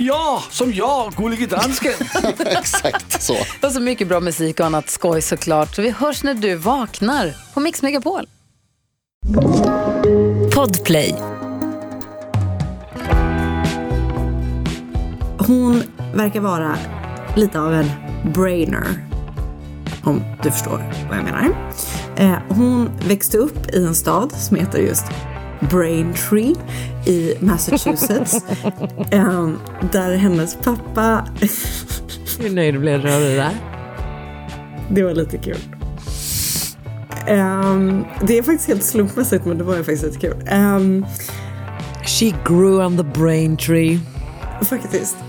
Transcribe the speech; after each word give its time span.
Ja, 0.00 0.42
som 0.50 0.72
jag, 0.72 1.12
Gullige 1.12 1.46
Dansken. 1.46 1.92
Exakt 2.38 3.22
så. 3.22 3.36
Och 3.62 3.72
så 3.72 3.80
mycket 3.80 4.08
bra 4.08 4.20
musik 4.20 4.60
och 4.60 4.66
annat 4.66 4.90
skoj 4.90 5.22
såklart. 5.22 5.74
Så 5.74 5.82
vi 5.82 5.90
hörs 5.90 6.22
när 6.22 6.34
du 6.34 6.54
vaknar 6.54 7.34
på 7.54 7.60
Mix 7.60 7.82
Megapol. 7.82 8.26
Podplay. 10.54 11.14
Hon 15.38 15.82
verkar 16.14 16.40
vara 16.40 16.78
lite 17.36 17.60
av 17.60 17.74
en 17.74 17.90
brainer. 18.34 19.06
Om 20.04 20.22
du 20.42 20.50
förstår 20.50 21.06
vad 21.08 21.18
jag 21.18 21.24
menar. 21.24 21.70
Eh, 22.16 22.38
hon 22.48 22.90
växte 23.08 23.38
upp 23.38 23.74
i 23.74 23.84
en 23.84 23.94
stad 23.94 24.32
som 24.32 24.56
heter 24.56 24.78
just 24.78 25.04
Braintree 25.60 26.54
i 27.06 27.34
Massachusetts. 27.40 28.34
eh, 29.10 29.48
där 29.92 30.16
hennes 30.16 30.56
pappa... 30.56 31.24
Hur 32.40 32.50
nöjd 32.50 32.80
blev 32.80 33.02
du 33.02 33.14
av 33.14 33.20
det 33.20 33.34
där? 33.36 33.54
det 34.90 35.02
var 35.02 35.14
lite 35.14 35.38
kul. 35.38 35.58
Ehm, 37.26 38.04
det 38.22 38.38
är 38.38 38.42
faktiskt 38.42 38.68
helt 38.68 38.84
slumpmässigt 38.84 39.44
men 39.44 39.58
det 39.58 39.64
var 39.64 39.74
faktiskt 39.76 40.02
lite 40.04 40.18
kul. 40.18 40.36
Ehm, 40.46 41.06
She 42.04 42.34
grew 42.44 42.86
on 42.86 42.96
the 42.96 43.20
brain 43.20 43.56
tree. 43.56 44.00
faktiskt. 44.62 45.16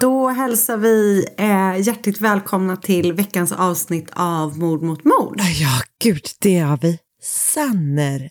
Då 0.00 0.28
hälsar 0.28 0.76
vi 0.76 1.26
eh, 1.38 1.76
hjärtligt 1.86 2.20
välkomna 2.20 2.76
till 2.76 3.12
veckans 3.12 3.52
avsnitt 3.52 4.10
av 4.12 4.58
Mord 4.58 4.82
mot 4.82 5.04
mord. 5.04 5.40
Ja, 5.60 5.80
gud, 6.02 6.24
det 6.40 6.58
har 6.58 6.78
vi 6.82 6.98
sannerligen. 7.22 8.28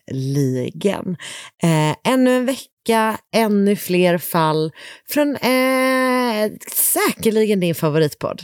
Eh, 1.64 1.96
ännu 2.04 2.38
en 2.38 2.46
vecka, 2.46 3.18
ännu 3.36 3.76
fler 3.76 4.18
fall 4.18 4.72
från 5.10 5.36
eh, 5.36 6.52
säkerligen 6.72 7.60
din 7.60 7.76
favoritpodd. 7.76 8.42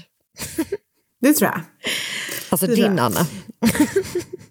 Det 1.21 1.33
tror 1.33 1.51
jag. 1.51 1.61
Alltså 2.49 2.67
Det 2.67 2.75
din. 2.75 2.99
Anna. 2.99 3.27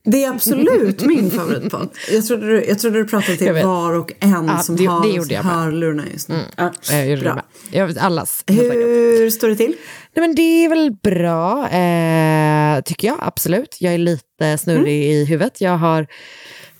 Det 0.04 0.24
är 0.24 0.30
absolut 0.30 1.02
min 1.02 1.30
favoritpodd. 1.30 1.88
Jag 2.10 2.26
trodde 2.26 2.46
du, 2.46 2.64
jag 2.64 2.78
trodde 2.78 2.98
du 2.98 3.08
pratade 3.08 3.36
till 3.38 3.52
var 3.52 3.92
och 3.92 4.12
en 4.20 4.46
Ja, 4.46 4.58
som 4.58 4.76
det- 4.76 4.84
har 4.86 5.02
det 5.02 5.08
gjorde 5.08 5.34
jag 5.34 5.44
med. 5.44 5.54
hörlurarna 5.54 6.04
just 6.12 6.28
nu. 6.28 6.40
Ja, 6.56 6.72
Jag 6.92 7.20
bra. 7.20 7.42
Jag 7.70 7.86
vet 7.86 7.98
allas. 7.98 8.44
Hur 8.46 9.30
står 9.30 9.48
det 9.48 9.56
till? 9.56 9.76
Nej, 10.16 10.26
men 10.26 10.34
det 10.34 10.42
är 10.64 10.68
väl 10.68 10.90
bra, 11.02 11.68
eh, 11.68 12.80
tycker 12.82 13.08
jag. 13.08 13.16
Absolut. 13.22 13.76
Jag 13.80 13.94
är 13.94 13.98
lite 13.98 14.58
snurrig 14.58 15.04
i 15.04 15.24
huvudet. 15.24 15.60
Jag 15.60 15.76
har 15.78 16.06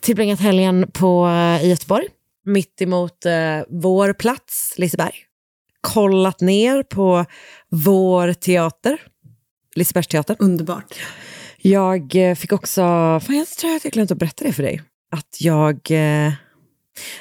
tillbringat 0.01 0.41
helgen 0.41 0.87
på, 0.93 1.27
eh, 1.27 1.65
i 1.65 1.71
Göteborg, 1.71 2.07
mitt 2.47 2.83
emot 2.83 3.27
eh, 3.27 3.33
vår 3.69 4.13
plats, 4.13 4.75
Liseberg. 4.77 5.15
Kollat 5.81 6.41
ner 6.41 6.83
på 6.83 7.25
vår 7.71 8.33
teater, 8.33 8.99
Lisebergsteatern. 9.75 10.37
Underbart. 10.39 10.95
Jag 11.63 12.17
eh, 12.17 12.35
fick 12.35 12.53
också, 12.53 12.81
fan 13.21 13.37
jag 13.37 13.49
tror 13.49 13.77
att 13.77 13.85
jag 13.85 13.93
glömt 13.93 14.11
att 14.11 14.19
berätta 14.19 14.45
det 14.45 14.53
för 14.53 14.63
dig, 14.63 14.83
att 15.13 15.37
jag, 15.41 15.91
eh, 15.91 16.33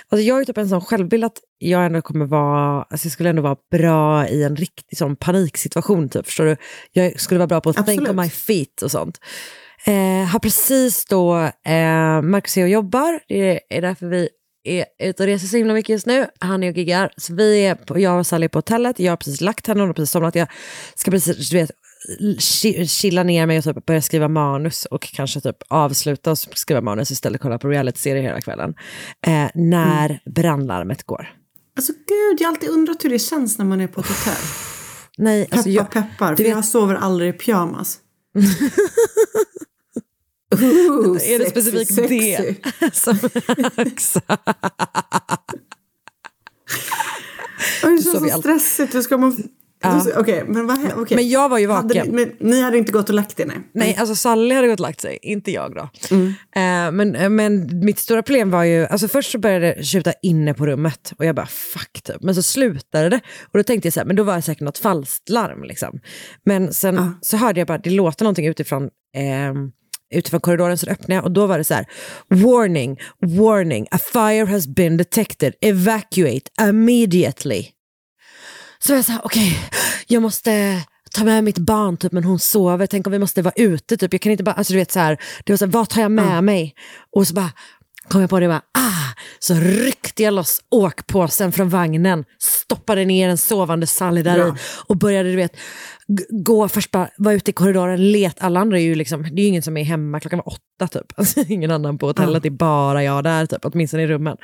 alltså 0.09 0.23
jag 0.23 0.35
har 0.35 0.39
ju 0.39 0.45
typ 0.45 0.57
en 0.57 0.69
sån 0.69 0.81
självbild 0.81 1.23
att 1.23 1.37
jag 1.57 1.85
ändå 1.85 2.01
kommer 2.01 2.25
vara, 2.25 2.83
alltså 2.83 3.05
jag 3.05 3.11
skulle 3.11 3.29
ändå 3.29 3.41
vara 3.41 3.57
bra 3.71 4.27
i 4.27 4.43
en 4.43 4.55
riktig 4.55 4.97
sån 4.97 5.15
paniksituation 5.15 6.09
typ, 6.09 6.25
förstår 6.25 6.45
du? 6.45 6.55
Jag 6.91 7.19
skulle 7.19 7.37
vara 7.37 7.47
bra 7.47 7.61
på 7.61 7.69
att 7.69 7.75
think 7.75 7.89
Absolut. 7.89 8.09
on 8.09 8.15
my 8.15 8.29
feet 8.29 8.81
och 8.81 8.91
sånt. 8.91 9.19
Eh, 9.85 10.25
har 10.25 10.39
precis 10.39 11.05
då, 11.05 11.37
eh, 11.65 12.21
Marcus 12.21 12.57
och 12.57 12.69
jobbar, 12.69 13.19
det 13.27 13.59
är 13.69 13.81
därför 13.81 14.05
vi 14.05 14.29
är 14.63 14.85
ute 14.99 15.23
och 15.23 15.27
reser 15.27 15.47
så 15.47 15.57
himla 15.57 15.73
mycket 15.73 15.89
just 15.89 16.05
nu. 16.05 16.27
Han 16.39 16.63
är 16.63 16.69
och 16.71 16.77
giggar. 16.77 17.11
Så 17.17 17.33
vi 17.33 17.65
är 17.65 17.75
på, 17.75 17.99
jag 17.99 18.19
och 18.19 18.27
Sally 18.27 18.45
är 18.45 18.49
på 18.49 18.57
hotellet, 18.57 18.99
jag 18.99 19.11
har 19.11 19.17
precis 19.17 19.41
lagt 19.41 19.67
henne, 19.67 19.79
hon 19.79 19.89
har 19.89 19.93
precis 19.93 20.11
somnat. 20.11 20.35
Jag 20.35 20.47
ska 20.95 21.11
precis, 21.11 21.49
du 21.49 21.57
vet, 21.57 21.71
chilla 22.87 23.23
ner 23.23 23.45
mig 23.45 23.57
och 23.57 23.63
typ 23.63 23.85
börja 23.85 24.01
skriva 24.01 24.27
manus 24.27 24.85
och 24.85 25.01
kanske 25.01 25.41
typ 25.41 25.57
avsluta 25.67 26.31
och 26.31 26.37
skriva 26.37 26.81
manus 26.81 27.11
istället 27.11 27.41
kolla 27.41 27.57
på 27.59 27.67
reality-serier 27.67 28.23
hela 28.23 28.41
kvällen. 28.41 28.73
Eh, 29.27 29.47
när 29.55 30.19
brandlarmet 30.35 31.03
går. 31.03 31.29
Alltså 31.77 31.93
gud, 31.93 32.41
jag 32.41 32.47
har 32.47 32.53
alltid 32.53 32.69
undrat 32.69 33.05
hur 33.05 33.09
det 33.09 33.19
känns 33.19 33.57
när 33.57 33.65
man 33.65 33.81
är 33.81 33.87
på 33.87 34.01
ett 34.01 34.07
hotell. 34.07 34.43
Nej, 35.17 35.43
Peppar, 35.45 35.57
alltså 35.57 35.69
jag, 35.69 35.91
peppar. 35.91 36.35
För 36.35 36.43
vet- 36.43 36.51
jag 36.51 36.65
sover 36.65 36.95
aldrig 36.95 37.29
i 37.29 37.33
pyjamas. 37.33 37.97
Ooh, 40.61 41.31
är 41.31 41.39
det 41.39 41.49
specifikt 41.49 41.95
det 41.95 42.93
som. 42.95 43.17
Oj, 47.83 47.97
det 47.97 48.03
känns 48.03 48.31
så 48.33 48.39
stressigt. 48.39 48.95
Hur 48.95 49.01
ska 49.01 49.17
man... 49.17 49.43
Ja. 49.81 50.05
Okej, 50.17 50.43
men 50.47 50.67
vad 50.67 50.77
okej. 50.97 51.15
Men 51.15 51.29
jag 51.29 51.49
var 51.49 51.57
ju 51.57 51.69
Hade 51.69 51.87
vaken. 51.87 52.15
Ni, 52.15 52.25
men 52.25 52.49
ni 52.49 52.61
hade 52.61 52.77
inte 52.77 52.91
gått 52.91 53.09
och 53.09 53.15
lagt 53.15 53.39
er? 53.39 53.45
Nej. 53.45 53.57
Nej, 53.73 53.95
alltså 53.99 54.15
Sally 54.15 54.55
hade 54.55 54.67
gått 54.67 54.79
och 54.79 54.87
lagt 54.87 55.01
sig, 55.01 55.19
inte 55.21 55.51
jag 55.51 55.75
då. 55.75 55.89
Eh, 56.11 56.91
men, 56.91 57.15
eh, 57.15 57.29
men 57.29 57.79
mitt 57.85 57.99
stora 57.99 58.23
problem 58.23 58.51
var 58.51 58.63
ju, 58.63 58.85
alltså 58.85 59.07
först 59.07 59.31
så 59.31 59.39
började 59.39 59.73
det 59.73 59.83
tjuta 59.83 60.13
inne 60.21 60.53
på 60.53 60.65
rummet 60.65 61.13
och 61.17 61.25
jag 61.25 61.35
bara 61.35 61.45
fuck 61.45 62.01
typ. 62.03 62.21
Men 62.21 62.35
så 62.35 62.43
slutade 62.43 63.09
det 63.09 63.19
och 63.51 63.57
då 63.57 63.63
tänkte 63.63 63.87
jag 63.87 63.93
så 63.93 63.99
här, 63.99 64.07
men 64.07 64.15
då 64.15 64.23
var 64.23 64.35
det 64.35 64.41
säkert 64.41 64.61
något 64.61 64.77
falskt 64.77 65.29
larm 65.29 65.63
liksom. 65.63 65.99
Men 66.45 66.73
sen 66.73 67.15
så 67.21 67.37
hörde 67.37 67.59
jag 67.59 67.67
bara, 67.67 67.77
det 67.77 67.89
låter 67.89 68.25
någonting 68.25 68.47
utifrån 68.47 68.89
ehm, 69.15 69.71
utifrån 70.15 70.39
korridoren 70.39 70.77
så 70.77 70.89
öppnade 70.89 71.13
jag 71.13 71.23
och 71.23 71.31
då 71.31 71.47
var 71.47 71.57
det 71.57 71.63
så 71.63 71.73
här 71.73 71.85
Warning, 72.29 72.99
warning, 73.25 73.87
a 73.91 73.97
fire 74.13 74.45
has 74.45 74.67
been 74.67 74.97
detected, 74.97 75.53
evacuate 75.61 76.51
immediately. 76.61 77.65
Så 78.83 78.91
var 78.91 78.97
jag 78.97 79.05
så 79.05 79.11
här, 79.11 79.21
okej, 79.23 79.69
jag 80.07 80.21
måste 80.21 80.81
ta 81.11 81.23
med 81.23 81.43
mitt 81.43 81.57
barn 81.57 81.97
typ, 81.97 82.11
men 82.11 82.23
hon 82.23 82.39
sover, 82.39 82.87
tänk 82.87 83.07
om 83.07 83.11
vi 83.11 83.19
måste 83.19 83.41
vara 83.41 83.53
ute 83.55 83.97
typ. 83.97 84.13
Jag 84.13 84.21
kan 84.21 84.31
inte 84.31 84.43
bara, 84.43 84.55
alltså 84.55 84.73
du 84.73 84.79
vet 84.79 84.91
så 84.91 84.99
här, 84.99 85.17
det 85.45 85.51
var 85.51 85.57
så 85.57 85.65
här, 85.65 85.71
vad 85.71 85.89
tar 85.89 86.01
jag 86.01 86.11
med 86.11 86.43
mig? 86.43 86.75
Och 87.15 87.27
så 87.27 87.33
bara 87.33 87.51
kom 88.09 88.21
jag 88.21 88.29
på 88.29 88.39
det 88.39 88.47
bara, 88.47 88.61
ah, 88.77 89.13
så 89.39 89.53
ryckte 89.53 90.23
jag 90.23 90.33
loss 90.33 90.61
åkpåsen 90.71 91.51
från 91.51 91.69
vagnen, 91.69 92.25
stoppade 92.39 93.05
ner 93.05 93.29
en 93.29 93.37
sovande 93.37 93.87
Sally 93.87 94.21
där 94.21 94.47
i 94.47 94.53
och 94.87 94.97
började 94.97 95.29
du 95.29 95.35
vet, 95.35 95.57
gå 96.29 96.67
först 96.67 96.91
bara, 96.91 97.09
vara 97.17 97.35
ute 97.35 97.51
i 97.51 97.53
korridoren, 97.53 98.11
let, 98.11 98.41
alla 98.41 98.59
andra 98.59 98.79
är 98.79 98.83
ju 98.83 98.95
liksom, 98.95 99.23
det 99.23 99.41
är 99.41 99.43
ju 99.43 99.47
ingen 99.47 99.63
som 99.63 99.77
är 99.77 99.83
hemma, 99.83 100.19
klockan 100.19 100.37
var 100.45 100.47
åtta 100.47 100.87
typ, 100.87 101.13
alltså, 101.15 101.43
ingen 101.47 101.71
annan 101.71 101.97
på 101.97 102.07
hotellet, 102.07 102.43
det 102.43 102.49
är 102.49 102.51
bara 102.51 103.03
jag 103.03 103.23
där 103.23 103.45
typ, 103.45 103.65
åtminstone 103.65 104.03
i 104.03 104.07
rummen. 104.07 104.37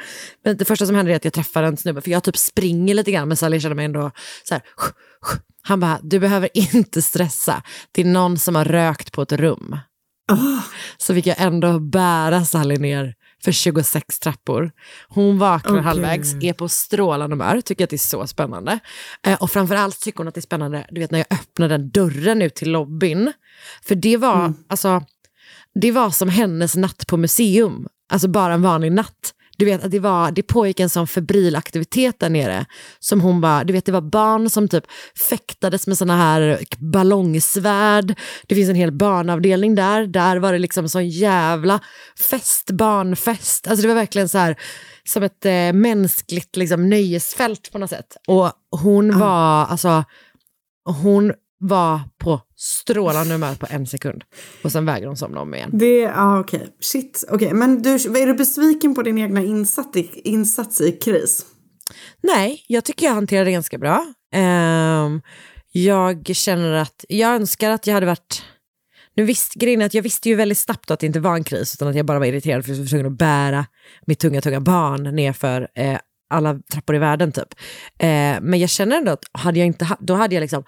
Men 0.44 0.58
det 0.58 0.66
första 0.66 0.86
som 0.86 0.96
händer 0.96 1.12
är 1.12 1.16
att 1.16 1.24
jag 1.24 1.34
träffar 1.34 1.64
en 1.64 1.78
snubbe, 1.78 2.02
för 2.02 2.12
jag 2.12 2.24
typ 2.24 2.38
springer 2.38 2.94
lite 2.94 3.12
grann, 3.12 3.28
men 3.28 3.38
Sally 3.38 3.60
känner 3.60 3.76
mig 3.76 3.86
ändå 3.86 4.12
så 4.44 4.54
här, 4.54 4.64
han 5.62 5.80
bara, 5.80 6.00
du 6.04 6.20
behöver 6.20 6.50
inte 6.76 7.02
stressa, 7.02 7.64
det 7.92 8.02
är 8.02 8.06
någon 8.06 8.38
som 8.38 8.56
har 8.56 8.66
rökt 8.66 9.12
på 9.12 9.22
ett 9.22 9.32
rum. 9.32 9.78
Så 10.98 11.14
fick 11.14 11.28
jag 11.28 11.36
ändå 11.40 11.80
bära 11.80 12.46
Sally 12.46 12.78
ner 12.78 13.14
för 13.46 13.52
26 13.52 14.20
trappor. 14.20 14.72
Hon 15.08 15.38
vaknar 15.38 15.72
Okej. 15.72 15.84
halvvägs, 15.84 16.34
är 16.42 16.54
på 16.54 16.70
strålande 16.70 17.34
humör, 17.34 17.62
tycker 17.62 17.84
att 17.84 17.90
det 17.90 17.96
är 17.96 17.98
så 17.98 18.28
spännande. 18.28 18.80
Eh, 19.28 19.42
och 19.42 19.52
framförallt 19.52 20.00
tycker 20.00 20.18
hon 20.18 20.28
att 20.28 20.34
det 20.34 20.40
är 20.40 20.42
spännande, 20.42 20.88
du 20.92 21.02
vet 21.02 21.12
när 21.12 21.20
jag 21.20 21.28
öppnar 21.40 21.70
den 21.70 21.90
dörren 21.90 22.42
ut 22.42 22.56
till 22.56 22.72
lobbyn. 22.72 23.34
För 23.84 23.96
det 23.96 24.18
var, 24.18 24.54
alltså, 24.68 25.04
det 25.82 25.92
var 25.92 26.10
som 26.10 26.30
hennes 26.30 26.76
natt 26.76 27.08
på 27.08 27.18
museum. 27.18 27.88
Alltså 28.10 28.28
bara 28.28 28.54
en 28.54 28.62
vanlig 28.62 28.92
natt. 28.92 29.34
Du 29.58 29.66
vet, 29.66 29.84
att 29.84 29.92
det, 29.92 30.00
var, 30.00 30.32
det 30.32 30.44
pågick 30.44 30.80
en 30.80 30.90
sån 30.90 31.08
febril 31.08 31.56
aktivitet 31.56 32.20
där 32.20 32.30
nere. 32.30 32.66
Som 33.00 33.22
hon 33.22 33.42
bara, 33.42 33.64
du 33.64 33.74
vet, 33.74 33.86
det 33.86 33.92
var 33.92 34.02
barn 34.02 34.50
som 34.50 34.68
typ 34.68 34.84
fäktades 35.30 35.88
med 35.88 35.98
såna 35.98 36.18
här 36.18 36.60
ballongsvärd. 36.78 38.20
Det 38.48 38.56
finns 38.56 38.70
en 38.70 38.76
hel 38.76 38.92
barnavdelning 38.92 39.76
där. 39.76 40.08
Där 40.08 40.38
var 40.38 40.54
det 40.54 40.60
liksom 40.60 40.90
sån 40.90 41.10
jävla 41.10 41.80
fest, 42.30 42.72
barnfest. 42.72 43.68
Alltså 43.68 43.82
det 43.82 43.88
var 43.88 43.96
verkligen 43.96 44.30
så 44.30 44.38
här 44.38 44.56
som 45.04 45.24
ett 45.24 45.46
eh, 45.46 45.74
mänskligt 45.74 46.56
liksom, 46.56 46.90
nöjesfält 46.90 47.72
på 47.72 47.78
något 47.78 47.90
sätt. 47.90 48.18
Och 48.28 48.52
hon 48.82 49.20
var, 49.20 49.66
alltså, 49.66 50.04
hon 50.86 51.34
var 51.68 52.00
på 52.18 52.42
strålande 52.56 53.34
humör 53.34 53.56
på 53.56 53.68
en 53.70 53.88
sekund. 53.88 54.24
Och 54.64 54.72
sen 54.72 54.86
vägrade 54.86 55.08
hon 55.08 55.18
somna 55.18 55.42
om 55.42 55.54
igen. 55.56 55.70
Det, 55.74 55.98
ja 56.00 56.40
okej. 56.40 56.68
Shit. 56.80 57.24
Okej, 57.30 57.54
men 57.54 57.82
du, 57.82 57.94
är 57.94 58.28
du 58.28 58.34
besviken 58.34 58.96
på 58.96 59.02
din 59.02 59.18
egna 59.18 59.44
insats 59.44 59.98
i, 59.98 60.22
insats 60.24 60.82
i 60.82 60.92
kris? 60.92 61.46
Nej, 62.24 62.64
jag 62.68 62.84
tycker 62.84 63.06
jag 63.06 63.14
hanterade 63.14 63.46
det 63.46 63.52
ganska 63.52 63.78
bra. 63.78 64.06
Ehm, 64.34 65.22
jag 65.72 66.36
känner 66.36 66.74
att, 66.74 67.06
jag 67.10 67.36
önskar 67.36 67.70
att 67.70 67.88
jag 67.88 67.94
hade 67.94 68.06
varit, 68.06 68.44
nu 69.16 69.24
visst, 69.24 69.54
grejen 69.54 69.82
att 69.82 69.94
jag 69.94 70.02
visste 70.02 70.30
ju 70.30 70.36
väldigt 70.36 70.58
snabbt 70.58 70.92
att 70.92 71.00
det 71.00 71.06
inte 71.06 71.20
var 71.20 71.36
en 71.36 71.44
kris, 71.44 71.76
utan 71.76 71.88
att 71.88 71.96
jag 71.96 72.06
bara 72.06 72.20
var 72.20 72.26
irriterad 72.26 72.66
för 72.66 72.72
att 72.72 72.78
jag 72.78 72.84
var 72.84 72.90
tvungen 72.90 73.06
att 73.06 73.18
bära 73.18 73.66
mitt 74.06 74.20
tunga, 74.20 74.42
tunga 74.42 74.60
barn 74.60 75.16
nerför 75.16 75.68
eh, 75.76 75.98
alla 76.30 76.60
trappor 76.74 76.96
i 76.96 77.00
världen 77.00 77.32
typ. 77.32 77.54
Eh, 78.00 78.08
men 78.42 78.60
jag 78.60 78.70
känner 78.70 78.98
ändå 78.98 79.12
att 79.12 79.26
hade 79.32 79.60
jag 79.60 79.66
inte 79.66 79.98
då 80.00 80.14
hade 80.14 80.36
jag 80.36 80.42
liksom, 80.42 80.64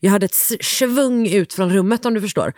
jag 0.00 0.10
hade 0.10 0.24
ett 0.24 0.64
svung 0.64 1.28
ut 1.28 1.52
från 1.52 1.72
rummet 1.72 2.06
om 2.06 2.14
du 2.14 2.20
förstår. 2.20 2.52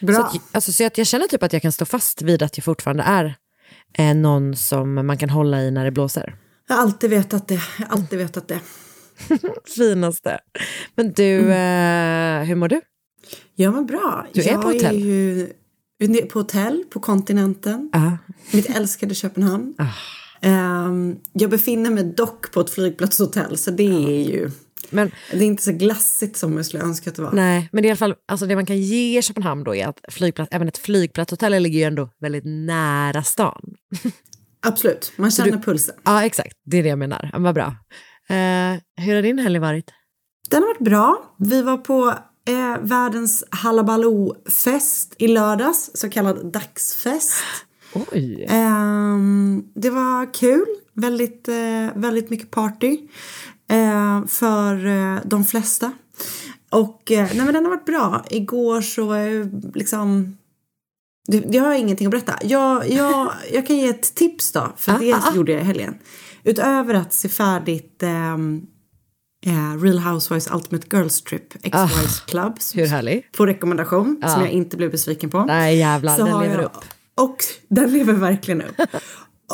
Bra. 0.00 0.14
Så, 0.14 0.22
att, 0.22 0.36
alltså, 0.52 0.72
så 0.72 0.86
att 0.86 0.98
jag 0.98 1.06
känner 1.06 1.26
typ 1.26 1.42
att 1.42 1.52
jag 1.52 1.62
kan 1.62 1.72
stå 1.72 1.84
fast 1.84 2.22
vid 2.22 2.42
att 2.42 2.58
jag 2.58 2.64
fortfarande 2.64 3.02
är 3.02 3.34
eh, 3.98 4.14
någon 4.14 4.56
som 4.56 5.06
man 5.06 5.18
kan 5.18 5.30
hålla 5.30 5.62
i 5.62 5.70
när 5.70 5.84
det 5.84 5.90
blåser. 5.90 6.36
Jag 6.68 6.74
har 6.74 6.82
alltid 6.82 7.10
vetat 7.10 7.48
det. 7.48 7.60
Jag 7.78 7.86
har 7.86 7.96
alltid 7.96 8.18
vetat 8.18 8.48
det. 8.48 8.60
Finaste. 9.76 10.38
Men 10.94 11.12
du, 11.12 11.52
eh, 11.52 12.42
hur 12.42 12.54
mår 12.54 12.68
du? 12.68 12.80
Ja 13.54 13.70
men 13.70 13.86
bra. 13.86 14.26
Du 14.32 14.40
är 14.40 14.52
jag 14.52 14.62
på 14.62 14.68
hotell? 14.68 14.96
Är 14.96 15.00
ju 15.00 15.52
på 16.32 16.38
hotell 16.38 16.84
på 16.90 17.00
kontinenten. 17.00 17.90
Ja. 17.92 18.18
Mitt 18.52 18.76
älskade 18.76 19.14
Köpenhamn. 19.14 19.74
Ah. 19.78 19.84
Ehm, 20.40 21.16
jag 21.32 21.50
befinner 21.50 21.90
mig 21.90 22.04
dock 22.04 22.52
på 22.52 22.60
ett 22.60 22.70
flygplatshotell 22.70 23.58
så 23.58 23.70
det 23.70 23.82
är 23.82 24.30
ju 24.30 24.50
Men, 24.90 25.10
det 25.30 25.38
är 25.38 25.42
inte 25.42 25.62
så 25.62 25.72
glassigt 25.72 26.36
som 26.36 26.56
jag 26.56 26.66
skulle 26.66 26.82
önska 26.82 27.10
att 27.10 27.16
det 27.16 27.22
var. 27.22 27.32
nej, 27.32 27.68
men 27.72 27.82
det, 27.82 27.86
är 27.86 27.88
i 27.88 27.90
alla 27.90 27.96
fall, 27.96 28.14
alltså 28.28 28.46
det 28.46 28.54
man 28.54 28.66
kan 28.66 28.78
ge 28.78 29.22
Köpenhamn 29.22 29.64
då 29.64 29.74
är 29.74 29.86
att 29.86 30.00
flygplats, 30.08 30.48
även 30.52 30.68
ett 30.68 30.78
flygplatshotell 30.78 31.62
ligger 31.62 31.78
ju 31.78 31.84
ändå 31.84 32.10
väldigt 32.20 32.44
nära 32.44 33.22
stan. 33.22 33.74
Absolut, 34.66 35.12
man 35.16 35.30
känner 35.30 35.58
pulsen. 35.58 35.94
Ja, 36.04 36.24
exakt. 36.24 36.56
Det 36.64 36.76
är 36.76 36.82
det 36.82 36.88
jag 36.88 36.98
menar. 36.98 37.30
Ja, 37.32 37.38
Vad 37.38 37.54
bra. 37.54 37.66
Eh, 38.28 39.04
hur 39.04 39.14
har 39.14 39.22
din 39.22 39.38
helg 39.38 39.58
varit? 39.58 39.90
Den 40.50 40.62
har 40.62 40.68
varit 40.68 40.84
bra. 40.84 41.34
Vi 41.38 41.62
var 41.62 41.76
på 41.76 42.14
eh, 42.48 42.78
världens 42.80 43.44
Hallabaloo-fest 43.50 45.14
i 45.18 45.28
lördags, 45.28 45.90
så 45.94 46.10
kallad 46.10 46.52
dagsfest. 46.52 47.32
Oj. 47.94 48.46
Ehm, 48.48 49.64
det 49.74 49.90
var 49.90 50.34
kul. 50.34 50.66
Väldigt, 50.92 51.48
eh, 51.48 51.88
väldigt 51.94 52.30
mycket 52.30 52.50
party 52.50 52.98
eh, 53.70 54.26
för 54.26 54.86
eh, 54.86 55.18
de 55.24 55.44
flesta. 55.44 55.92
Och 56.70 57.12
eh, 57.12 57.28
nej, 57.34 57.44
men 57.44 57.54
den 57.54 57.64
har 57.64 57.70
varit 57.70 57.84
bra. 57.84 58.24
Igår 58.30 58.80
så 58.80 59.04
var 59.06 59.16
jag 59.16 59.62
liksom... 59.74 60.36
Det, 61.26 61.54
jag 61.54 61.64
har 61.64 61.74
ingenting 61.74 62.06
att 62.06 62.10
berätta. 62.10 62.38
Jag, 62.42 62.90
jag, 62.90 63.32
jag 63.52 63.66
kan 63.66 63.76
ge 63.76 63.88
ett 63.88 64.14
tips 64.14 64.52
då, 64.52 64.72
för 64.76 64.92
Ah, 64.92 64.98
det 64.98 65.12
ah, 65.12 65.20
ah. 65.30 65.36
gjorde 65.36 65.52
jag 65.52 65.60
i 65.60 65.64
helgen. 65.64 65.94
Utöver 66.44 66.94
att 66.94 67.12
se 67.12 67.28
färdigt 67.28 68.02
ehm, 68.02 68.66
eh, 69.46 69.82
Real 69.82 69.98
Housewives 69.98 70.50
Ultimate 70.50 70.86
Girls 70.96 71.22
Trip, 71.22 71.54
Ex-Wives 71.64 72.20
Club, 72.26 72.52
Ah, 72.58 72.74
Hur 72.74 72.86
härlig? 72.86 73.32
på 73.36 73.46
rekommendation, 73.46 74.06
som 74.22 74.30
Ja. 74.30 74.40
jag 74.40 74.50
inte 74.50 74.76
blev 74.76 74.90
besviken 74.90 75.30
på. 75.30 75.44
Nej 75.44 75.78
jävlar, 75.78 76.16
Så 76.16 76.24
den 76.26 76.40
lever 76.40 76.54
jag, 76.56 76.64
upp. 76.64 76.76
Och 77.14 77.36
den 77.68 77.92
lever 77.92 78.12
verkligen 78.12 78.62
upp. 78.62 78.74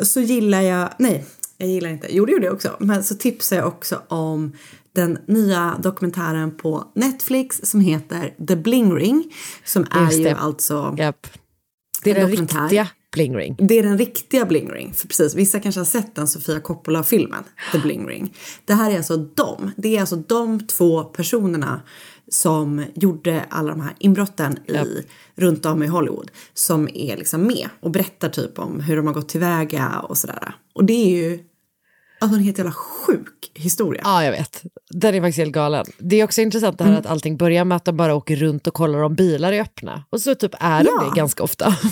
och 0.00 0.06
så 0.06 0.20
gillar 0.20 0.60
jag, 0.60 0.88
nej, 0.98 1.24
jag 1.56 1.68
gillar 1.68 1.90
inte, 1.90 2.06
jo 2.16 2.26
det 2.26 2.32
gjorde 2.32 2.44
jag 2.46 2.54
också, 2.54 2.76
men 2.80 3.04
så 3.04 3.14
tipsar 3.14 3.56
jag 3.56 3.66
också 3.66 4.02
om 4.08 4.52
den 4.92 5.18
nya 5.26 5.76
dokumentären 5.82 6.56
på 6.56 6.84
Netflix 6.94 7.60
som 7.64 7.80
heter 7.80 8.34
The 8.48 8.56
Bling 8.56 8.94
Ring. 8.94 9.32
Som 9.64 9.86
är 9.90 10.12
ju 10.12 10.24
det. 10.24 10.34
alltså, 10.36 10.94
Japp. 10.98 11.26
Det 12.04 12.10
är 12.10 12.14
En 12.14 12.20
den 12.20 12.30
dokumentär. 12.30 12.60
riktiga 12.62 12.88
Bling 13.12 13.36
Ring. 13.36 13.56
det 13.58 13.78
är 13.78 13.82
den 13.82 13.98
riktiga 13.98 14.44
Bling 14.46 14.70
Ring. 14.70 14.92
För 14.92 15.08
precis, 15.08 15.34
vissa 15.34 15.60
kanske 15.60 15.80
har 15.80 15.84
sett 15.84 16.14
den 16.14 16.28
Sofia 16.28 16.60
Coppola-filmen, 16.60 17.44
The 17.72 17.78
Bling 17.78 18.06
Ring. 18.08 18.34
Det 18.64 18.74
här 18.74 18.90
är 18.90 18.96
alltså 18.96 19.16
de, 19.16 19.70
det 19.76 19.96
är 19.96 20.00
alltså 20.00 20.16
de 20.16 20.66
två 20.66 21.04
personerna 21.04 21.82
som 22.28 22.84
gjorde 22.94 23.44
alla 23.50 23.70
de 23.70 23.80
här 23.80 23.94
inbrotten 23.98 24.58
i, 24.70 25.04
runt 25.36 25.66
om 25.66 25.82
i 25.82 25.86
Hollywood 25.86 26.30
som 26.54 26.88
är 26.94 27.16
liksom 27.16 27.42
med 27.46 27.68
och 27.80 27.90
berättar 27.90 28.28
typ 28.28 28.58
om 28.58 28.80
hur 28.80 28.96
de 28.96 29.06
har 29.06 29.14
gått 29.14 29.28
tillväga 29.28 30.00
och 30.08 30.18
sådär. 30.18 30.54
Och 30.74 30.84
det 30.84 30.92
är 30.92 31.08
ju 31.16 31.38
alltså 32.20 32.36
en 32.38 32.44
helt 32.44 32.58
jävla 32.58 32.72
sjuk 32.72 33.50
historia. 33.54 34.00
Ja, 34.04 34.24
jag 34.24 34.32
vet. 34.32 34.62
Den 34.90 35.14
är 35.14 35.20
faktiskt 35.20 35.38
helt 35.38 35.52
galen. 35.52 35.86
Det 35.98 36.20
är 36.20 36.24
också 36.24 36.40
intressant 36.40 36.78
det 36.78 36.84
här 36.84 36.90
Mm. 36.90 37.00
att 37.00 37.06
allting 37.06 37.36
börjar 37.36 37.64
med 37.64 37.76
att 37.76 37.84
de 37.84 37.96
bara 37.96 38.14
åker 38.14 38.36
runt 38.36 38.66
och 38.66 38.74
kollar 38.74 38.98
om 39.02 39.14
bilar 39.14 39.52
är 39.52 39.60
öppna. 39.60 40.04
Och 40.10 40.20
så 40.20 40.34
typ 40.34 40.54
är 40.60 40.84
de 40.84 40.90
Ja. 41.00 41.10
det 41.10 41.16
ganska 41.16 41.42
ofta. 41.42 41.74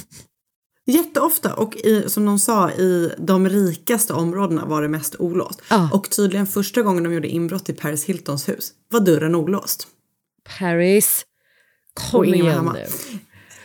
Jätteofta 0.89 1.55
och 1.55 1.77
i, 1.77 2.05
som 2.09 2.25
de 2.25 2.39
sa 2.39 2.71
i 2.71 3.11
de 3.19 3.49
rikaste 3.49 4.13
områdena 4.13 4.65
var 4.65 4.83
det 4.83 4.89
mest 4.89 5.17
olåst. 5.19 5.63
Ja. 5.71 5.91
Och 5.93 6.11
tydligen 6.11 6.47
första 6.47 6.83
gången 6.83 7.05
de 7.05 7.13
gjorde 7.13 7.29
inbrott 7.29 7.69
i 7.69 7.73
Paris 7.73 8.05
Hiltons 8.05 8.49
hus 8.49 8.73
var 8.91 9.01
dörren 9.01 9.35
olåst. 9.35 9.87
Paris, 10.59 11.25
kom 11.95 12.25
igen 12.25 12.71
nu. 12.75 12.87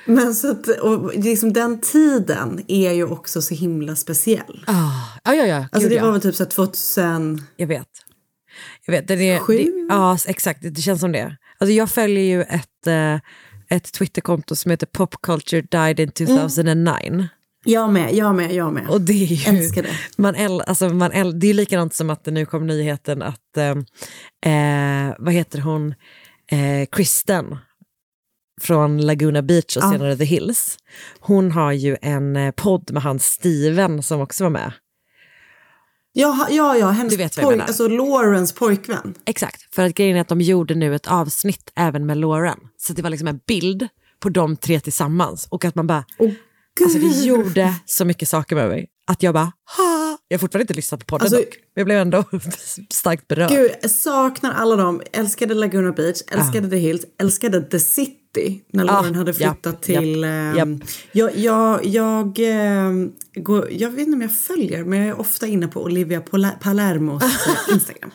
Men 0.05 0.35
så 0.35 0.51
att, 0.51 0.67
och 0.67 1.15
liksom 1.15 1.53
den 1.53 1.81
tiden 1.81 2.61
är 2.67 2.91
ju 2.91 3.05
också 3.05 3.41
så 3.41 3.53
himla 3.53 3.95
speciell. 3.95 4.63
Ah, 4.67 5.19
ja, 5.23 5.33
ja, 5.33 5.45
ja. 5.45 5.65
Alltså 5.71 5.89
det 5.89 6.01
var 6.01 6.11
väl 6.11 6.21
typ 6.21 6.35
så 6.35 6.43
här 6.43 6.49
2000... 6.51 7.41
Jag 7.55 7.67
vet. 7.67 7.87
Jag 8.85 8.93
vet, 8.93 9.07
den 9.07 9.21
är, 9.21 9.39
Sju? 9.39 9.57
det, 9.57 9.71
ja, 9.89 10.17
exakt. 10.27 10.59
Det 10.61 10.81
känns 10.81 10.99
som 10.99 11.11
det. 11.11 11.37
Alltså 11.57 11.73
jag 11.73 11.91
följer 11.91 12.23
ju 12.23 12.41
ett, 12.41 12.87
eh, 12.87 13.19
ett 13.73 13.93
Twitterkonto 13.93 14.55
som 14.55 14.71
heter 14.71 14.87
Pop 14.87 15.15
Culture 15.21 15.61
Died 15.61 15.99
in 15.99 16.11
2009. 16.11 17.27
Jag 17.65 17.93
med, 17.93 18.13
jag 18.13 18.35
med, 18.35 18.53
jag 18.53 18.73
med. 18.73 18.87
Och 18.89 19.01
det 19.01 19.13
är 19.13 19.25
ju... 19.25 19.57
Älskar 19.57 19.83
det. 19.83 19.93
Man 20.17 20.35
äl, 20.35 20.61
alltså 20.61 20.89
man 20.89 21.11
äl, 21.11 21.39
det 21.39 21.47
är 21.47 21.53
likadant 21.53 21.93
som 21.93 22.09
att 22.09 22.23
det 22.23 22.31
nu 22.31 22.45
kom 22.45 22.67
nyheten 22.67 23.21
att, 23.21 23.57
eh, 23.57 23.69
eh, 24.53 25.15
vad 25.19 25.33
heter 25.33 25.59
hon, 25.59 25.93
eh, 26.51 26.87
Kristen 26.91 27.57
från 28.61 29.01
Laguna 29.05 29.41
Beach 29.41 29.77
och 29.77 29.83
Ja. 29.83 29.91
senare 29.91 30.17
The 30.17 30.23
Hills. 30.25 30.77
Hon 31.19 31.51
har 31.51 31.71
ju 31.71 31.97
en 32.01 32.35
eh, 32.35 32.51
podd 32.51 32.91
med 32.91 33.03
han 33.03 33.19
Steven 33.19 34.03
som 34.03 34.21
också 34.21 34.43
var 34.43 34.51
med. 34.51 34.71
Ja, 36.15 36.47
ja, 36.49 36.77
ja 36.77 36.89
hennes 36.89 37.13
Du 37.13 37.17
vet 37.17 37.37
vad 37.37 37.43
jag 37.43 37.49
poj- 37.51 37.55
menar. 37.55 37.65
alltså 37.65 37.87
Lawrence 37.87 38.55
pojkvän. 38.55 39.13
Exakt, 39.25 39.75
för 39.75 39.83
att 39.83 39.93
grejen 39.93 40.17
är 40.17 40.21
att 40.21 40.27
de 40.27 40.41
gjorde 40.41 40.75
nu 40.75 40.95
ett 40.95 41.07
avsnitt 41.07 41.71
även 41.75 42.05
med 42.05 42.17
Lauren. 42.17 42.59
Så 42.77 42.93
det 42.93 43.01
var 43.01 43.09
liksom 43.09 43.27
en 43.27 43.39
bild 43.47 43.87
på 44.19 44.29
de 44.29 44.55
tre 44.57 44.79
tillsammans. 44.79 45.47
Och 45.49 45.65
att 45.65 45.75
man 45.75 45.87
bara, 45.87 46.05
Åh, 46.17 46.31
alltså 46.83 46.97
det 46.99 47.05
gud. 47.07 47.23
gjorde 47.25 47.73
så 47.85 48.05
mycket 48.05 48.29
saker 48.29 48.55
med 48.55 48.69
mig. 48.69 48.87
Att 49.07 49.23
jag 49.23 49.33
bara, 49.33 49.51
ha! 49.77 50.02
Jag 50.27 50.37
har 50.37 50.39
fortfarande 50.39 50.63
inte 50.63 50.73
lyssnat 50.73 50.99
på 50.99 51.05
podden 51.05 51.25
Alltså- 51.25 51.37
dock. 51.37 51.57
Men 51.75 51.81
jag 51.81 51.85
blev 51.85 51.97
ändå 51.97 52.23
starkt 52.89 53.27
berörd. 53.27 53.49
Gud, 53.49 53.71
jag 53.81 53.91
saknar 53.91 54.51
alla 54.53 54.75
dem. 54.75 55.01
Älskade 55.11 55.53
Laguna 55.53 55.91
Beach, 55.91 56.21
älskade 56.31 56.69
The 56.69 56.75
Hills, 56.77 57.05
älskade 57.21 57.61
The 57.61 57.79
City. 57.79 58.61
När 58.73 58.83
Lauren 58.83 59.13
Ah, 59.15 59.17
hade 59.17 59.33
flyttat 59.33 59.81
till... 59.81 60.21
japp, 60.21 60.57
ehm, 60.57 60.57
japp. 60.57 60.89
Jag, 61.11 61.35
jag, 61.37 61.85
jag, 61.85 62.39
ehm, 62.39 63.11
går, 63.35 63.67
jag 63.71 63.89
vet 63.89 63.99
inte 63.99 64.15
om 64.15 64.21
jag 64.21 64.35
följer, 64.37 64.83
men 64.83 64.99
jag 64.99 65.07
är 65.07 65.19
ofta 65.19 65.47
inne 65.47 65.67
på 65.67 65.83
Olivia 65.83 66.21
Palermos 66.61 67.23
eh, 67.47 67.73
Instagram. 67.73 68.11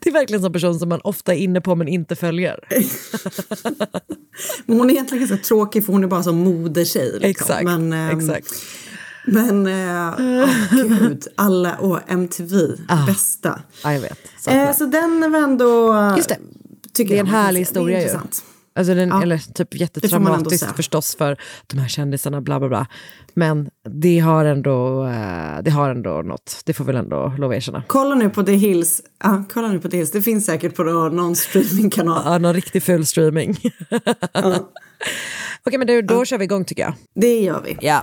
Det 0.00 0.08
är 0.10 0.12
verkligen 0.12 0.44
en 0.44 0.52
person 0.52 0.78
som 0.78 0.88
man 0.88 1.00
ofta 1.04 1.34
är 1.34 1.38
inne 1.38 1.60
på 1.60 1.74
men 1.74 1.88
inte 1.88 2.16
följer. 2.16 2.58
Men 4.66 4.78
hon 4.78 4.90
är 4.90 4.94
egentligen 4.94 5.28
ganska 5.28 5.46
tråkig 5.46 5.84
för 5.86 5.92
hon 5.92 6.04
är 6.04 6.08
bara 6.08 6.22
som 6.22 6.36
modertjej. 6.36 7.10
Liksom. 7.12 7.30
Exakt, 7.30 7.64
Men, 7.64 7.92
ehm, 7.92 8.18
exakt. 8.18 8.46
Men, 9.24 9.66
eh, 9.66 10.14
åh, 10.18 10.50
gud, 10.70 11.26
alla, 11.36 11.76
åh, 11.80 11.98
MTV, 12.06 12.56
bästa. 13.06 13.60
Ja, 13.84 13.92
jag 13.92 14.00
vet. 14.00 14.18
Så 14.38 14.50
Eh, 14.50 14.72
så 14.72 14.86
den 14.86 15.32
var 15.32 15.38
ändå... 15.38 15.94
Just 16.16 16.28
det. 16.28 16.38
Tycker 16.92 17.14
Det 17.14 17.18
är 17.18 17.20
en 17.20 17.26
härlig 17.26 17.66
säga. 17.66 17.84
Det 17.84 17.92
är 17.92 17.96
historia 17.96 18.20
ju. 18.20 18.20
Alltså 18.74 18.94
den, 18.94 19.08
Ja. 19.08 19.22
Eller 19.22 19.38
typ 19.38 19.74
jättetraumatiskt 19.74 20.76
förstås 20.76 21.14
för 21.16 21.36
de 21.66 21.78
här 21.78 21.88
kändisarna, 21.88 22.40
bla 22.40 22.58
bla 22.58 22.68
bla. 22.68 22.86
Men 23.34 23.70
det 24.02 24.18
har 24.18 24.44
ändå, 24.44 25.04
eh, 25.06 25.62
det 25.62 25.70
har 25.70 25.90
ändå 25.90 26.22
något, 26.22 26.60
det 26.64 26.72
får 26.72 26.84
väl 26.84 26.96
ändå 26.96 27.34
lov 27.38 27.50
att 27.50 27.56
erkänna. 27.56 27.82
Kolla 27.86 28.14
nu 28.14 28.30
på 28.30 28.42
The 28.42 28.52
Hills. 28.52 29.02
Ja, 29.24 29.44
kolla 29.52 29.68
nu 29.68 29.78
på 29.80 29.88
The 29.88 29.96
Hills. 29.96 30.10
Det 30.10 30.22
finns 30.22 30.46
säkert 30.46 30.76
på 30.76 30.82
någon 30.82 31.36
streamingkanal. 31.36 32.22
Ja, 32.24 32.38
någon 32.38 32.54
riktig 32.54 32.82
full 32.82 33.06
streaming. 33.06 33.56
Okej, 35.66 35.78
men 35.78 35.86
du, 35.86 36.02
då 36.02 36.24
kör 36.24 36.38
vi 36.38 36.44
igång 36.44 36.64
tycker 36.64 36.82
jag. 36.82 36.94
Det 37.14 37.40
gör 37.40 37.62
vi. 37.64 37.78
Ja. 37.80 38.02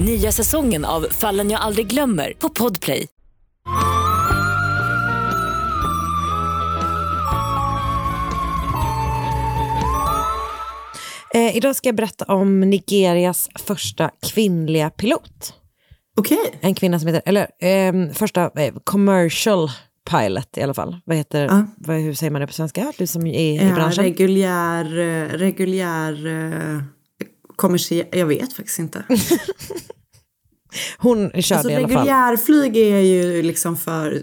Nya 0.00 0.32
säsongen 0.32 0.84
av 0.84 1.06
Fallen 1.10 1.50
jag 1.50 1.60
aldrig 1.60 1.86
glömmer 1.86 2.32
på 2.38 2.48
Podplay. 2.48 3.06
Eh, 11.34 11.56
idag 11.56 11.76
ska 11.76 11.88
jag 11.88 11.96
berätta 11.96 12.24
om 12.24 12.60
Nigerias 12.60 13.48
första 13.54 14.10
kvinnliga 14.22 14.90
pilot. 14.90 15.54
Okej. 16.18 16.58
En 16.60 16.74
kvinna 16.74 16.98
som 17.00 17.06
heter, 17.08 17.22
eller 17.26 17.46
ehm, 17.60 18.14
första 18.14 18.50
eh, 18.60 18.74
commercial 18.84 19.68
pilot 20.10 20.56
i 20.58 20.62
alla 20.62 20.74
fall. 20.74 20.96
Vad 21.04 21.16
heter, 21.16 21.44
Ja. 21.44 21.66
vad, 21.76 21.96
hur 21.96 22.14
säger 22.14 22.30
man 22.30 22.40
det 22.40 22.46
på 22.46 22.52
svenska? 22.52 22.92
Du 22.98 23.06
som 23.06 23.26
är 23.26 23.40
i 23.40 23.56
Ja, 23.56 23.74
branschen. 23.74 24.04
reguljär, 24.04 24.98
eh, 24.98 25.28
reguljär, 25.38 26.26
eh, 26.26 26.82
kommersiell, 27.56 28.06
jag 28.12 28.26
vet 28.26 28.52
faktiskt 28.52 28.78
inte. 28.78 29.04
Hon 30.98 31.30
körde 31.42 31.58
Alltså 31.58 31.70
i 31.70 31.74
alla 31.74 31.88
fall. 31.88 31.96
reguljärflyg 31.98 32.76
är 32.76 33.00
ju 33.00 33.42
liksom 33.42 33.76
för 33.76 34.22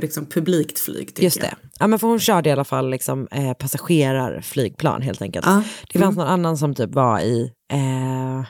liksom 0.00 0.26
publikt 0.26 0.78
flyg 0.78 1.12
Just 1.18 1.36
jag. 1.36 1.46
det. 1.46 1.56
Ja, 1.78 1.86
men 1.86 1.98
för 1.98 2.06
hon 2.08 2.20
körde 2.20 2.48
i 2.48 2.52
alla 2.52 2.64
fall 2.64 2.90
liksom, 2.90 3.28
eh, 3.30 3.52
passagerarflygplan 3.52 5.02
helt 5.02 5.22
enkelt. 5.22 5.46
Ja. 5.46 5.62
Det 5.92 5.98
fanns 5.98 6.16
någon 6.16 6.26
annan 6.26 6.58
som 6.58 6.74
typ 6.74 6.94
var 6.94 7.20
i, 7.20 7.52
eh, 7.72 8.44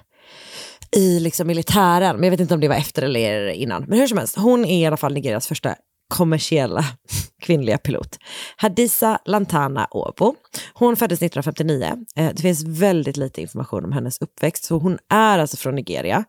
i 1.01 1.21
liksom 1.21 1.47
militären, 1.47 2.17
men 2.17 2.25
jag 2.25 2.31
vet 2.31 2.41
inte 2.41 2.55
om 2.55 2.61
det 2.61 2.69
var 2.69 2.77
efter 2.77 3.03
eller 3.03 3.49
innan. 3.49 3.85
Men 3.89 3.99
hur 3.99 4.07
som 4.07 4.19
helst, 4.19 4.37
hon 4.39 4.65
är 4.65 4.83
i 4.83 4.87
alla 4.87 4.97
fall 4.97 5.15
Nigerias 5.15 5.47
första 5.47 5.75
kommersiella 6.13 6.85
kvinnliga 7.43 7.79
pilot. 7.79 8.19
Hadisa 8.57 9.19
Lantana 9.25 9.89
Åbo. 9.91 10.35
Hon 10.75 10.97
föddes 10.97 11.23
1959. 11.23 11.97
Eh, 12.17 12.31
det 12.35 12.43
finns 12.43 12.65
väldigt 12.65 13.17
lite 13.17 13.41
information 13.41 13.85
om 13.85 13.93
hennes 13.93 14.19
uppväxt, 14.19 14.65
så 14.65 14.79
hon 14.79 14.99
är 15.09 15.39
alltså 15.39 15.57
från 15.57 15.75
Nigeria, 15.75 16.25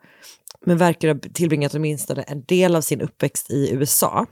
men 0.66 0.78
verkar 0.78 1.14
ha 1.14 1.20
tillbringat 1.34 1.76
åtminstone 1.76 2.22
en 2.22 2.44
del 2.44 2.76
av 2.76 2.82
sin 2.82 3.02
uppväxt 3.02 3.52
i 3.52 3.74
USA. 3.74 4.26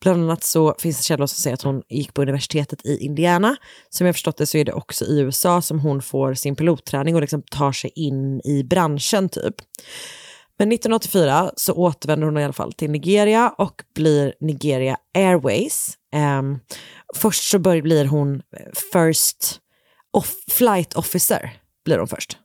Bland 0.00 0.22
annat 0.22 0.44
så 0.44 0.74
finns 0.78 0.96
det 0.96 1.02
källor 1.02 1.26
som 1.26 1.36
säger 1.36 1.54
att 1.54 1.62
hon 1.62 1.82
gick 1.88 2.14
på 2.14 2.22
universitetet 2.22 2.86
i 2.86 2.98
Indiana. 2.98 3.56
Som 3.90 4.06
jag 4.06 4.14
förstått 4.14 4.36
det 4.36 4.46
så 4.46 4.58
är 4.58 4.64
det 4.64 4.72
också 4.72 5.04
i 5.04 5.20
USA 5.20 5.62
som 5.62 5.80
hon 5.80 6.02
får 6.02 6.34
sin 6.34 6.56
pilotträning 6.56 7.14
och 7.14 7.20
liksom 7.20 7.42
tar 7.42 7.72
sig 7.72 7.90
in 7.94 8.40
i 8.44 8.64
branschen 8.64 9.28
typ. 9.28 9.54
Men 10.58 10.72
1984 10.72 11.50
så 11.56 11.72
återvänder 11.72 12.26
hon 12.26 12.38
i 12.38 12.44
alla 12.44 12.52
fall 12.52 12.72
till 12.72 12.90
Nigeria 12.90 13.54
och 13.58 13.82
blir 13.94 14.34
Nigeria 14.40 14.96
Airways. 15.14 15.98
Ehm, 16.12 16.58
först 17.14 17.50
så 17.50 17.58
bör, 17.58 17.82
blir 17.82 18.04
hon 18.04 18.42
first 18.92 19.60
off, 20.12 20.34
flight 20.50 20.94
officer, 20.94 21.52
blir 21.84 21.98
hon 21.98 22.08
först. 22.08 22.38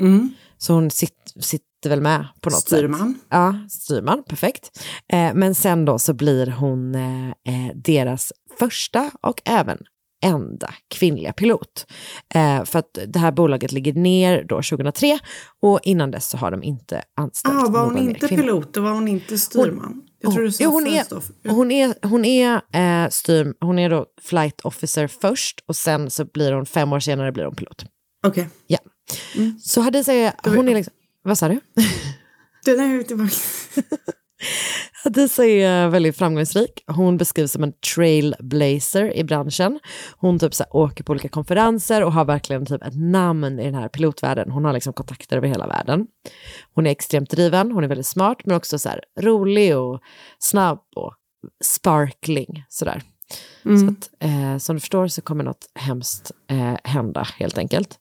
Mm. 0.00 0.34
Så 0.58 0.72
hon 0.72 0.90
sit, 0.90 1.32
sitter 1.40 1.88
väl 1.88 2.00
med 2.00 2.26
på 2.40 2.50
något 2.50 2.60
sätt. 2.60 2.68
Styrman. 2.68 3.20
Ja, 3.28 3.54
styrman, 3.70 4.22
perfekt. 4.28 4.86
Eh, 5.12 5.34
men 5.34 5.54
sen 5.54 5.84
då 5.84 5.98
så 5.98 6.14
blir 6.14 6.46
hon 6.46 6.94
eh, 6.94 7.28
eh, 7.28 7.74
deras 7.74 8.32
första 8.58 9.10
och 9.22 9.42
även 9.44 9.78
enda 10.24 10.74
kvinnliga 10.88 11.32
pilot. 11.32 11.86
Eh, 12.34 12.64
för 12.64 12.78
att 12.78 12.98
det 13.06 13.18
här 13.18 13.32
bolaget 13.32 13.72
ligger 13.72 13.92
ner 13.92 14.44
då 14.44 14.56
2003 14.62 15.18
och 15.60 15.80
innan 15.82 16.10
dess 16.10 16.28
så 16.28 16.36
har 16.36 16.50
de 16.50 16.62
inte 16.62 17.02
anställt 17.16 17.54
Ah, 17.54 17.68
var 17.68 17.84
hon 17.84 17.98
inte 17.98 18.28
kvinna. 18.28 18.42
pilot, 18.42 18.74
då 18.74 18.80
var 18.80 18.90
hon 18.90 19.08
inte 19.08 19.38
styrman. 19.38 20.02
jag 20.20 20.32
tror 20.34 20.42
du 20.44 20.52
sa 20.52 20.64
jo, 20.64 20.70
hon 20.70 20.86
är, 20.86 21.04
hon 21.48 21.70
är, 21.70 21.94
hon 22.06 22.24
är, 22.24 22.60
eh, 22.72 23.08
styr, 23.10 23.54
hon 23.60 23.78
är 23.78 23.90
då 23.90 24.06
flight 24.22 24.60
officer 24.60 25.06
först 25.06 25.64
och 25.66 25.76
sen 25.76 26.10
så 26.10 26.24
blir 26.24 26.52
hon 26.52 26.66
fem 26.66 26.92
år 26.92 27.00
senare 27.00 27.32
blir 27.32 27.44
hon 27.44 27.54
pilot. 27.54 27.84
Okej. 28.26 28.48
Ja. 28.66 28.78
Så 29.62 29.80
hade 29.80 29.98
jag 29.98 30.32
hon 30.44 30.68
är 30.68 30.74
liksom, 30.74 30.94
vad 31.22 31.38
sa 31.38 31.48
du? 31.48 31.60
Du, 32.64 32.76
nej, 32.76 32.90
jag 32.90 33.00
är 33.00 33.04
tillbaka. 33.04 33.32
Hadisa 35.04 35.44
är 35.44 35.88
väldigt 35.88 36.16
framgångsrik. 36.16 36.84
Hon 36.86 37.16
beskrivs 37.16 37.52
som 37.52 37.62
en 37.62 37.72
trailblazer 37.94 39.16
i 39.16 39.24
branschen. 39.24 39.80
Hon 40.16 40.38
typ 40.38 40.54
så 40.54 40.64
åker 40.70 41.04
på 41.04 41.12
olika 41.12 41.28
konferenser 41.28 42.04
och 42.04 42.12
har 42.12 42.24
verkligen 42.24 42.66
typ 42.66 42.82
ett 42.82 42.96
namn 42.96 43.60
i 43.60 43.64
den 43.64 43.74
här 43.74 43.88
pilotvärlden. 43.88 44.50
Hon 44.50 44.64
har 44.64 44.72
liksom 44.72 44.92
kontakter 44.92 45.36
över 45.36 45.48
hela 45.48 45.66
världen. 45.66 46.06
Hon 46.74 46.86
är 46.86 46.90
extremt 46.90 47.30
driven, 47.30 47.72
hon 47.72 47.84
är 47.84 47.88
väldigt 47.88 48.06
smart 48.06 48.38
men 48.44 48.56
också 48.56 48.78
så 48.78 48.90
rolig 49.20 49.76
och 49.78 50.00
snabb 50.38 50.78
och 50.96 51.14
sparkling. 51.64 52.64
Sådär. 52.68 53.02
Så 53.62 53.88
att, 53.88 54.10
eh, 54.20 54.58
som 54.58 54.76
du 54.76 54.80
förstår 54.80 55.08
så 55.08 55.22
kommer 55.22 55.44
något 55.44 55.70
hemskt 55.74 56.30
eh, 56.50 56.74
hända 56.84 57.26
helt 57.38 57.58
enkelt. 57.58 57.98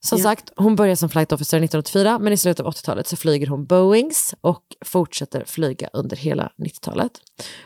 Som 0.00 0.18
Ja. 0.18 0.22
sagt, 0.22 0.52
hon 0.56 0.76
börjar 0.76 0.94
som 0.94 1.08
flight 1.08 1.32
officer 1.32 1.56
1984 1.60 2.18
men 2.18 2.32
i 2.32 2.36
slutet 2.36 2.66
av 2.66 2.72
80-talet 2.72 3.06
så 3.06 3.16
flyger 3.16 3.46
hon 3.46 3.66
Boeings 3.66 4.34
och 4.40 4.62
fortsätter 4.84 5.44
flyga 5.44 5.88
under 5.92 6.16
hela 6.16 6.52
90-talet. 6.58 7.12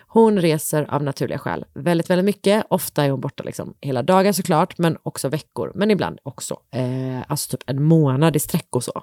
Hon 0.06 0.38
reser 0.40 0.94
av 0.94 1.02
naturliga 1.02 1.38
skäl 1.38 1.64
väldigt, 1.74 2.10
väldigt 2.10 2.24
mycket. 2.24 2.64
Ofta 2.70 3.04
är 3.04 3.10
hon 3.10 3.20
borta 3.20 3.42
liksom 3.42 3.74
hela 3.80 4.02
dagar 4.02 4.32
såklart, 4.32 4.78
men 4.78 4.96
också 5.02 5.28
veckor. 5.28 5.72
Men 5.74 5.90
ibland 5.90 6.18
också 6.22 6.56
eh, 6.74 7.22
alltså 7.28 7.50
typ 7.56 7.70
en 7.70 7.82
månad 7.82 8.36
i 8.36 8.40
sträck 8.40 8.66
och 8.70 8.84
så. 8.84 9.02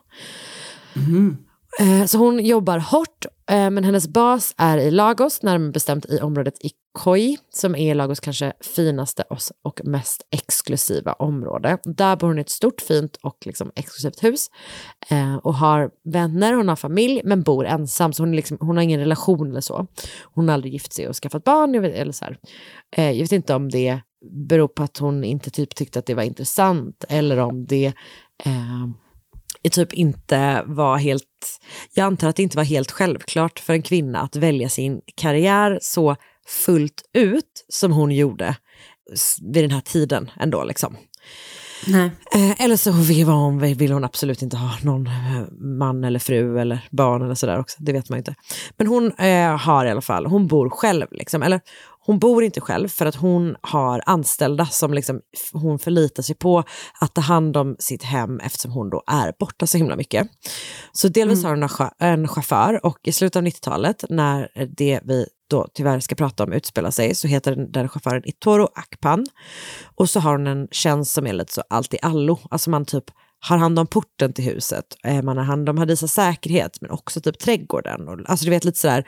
Eh, 0.95 1.01
Eh, 1.79 2.05
så 2.05 2.17
hon 2.17 2.45
jobbar 2.45 2.77
hårt, 2.79 3.25
eh, 3.51 3.69
men 3.69 3.83
hennes 3.83 4.07
bas 4.07 4.53
är 4.57 4.77
i 4.77 4.91
Lagos, 4.91 5.43
närmare 5.43 5.71
bestämt 5.71 6.05
i 6.05 6.19
området 6.19 6.53
Ikoi, 6.61 7.37
som 7.49 7.75
är 7.75 7.95
Lagos 7.95 8.19
kanske 8.19 8.53
finaste 8.75 9.23
och- 9.63 9.81
mest 9.83 10.21
exklusiva 10.31 11.13
område. 11.13 11.77
Där 11.83 12.15
bor 12.15 12.27
hon 12.27 12.37
i 12.37 12.41
ett 12.41 12.49
stort, 12.49 12.81
fint 12.81 13.15
och 13.21 13.37
liksom 13.45 13.71
exklusivt 13.75 14.23
hus 14.23 14.47
eh, 15.09 15.35
och 15.35 15.53
har 15.55 15.89
vänner, 16.03 16.53
hon 16.53 16.69
har 16.69 16.75
familj, 16.75 17.21
men 17.23 17.43
bor 17.43 17.65
ensam, 17.65 18.13
så 18.13 18.23
hon, 18.23 18.35
liksom, 18.35 18.57
hon 18.61 18.77
har 18.77 18.83
ingen 18.83 18.99
relation 18.99 19.49
eller 19.49 19.61
så. 19.61 19.87
Hon 20.23 20.47
har 20.47 20.53
aldrig 20.53 20.73
gift 20.73 20.93
sig 20.93 21.07
och 21.07 21.15
skaffat 21.15 21.43
barn, 21.43 21.73
jag 21.73 21.81
vet, 21.81 21.95
eller 21.95 22.11
så 22.11 22.25
här. 22.25 22.37
Jag 22.95 23.19
vet 23.19 23.31
inte 23.31 23.55
om 23.55 23.69
det 23.69 23.99
beror 24.31 24.67
på 24.67 24.83
att 24.83 24.97
hon 24.97 25.23
inte 25.23 25.49
typ 25.49 25.75
tyckte 25.75 25.99
att 25.99 26.05
det 26.05 26.13
var 26.13 26.23
intressant, 26.23 27.05
eller 27.09 27.37
om 27.37 27.65
det 27.65 27.85
eh, 28.45 28.87
typ 29.63 29.93
inte 29.93 30.63
var 30.65 30.97
helt, 30.97 31.23
jag 31.93 32.05
antar 32.05 32.29
att 32.29 32.35
det 32.35 32.43
inte 32.43 32.57
var 32.57 32.63
helt 32.63 32.91
självklart 32.91 33.59
för 33.59 33.73
en 33.73 33.81
kvinna 33.81 34.19
att 34.19 34.35
välja 34.35 34.69
sin 34.69 35.01
karriär 35.15 35.79
så 35.81 36.15
fullt 36.65 37.01
ut 37.13 37.65
som 37.67 37.91
hon 37.91 38.11
gjorde 38.11 38.55
vid 39.53 39.63
den 39.63 39.71
här 39.71 39.81
tiden 39.81 40.31
ändå 40.39 40.63
liksom. 40.63 40.97
Nej. 41.87 42.11
Eh, 42.35 42.61
eller 42.61 42.75
så 42.75 42.91
vill 42.91 43.27
hon, 43.27 43.59
vill 43.59 43.91
hon 43.91 44.03
absolut 44.03 44.41
inte 44.41 44.57
ha 44.57 44.71
någon 44.83 45.07
eh, 45.07 45.43
man 45.59 46.03
eller 46.03 46.19
fru 46.19 46.59
eller 46.59 46.87
barn 46.91 47.21
eller 47.21 47.35
sådär 47.35 47.59
också, 47.59 47.77
det 47.79 47.93
vet 47.93 48.09
man 48.09 48.17
ju 48.17 48.19
inte. 48.19 48.35
Men 48.77 48.87
hon 48.87 49.11
eh, 49.11 49.57
har 49.57 49.85
i 49.85 49.89
alla 49.89 50.01
fall, 50.01 50.25
hon 50.25 50.47
bor 50.47 50.69
själv 50.69 51.05
liksom, 51.11 51.43
eller 51.43 51.61
hon 52.05 52.19
bor 52.19 52.43
inte 52.43 52.61
själv 52.61 52.87
för 52.87 53.05
att 53.05 53.15
hon 53.15 53.55
har 53.61 54.01
anställda 54.05 54.65
som 54.65 54.93
liksom, 54.93 55.21
hon 55.53 55.79
förlitar 55.79 56.23
sig 56.23 56.35
på 56.35 56.63
att 57.01 57.13
ta 57.13 57.21
hand 57.21 57.57
om 57.57 57.75
sitt 57.79 58.03
hem 58.03 58.39
eftersom 58.39 58.71
hon 58.71 58.89
då 58.89 59.03
är 59.07 59.33
borta 59.39 59.67
så 59.67 59.77
himla 59.77 59.95
mycket. 59.95 60.27
Så 60.91 61.07
delvis 61.07 61.43
har 61.43 61.49
hon 61.49 61.63
en 61.63 61.69
chau- 61.69 61.93
en 61.99 62.27
chaufför 62.27 62.85
och 62.85 62.99
i 63.03 63.11
slutet 63.11 63.35
av 63.35 63.43
90-talet 63.43 64.05
när 64.09 64.49
det 64.77 64.99
vi 65.03 65.25
då 65.49 65.67
tyvärr 65.73 65.99
ska 65.99 66.15
prata 66.15 66.43
om 66.43 66.53
utspelar 66.53 66.91
sig 66.91 67.15
så 67.15 67.27
heter 67.27 67.55
den, 67.55 67.71
den 67.71 67.89
chauffören 67.89 68.29
Itoro 68.29 68.67
Akpan. 68.75 69.25
Och 69.95 70.09
så 70.09 70.19
har 70.19 70.31
hon 70.31 70.47
en 70.47 70.67
tjänst 70.71 71.11
som 71.11 71.27
är 71.27 71.33
lite 71.33 71.53
så 71.53 71.63
allt 71.69 71.93
i 71.93 71.97
allo, 72.01 72.39
alltså 72.49 72.69
man 72.69 72.85
typ 72.85 73.05
har 73.39 73.57
hand 73.57 73.79
om 73.79 73.87
porten 73.87 74.33
till 74.33 74.45
huset, 74.45 74.85
eh, 75.03 75.21
man 75.21 75.37
har 75.37 75.43
hand 75.43 75.69
om 75.69 75.77
Hadisas 75.77 76.13
säkerhet 76.13 76.77
men 76.81 76.91
också 76.91 77.21
typ 77.21 77.39
trädgården. 77.39 78.07
Och, 78.07 78.19
alltså 78.25 78.45
du 78.45 78.51
vet 78.51 78.65
lite 78.65 78.79
sådär, 78.79 79.07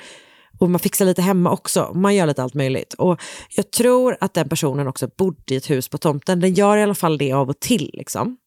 och 0.62 0.70
man 0.70 0.80
fixar 0.80 1.06
lite 1.06 1.22
hemma 1.22 1.52
också, 1.52 1.92
man 1.96 2.16
gör 2.16 2.26
lite 2.26 2.44
allt 2.44 2.54
möjligt. 2.54 2.94
Och 2.94 3.22
jag 3.56 3.72
tror 3.72 4.18
att 4.22 4.34
den 4.34 4.50
personen 4.50 4.88
också 4.88 5.10
bodde 5.18 5.54
i 5.54 5.56
ett 5.56 5.70
hus 5.70 5.90
på 5.90 5.98
tomten, 5.98 6.40
den 6.40 6.54
gör 6.54 6.78
i 6.78 6.84
alla 6.84 6.96
fall 6.96 7.18
det 7.18 7.32
av 7.32 7.50
och 7.50 7.60
till 7.60 7.90
liksom. 7.94 8.38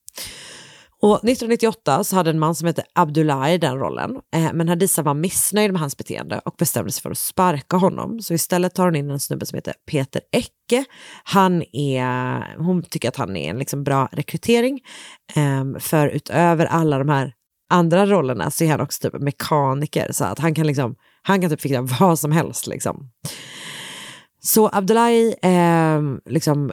Och 1.03 1.15
1998 1.15 2.05
så 2.05 2.17
hade 2.17 2.31
en 2.31 2.39
man 2.39 2.55
som 2.55 2.67
hette 2.67 2.85
Abdullahi 2.93 3.59
den 3.59 3.79
rollen, 3.79 4.17
eh, 4.35 4.53
men 4.53 4.69
Hadisa 4.69 5.03
var 5.03 5.15
missnöjd 5.15 5.73
med 5.73 5.81
hans 5.81 5.97
beteende 5.97 6.41
och 6.45 6.55
bestämde 6.59 6.93
sig 6.93 7.03
för 7.03 7.11
att 7.11 7.19
sparka 7.19 7.77
honom. 7.77 8.21
Så 8.21 8.35
istället 8.35 8.75
tar 8.75 8.85
hon 8.85 8.97
in 8.97 9.11
en 9.11 9.21
snubbe 9.21 9.47
som 9.47 9.57
heter 9.57 9.75
Peter 9.91 10.23
Ecke. 10.33 10.85
Han 11.25 11.63
är, 11.73 12.57
hon 12.59 12.83
tycker 12.83 13.09
att 13.09 13.17
han 13.17 13.37
är 13.37 13.51
en 13.51 13.59
liksom 13.59 13.85
bra 13.85 14.09
rekrytering, 14.13 14.81
eh, 15.37 15.81
för 15.81 16.09
utöver 16.09 16.67
alla 16.67 16.99
de 16.99 17.09
här 17.09 17.33
andra 17.71 18.07
rollerna 18.07 18.51
så 18.51 18.65
är 18.65 18.69
han 18.69 18.81
också 18.81 19.11
typ 19.11 19.23
mekaniker, 19.23 20.13
så 20.13 20.25
att 20.25 20.39
han 20.39 20.55
kan 20.55 20.67
liksom, 20.67 20.97
han 21.27 21.41
kan 21.41 21.51
typ 21.51 21.61
fixa 21.61 21.83
vad 22.01 22.19
som 22.19 22.33
helst 22.33 22.67
liksom. 22.67 23.11
Så 24.43 24.71
Abdullahi 24.73 25.35
eh, 25.43 26.33
liksom 26.33 26.73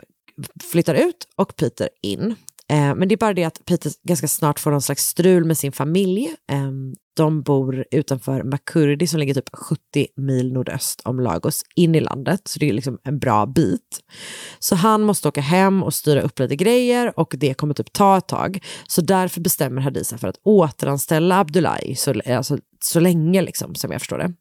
flyttar 0.72 0.96
ut 0.96 1.28
och 1.36 1.56
Peter 1.56 1.90
in. 2.02 2.36
Eh, 2.70 2.96
men 2.96 3.08
det 3.08 3.16
är 3.16 3.18
bara 3.18 3.34
det 3.34 3.44
att 3.44 3.66
Peter 3.66 3.92
ganska 4.08 4.28
snart 4.28 4.60
får 4.60 4.72
någon 4.72 4.82
slags 4.82 5.04
strul 5.08 5.46
med 5.46 5.58
sin 5.58 5.72
familj. 5.72 6.36
Eh, 6.52 6.72
de 7.14 7.42
bor 7.42 7.86
utanför 7.92 8.44
Makurdi 8.44 9.08
som 9.08 9.20
ligger 9.20 9.34
typ 9.34 9.56
70 9.56 10.08
mil 10.18 10.54
nordöst 10.54 11.02
om 11.06 11.20
Lagos 11.20 11.64
in 11.76 11.96
i 11.96 12.00
landet. 12.00 12.48
Så 12.48 12.60
det 12.60 12.70
är 12.70 12.74
liksom 12.74 13.00
en 13.04 13.20
bra 13.20 13.46
bit. 13.46 14.00
Så 14.60 14.76
han 14.76 15.02
måste 15.02 15.28
åka 15.28 15.42
hem 15.42 15.84
och 15.84 15.94
styra 15.94 16.22
upp 16.22 16.40
lite 16.40 16.56
grejer 16.56 17.20
och 17.20 17.36
det 17.38 17.54
kommer 17.54 17.74
typ 17.74 17.94
ta 17.94 18.18
ett 18.18 18.28
tag. 18.28 18.64
Så 18.88 19.02
därför 19.02 19.42
bestämmer 19.42 19.82
Hadisa 19.82 20.18
för 20.18 20.28
att 20.28 20.40
återanställa 20.44 21.40
Abdullahi 21.40 21.96
så, 21.96 22.22
alltså, 22.26 22.58
så 22.84 23.00
länge 23.00 23.42
liksom, 23.42 23.76
som 23.76 23.92
jag 23.92 24.02
förstår 24.02 24.18
det. 24.18 24.34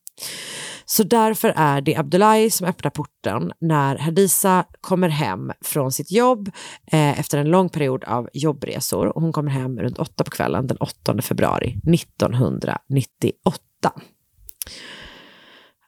Så 0.85 1.03
därför 1.03 1.53
är 1.57 1.81
det 1.81 1.97
Abdullahi 1.97 2.51
som 2.51 2.67
öppnar 2.67 2.91
porten 2.91 3.53
när 3.61 3.99
Hadisa 3.99 4.65
kommer 4.81 5.09
hem 5.09 5.53
från 5.61 5.93
sitt 5.93 6.13
jobb 6.13 6.51
eh, 6.93 7.21
efter 7.21 7.39
en 7.39 7.51
lång 7.51 7.69
period 7.69 8.05
av 8.05 8.29
jobbresor. 8.33 9.07
Och 9.07 9.23
hon 9.23 9.33
kommer 9.33 9.51
hem 9.51 9.79
runt 9.79 9.99
åtta 9.99 10.25
på 10.25 10.31
kvällen 10.31 10.67
den 10.67 10.77
8 10.77 11.23
februari 11.23 11.77
1998. 11.95 13.61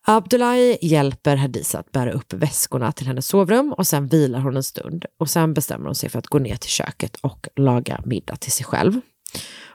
Abdullahi 0.05 0.79
hjälper 0.83 1.37
Hadisa 1.37 1.79
att 1.79 1.93
bära 1.93 2.12
upp 2.12 2.33
väskorna 2.33 2.93
till 2.93 3.07
hennes 3.07 3.27
sovrum 3.27 3.73
och 3.73 3.87
sen 3.87 4.07
vilar 4.07 4.41
hon 4.41 4.57
en 4.57 4.62
stund 4.62 5.05
och 5.19 5.31
sen 5.31 5.55
bestämmer 5.55 5.87
hon 5.87 5.95
sig 5.95 6.09
för 6.09 6.19
att 6.19 6.27
gå 6.27 6.39
ner 6.39 6.57
till 6.57 6.71
köket 6.71 7.17
och 7.17 7.49
laga 7.57 8.01
middag 8.05 8.37
till 8.37 8.53
sig 8.53 8.67
själv. 8.67 9.01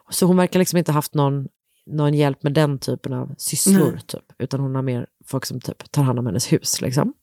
Så 0.09 0.25
hon 0.25 0.37
verkar 0.37 0.59
liksom 0.59 0.77
inte 0.77 0.91
haft 0.91 1.13
någon 1.13 1.47
någon 1.87 2.13
hjälp 2.13 2.43
med 2.43 2.53
den 2.53 2.79
typen 2.79 3.13
av 3.13 3.35
sysslor, 3.37 3.91
Nej. 3.91 4.01
typ, 4.07 4.33
utan 4.39 4.59
hon 4.59 4.75
har 4.75 4.81
mer 4.81 5.07
folk 5.25 5.45
som 5.45 5.61
typ 5.61 5.91
tar 5.91 6.03
hand 6.03 6.19
om 6.19 6.25
hennes 6.25 6.53
hus. 6.53 6.81
Liksom. 6.81 7.13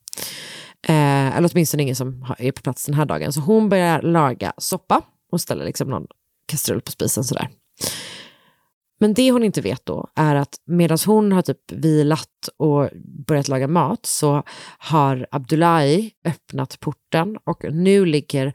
Eh, 0.89 1.37
eller 1.37 1.51
åtminstone 1.53 1.83
ingen 1.83 1.97
som 1.97 2.35
är 2.39 2.53
på 2.53 2.63
plats 2.63 2.87
den 2.87 2.95
här 2.95 3.07
dagen. 3.07 3.33
Så 3.33 3.41
hon 3.41 3.69
börjar 3.69 4.03
laga 4.03 4.53
soppa 4.59 5.03
och 5.33 5.41
ställer 5.41 5.65
liksom 5.65 5.89
någon 5.89 6.07
kastrull 6.47 6.81
på 6.81 6.91
spisen 6.91 7.25
sådär. 7.25 7.49
Men 9.01 9.15
det 9.15 9.31
hon 9.31 9.45
inte 9.45 9.61
vet 9.61 9.87
då 9.87 10.09
är 10.15 10.35
att 10.35 10.55
medan 10.67 10.99
hon 11.07 11.33
har 11.33 11.43
typ 11.43 11.73
vilat 11.73 12.49
och 12.57 12.91
börjat 13.27 13.49
laga 13.49 13.69
mat 13.69 14.07
så 14.07 14.43
har 14.79 15.27
Abdullahi 15.31 16.13
öppnat 16.25 16.81
porten 16.81 17.37
och 17.45 17.65
nu 17.73 18.07
ligger 18.07 18.53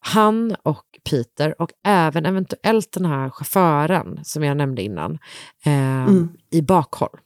han 0.00 0.56
och 0.62 0.84
Peter 1.10 1.62
och 1.62 1.70
även 1.84 2.26
eventuellt 2.26 2.92
den 2.92 3.04
här 3.04 3.30
chauffören 3.30 4.20
som 4.24 4.42
jag 4.42 4.56
nämnde 4.56 4.82
innan 4.82 5.18
eh, 5.64 6.08
i 6.50 6.62
bakhåll 6.62 7.18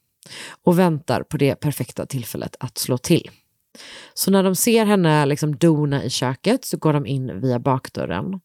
och 0.63 0.79
väntar 0.79 1.23
på 1.23 1.37
det 1.37 1.55
perfekta 1.55 2.07
tillfället 2.07 2.57
att 2.61 2.79
slå 2.79 2.99
till. 2.99 3.31
Så 4.15 4.31
när 4.31 4.43
de 4.43 4.55
ser 4.55 4.87
henne 4.87 5.27
liksom 5.27 5.57
dona 5.57 6.05
i 6.05 6.11
köket 6.11 6.65
så 6.65 6.77
går 6.77 6.93
de 6.93 7.07
in 7.07 7.41
via 7.41 7.59
bakdörren 7.59 8.41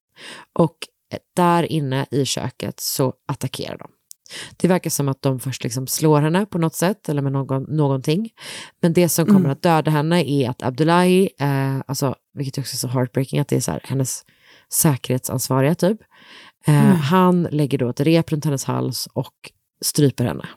och 0.54 0.78
där 1.36 1.64
inne 1.64 2.06
i 2.12 2.26
köket 2.26 2.80
så 2.80 3.14
attackerar 3.26 3.78
de. 3.78 3.90
Det 4.58 4.68
verkar 4.68 4.90
som 4.90 5.10
att 5.10 5.22
de 5.22 5.40
först 5.40 5.64
liksom 5.64 5.88
slår 5.88 6.22
henne 6.22 6.46
på 6.46 6.58
något 6.58 6.76
sätt 6.76 7.10
eller 7.10 7.22
med 7.22 7.32
någon, 7.32 7.64
någonting. 7.64 8.30
Men 8.82 8.94
det 8.94 9.10
som 9.10 9.26
kommer 9.26 9.50
att 9.50 9.62
döda 9.62 9.92
henne 9.92 10.30
är 10.30 10.50
att 10.50 10.64
Abdullahi, 10.64 11.30
eh, 11.40 11.78
alltså, 11.88 12.16
vilket 12.34 12.58
också 12.58 12.76
är 12.76 12.78
så 12.78 12.88
heartbreaking, 12.88 13.40
att 13.40 13.48
det 13.48 13.56
är 13.56 13.62
så 13.62 13.72
här, 13.72 13.82
hennes 13.84 14.24
säkerhetsansvariga 14.74 15.76
typ. 15.76 16.00
Eh, 16.68 16.74
Han 16.96 17.44
lägger 17.44 17.78
då 17.78 17.90
ett 17.90 18.00
rep 18.00 18.32
runt 18.32 18.46
hennes 18.46 18.66
hals 18.66 19.08
och 19.14 19.52
stryper 19.82 20.26
henne. 20.26 20.50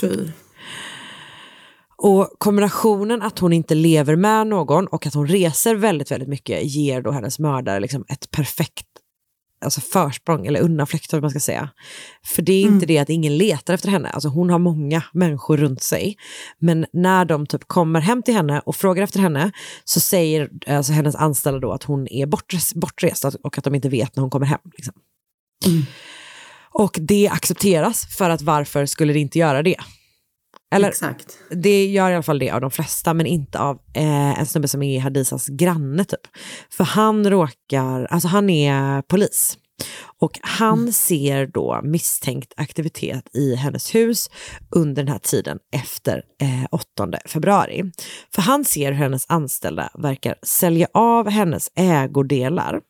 Fy. 0.00 0.28
Och 1.96 2.32
kombinationen 2.38 3.22
att 3.22 3.38
hon 3.38 3.52
inte 3.52 3.74
lever 3.74 4.16
med 4.16 4.46
någon 4.46 4.86
och 4.86 5.06
att 5.06 5.14
hon 5.14 5.26
reser 5.26 5.74
väldigt, 5.74 6.10
väldigt 6.10 6.28
mycket 6.28 6.64
ger 6.64 7.02
då 7.02 7.10
hennes 7.10 7.38
mördare 7.38 7.80
liksom 7.80 8.04
ett 8.08 8.30
perfekt 8.30 8.86
alltså 9.62 9.80
försprång 9.80 10.46
eller 10.46 10.60
undanflykt, 10.60 11.12
vad 11.12 11.22
man 11.22 11.30
ska 11.30 11.40
säga. 11.40 11.68
För 12.24 12.42
det 12.42 12.52
är 12.52 12.62
inte 12.62 12.86
det 12.86 12.98
att 12.98 13.10
ingen 13.10 13.36
letar 13.38 13.74
efter 13.74 13.88
henne, 13.88 14.08
alltså 14.08 14.28
hon 14.28 14.50
har 14.50 14.58
många 14.58 15.02
människor 15.12 15.56
runt 15.56 15.82
sig. 15.82 16.16
Men 16.58 16.86
när 16.92 17.24
de 17.24 17.46
typ 17.46 17.68
kommer 17.68 18.00
hem 18.00 18.22
till 18.22 18.34
henne 18.34 18.60
och 18.60 18.76
frågar 18.76 19.02
efter 19.02 19.20
henne 19.20 19.52
så 19.84 20.00
säger 20.00 20.50
alltså 20.66 20.92
hennes 20.92 21.14
anställda 21.14 21.60
då 21.60 21.72
att 21.72 21.82
hon 21.82 22.08
är 22.08 22.26
bortres, 22.26 22.74
bortrest 22.74 23.24
och 23.24 23.58
att 23.58 23.64
de 23.64 23.74
inte 23.74 23.88
vet 23.88 24.16
när 24.16 24.20
hon 24.20 24.30
kommer 24.30 24.46
hem. 24.46 24.60
Liksom. 24.76 24.94
Och 26.74 26.98
det 27.00 27.28
accepteras 27.28 28.16
för 28.16 28.30
att 28.30 28.42
varför 28.42 28.86
skulle 28.86 29.12
det 29.12 29.18
inte 29.18 29.38
göra 29.38 29.62
det? 29.62 29.76
Eller 30.72 30.88
Exakt. 30.88 31.38
det 31.50 31.86
gör 31.86 32.10
i 32.10 32.14
alla 32.14 32.22
fall 32.22 32.38
det 32.38 32.50
av 32.50 32.60
de 32.60 32.70
flesta, 32.70 33.14
men 33.14 33.26
inte 33.26 33.58
av 33.58 33.78
eh, 33.94 34.40
en 34.40 34.46
snubbe 34.46 34.68
som 34.68 34.82
är 34.82 35.00
Hadisas 35.00 35.46
granne 35.46 36.04
typ. 36.04 36.26
För 36.70 36.84
han 36.84 37.30
råkar, 37.30 38.04
alltså 38.10 38.28
han 38.28 38.50
är 38.50 39.02
polis. 39.02 39.58
Och 40.18 40.38
han 40.42 40.92
ser 40.92 41.46
då 41.46 41.80
misstänkt 41.82 42.52
aktivitet 42.56 43.36
i 43.36 43.54
hennes 43.54 43.94
hus 43.94 44.30
under 44.70 45.02
den 45.02 45.12
här 45.12 45.18
tiden 45.18 45.58
efter 45.72 46.22
eh, 46.42 46.66
8 46.70 47.08
februari. 47.26 47.92
För 48.34 48.42
han 48.42 48.64
ser 48.64 48.92
hur 48.92 49.02
hennes 49.02 49.26
anställda 49.28 49.90
verkar 49.94 50.34
sälja 50.42 50.88
av 50.94 51.28
hennes 51.28 51.70
ägodelar. 51.74 52.80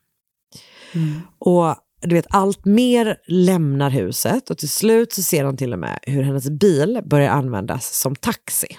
Och 1.38 1.76
du 2.02 2.14
vet, 2.14 2.26
allt 2.30 2.64
mer 2.64 3.16
lämnar 3.26 3.90
huset 3.90 4.50
och 4.50 4.58
till 4.58 4.70
slut 4.70 5.12
så 5.12 5.22
ser 5.22 5.44
han 5.44 5.56
till 5.56 5.72
och 5.72 5.78
med 5.78 5.98
hur 6.02 6.22
hennes 6.22 6.50
bil 6.50 7.00
börjar 7.04 7.30
användas 7.30 7.94
som 7.94 8.16
taxi. 8.16 8.78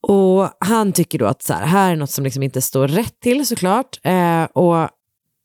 Och 0.00 0.50
han 0.60 0.92
tycker 0.92 1.18
då 1.18 1.26
att 1.26 1.42
så 1.42 1.52
här, 1.52 1.66
här 1.66 1.92
är 1.92 1.96
något 1.96 2.10
som 2.10 2.24
liksom 2.24 2.42
inte 2.42 2.62
står 2.62 2.88
rätt 2.88 3.20
till 3.20 3.46
såklart. 3.46 4.00
Eh, 4.02 4.42
och 4.42 4.88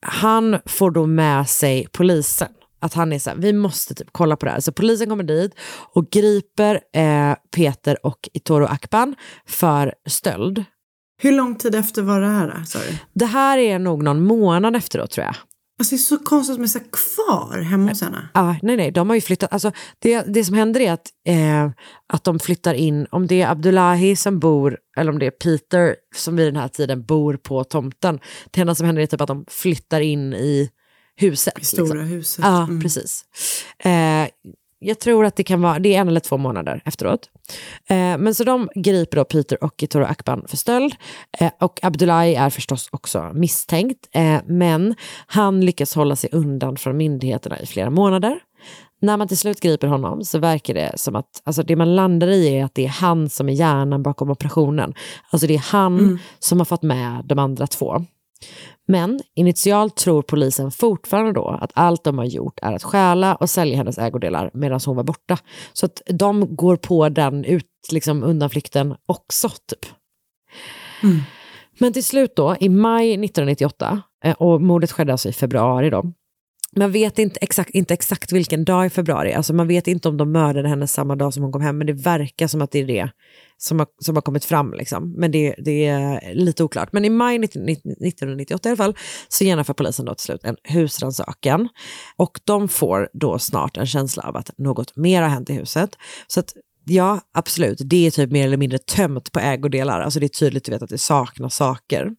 han 0.05 0.59
får 0.65 0.91
då 0.91 1.05
med 1.05 1.49
sig 1.49 1.87
polisen. 1.91 2.47
Att 2.79 2.93
han 2.93 3.13
är 3.13 3.19
så 3.19 3.29
här, 3.29 3.37
vi 3.37 3.53
måste 3.53 3.95
typ 3.95 4.07
kolla 4.11 4.35
på 4.35 4.45
det 4.45 4.51
här. 4.51 4.59
Så 4.59 4.71
polisen 4.71 5.09
kommer 5.09 5.23
dit 5.23 5.55
och 5.93 6.09
griper 6.09 6.79
eh, 6.93 7.35
Peter 7.55 8.05
och 8.05 8.29
Itoro 8.33 8.65
Akban 8.65 9.15
för 9.45 9.93
stöld. 10.07 10.65
Hur 11.17 11.31
lång 11.31 11.55
tid 11.55 11.75
efter 11.75 12.01
var 12.01 12.21
det 12.21 12.27
här? 12.27 12.63
Sa 12.65 12.79
du? 12.79 12.97
Det 13.13 13.25
här 13.25 13.57
är 13.57 13.79
nog 13.79 14.03
någon 14.03 14.23
månad 14.23 14.75
efteråt 14.75 15.11
tror 15.11 15.25
jag. 15.25 15.35
Alltså 15.79 15.95
det 15.95 15.99
är 15.99 16.03
så 16.03 16.17
konstigt 16.17 16.51
att 16.53 16.57
de 16.57 16.63
är 16.63 16.67
så 16.67 16.79
kvar 16.79 17.61
hemma 17.61 17.89
hos 17.89 18.01
henne. 18.01 18.29
Ah, 18.33 18.55
nej, 18.61 18.77
nej, 18.77 18.91
de 18.91 19.09
har 19.09 19.15
ju 19.15 19.21
flyttat. 19.21 19.53
Alltså, 19.53 19.71
det, 19.99 20.21
det 20.27 20.45
som 20.45 20.55
händer 20.55 20.79
är 20.81 20.91
att, 20.91 21.07
eh, 21.27 21.71
att 22.13 22.23
de 22.23 22.39
flyttar 22.39 22.73
in, 22.73 23.07
om 23.11 23.27
det 23.27 23.41
är 23.41 23.51
Abdullahi 23.51 24.15
som 24.15 24.39
bor, 24.39 24.77
eller 24.97 25.11
om 25.11 25.19
det 25.19 25.25
är 25.25 25.31
Peter 25.31 25.95
som 26.15 26.35
vid 26.35 26.47
den 26.47 26.55
här 26.55 26.67
tiden 26.67 27.05
bor 27.05 27.37
på 27.37 27.63
tomten. 27.63 28.19
Det 28.51 28.61
enda 28.61 28.75
som 28.75 28.85
händer 28.85 29.01
är 29.01 29.05
typ 29.07 29.21
att 29.21 29.27
de 29.27 29.45
flyttar 29.49 30.01
in 30.01 30.33
i 30.33 30.69
huset. 31.15 31.59
I 31.61 31.65
stora 31.65 31.83
liksom. 31.83 31.99
huset. 31.99 32.45
Ja, 32.45 32.63
Mm. 32.63 32.81
precis. 32.81 33.25
Eh, 33.79 34.27
jag 34.83 34.99
tror 34.99 35.25
att 35.25 35.35
det 35.35 35.43
kan 35.43 35.61
vara, 35.61 35.79
det 35.79 35.95
är 35.95 36.01
en 36.01 36.07
eller 36.07 36.19
två 36.19 36.37
månader 36.37 36.81
efteråt. 36.85 37.29
Eh, 37.89 38.17
men 38.17 38.35
så 38.35 38.43
de 38.43 38.69
griper 38.75 39.17
då 39.17 39.23
Peter 39.23 39.63
och 39.63 39.83
Itoro 39.83 40.03
Akban 40.03 40.45
för 40.47 40.57
stöld. 40.57 40.95
Eh, 41.39 41.51
och 41.59 41.79
Abdullahi 41.83 42.35
är 42.35 42.49
förstås 42.49 42.89
också 42.91 43.31
misstänkt. 43.33 44.09
Eh, 44.11 44.41
men 44.45 44.95
han 45.27 45.65
lyckas 45.65 45.95
hålla 45.95 46.15
sig 46.15 46.29
undan 46.33 46.77
från 46.77 46.97
myndigheterna 46.97 47.59
i 47.59 47.65
flera 47.65 47.89
månader. 47.89 48.39
När 49.01 49.17
man 49.17 49.27
till 49.27 49.37
slut 49.37 49.59
griper 49.59 49.87
honom 49.87 50.23
så 50.23 50.39
verkar 50.39 50.73
det 50.73 50.91
som 50.95 51.15
att 51.15 51.41
alltså 51.43 51.63
det 51.63 51.75
man 51.75 51.95
landar 51.95 52.27
i 52.27 52.47
är 52.47 52.65
att 52.65 52.75
det 52.75 52.85
är 52.85 52.89
han 52.89 53.29
som 53.29 53.49
är 53.49 53.53
hjärnan 53.53 54.03
bakom 54.03 54.29
operationen. 54.29 54.93
Alltså 55.29 55.47
det 55.47 55.53
är 55.53 55.71
han 55.71 56.19
som 56.39 56.59
har 56.59 56.65
fått 56.65 56.83
med 56.83 57.23
de 57.25 57.39
andra 57.39 57.67
två. 57.67 58.05
Men 58.87 59.19
initialt 59.35 59.95
tror 59.95 60.21
polisen 60.21 60.71
fortfarande 60.71 61.31
då 61.31 61.47
att 61.61 61.71
allt 61.73 62.03
de 62.03 62.17
har 62.17 62.25
gjort 62.25 62.59
är 62.61 62.73
att 62.73 62.83
stjäla 62.83 63.35
och 63.35 63.49
sälja 63.49 63.77
hennes 63.77 63.97
ägodelar 63.97 64.51
medan 64.53 64.79
hon 64.85 64.95
var 64.95 65.03
borta. 65.03 65.37
Så 65.73 65.85
att 65.85 66.01
de 66.05 66.55
går 66.55 66.75
på 66.75 67.09
den 67.09 67.45
ut, 67.45 67.65
liksom, 67.91 68.23
undanflykten 68.23 68.95
också. 69.05 69.49
Typ. 69.49 69.85
Men 71.79 71.93
till 71.93 72.03
slut 72.03 72.35
då, 72.35 72.55
i 72.59 72.69
maj 72.69 73.11
1998, 73.11 74.01
eh, 74.25 74.35
och 74.35 74.61
mordet 74.61 74.91
skedde 74.91 75.11
alltså 75.11 75.29
i 75.29 75.33
februari 75.33 75.89
då, 75.89 76.13
man 76.75 76.91
vet 76.91 77.19
inte 77.19 77.39
exakt, 77.41 77.69
inte 77.69 77.93
exakt 77.93 78.31
vilken 78.31 78.65
dag 78.65 78.85
i 78.85 78.89
februari, 78.89 79.33
alltså 79.33 79.53
man 79.53 79.67
vet 79.67 79.87
inte 79.87 80.09
om 80.09 80.17
de 80.17 80.31
mördade 80.31 80.69
henne 80.69 80.87
samma 80.87 81.15
dag 81.15 81.33
som 81.33 81.43
hon 81.43 81.51
kom 81.51 81.61
hem, 81.61 81.77
men 81.77 81.87
det 81.87 81.93
verkar 81.93 82.47
som 82.47 82.61
att 82.61 82.71
det 82.71 82.79
är 82.79 82.87
det 82.87 83.09
som 83.57 83.79
har, 83.79 83.87
som 83.99 84.15
har 84.15 84.21
kommit 84.21 84.45
fram. 84.45 84.73
Liksom. 84.73 85.13
Men 85.17 85.31
det, 85.31 85.55
det 85.57 85.85
är 85.85 86.33
lite 86.33 86.63
oklart. 86.63 86.89
Men 86.93 87.05
i 87.05 87.09
maj 87.09 87.35
1998 87.35 88.69
i 88.69 88.71
alla 88.71 88.77
fall 88.77 88.95
så 89.27 89.43
genomför 89.43 89.73
polisen 89.73 90.05
då 90.05 90.15
till 90.15 90.25
slut 90.25 90.43
en 90.43 90.55
husrannsakan. 90.63 91.69
Och 92.15 92.39
de 92.43 92.67
får 92.67 93.09
då 93.13 93.39
snart 93.39 93.77
en 93.77 93.87
känsla 93.87 94.23
av 94.23 94.37
att 94.37 94.57
något 94.57 94.95
mer 94.95 95.21
har 95.21 95.29
hänt 95.29 95.49
i 95.49 95.53
huset. 95.53 95.97
Så 96.27 96.39
att 96.39 96.53
Ja, 96.85 97.21
absolut. 97.33 97.81
Det 97.85 98.07
är 98.07 98.11
typ 98.11 98.31
mer 98.31 98.45
eller 98.45 98.57
mindre 98.57 98.77
tömt 98.77 99.31
på 99.31 99.39
ägodelar. 99.39 100.01
Alltså 100.01 100.19
det 100.19 100.25
är 100.25 100.27
tydligt 100.27 100.69
vet, 100.69 100.81
att 100.81 100.89
det 100.89 100.97
saknas 100.97 101.55
saker. 101.55 102.11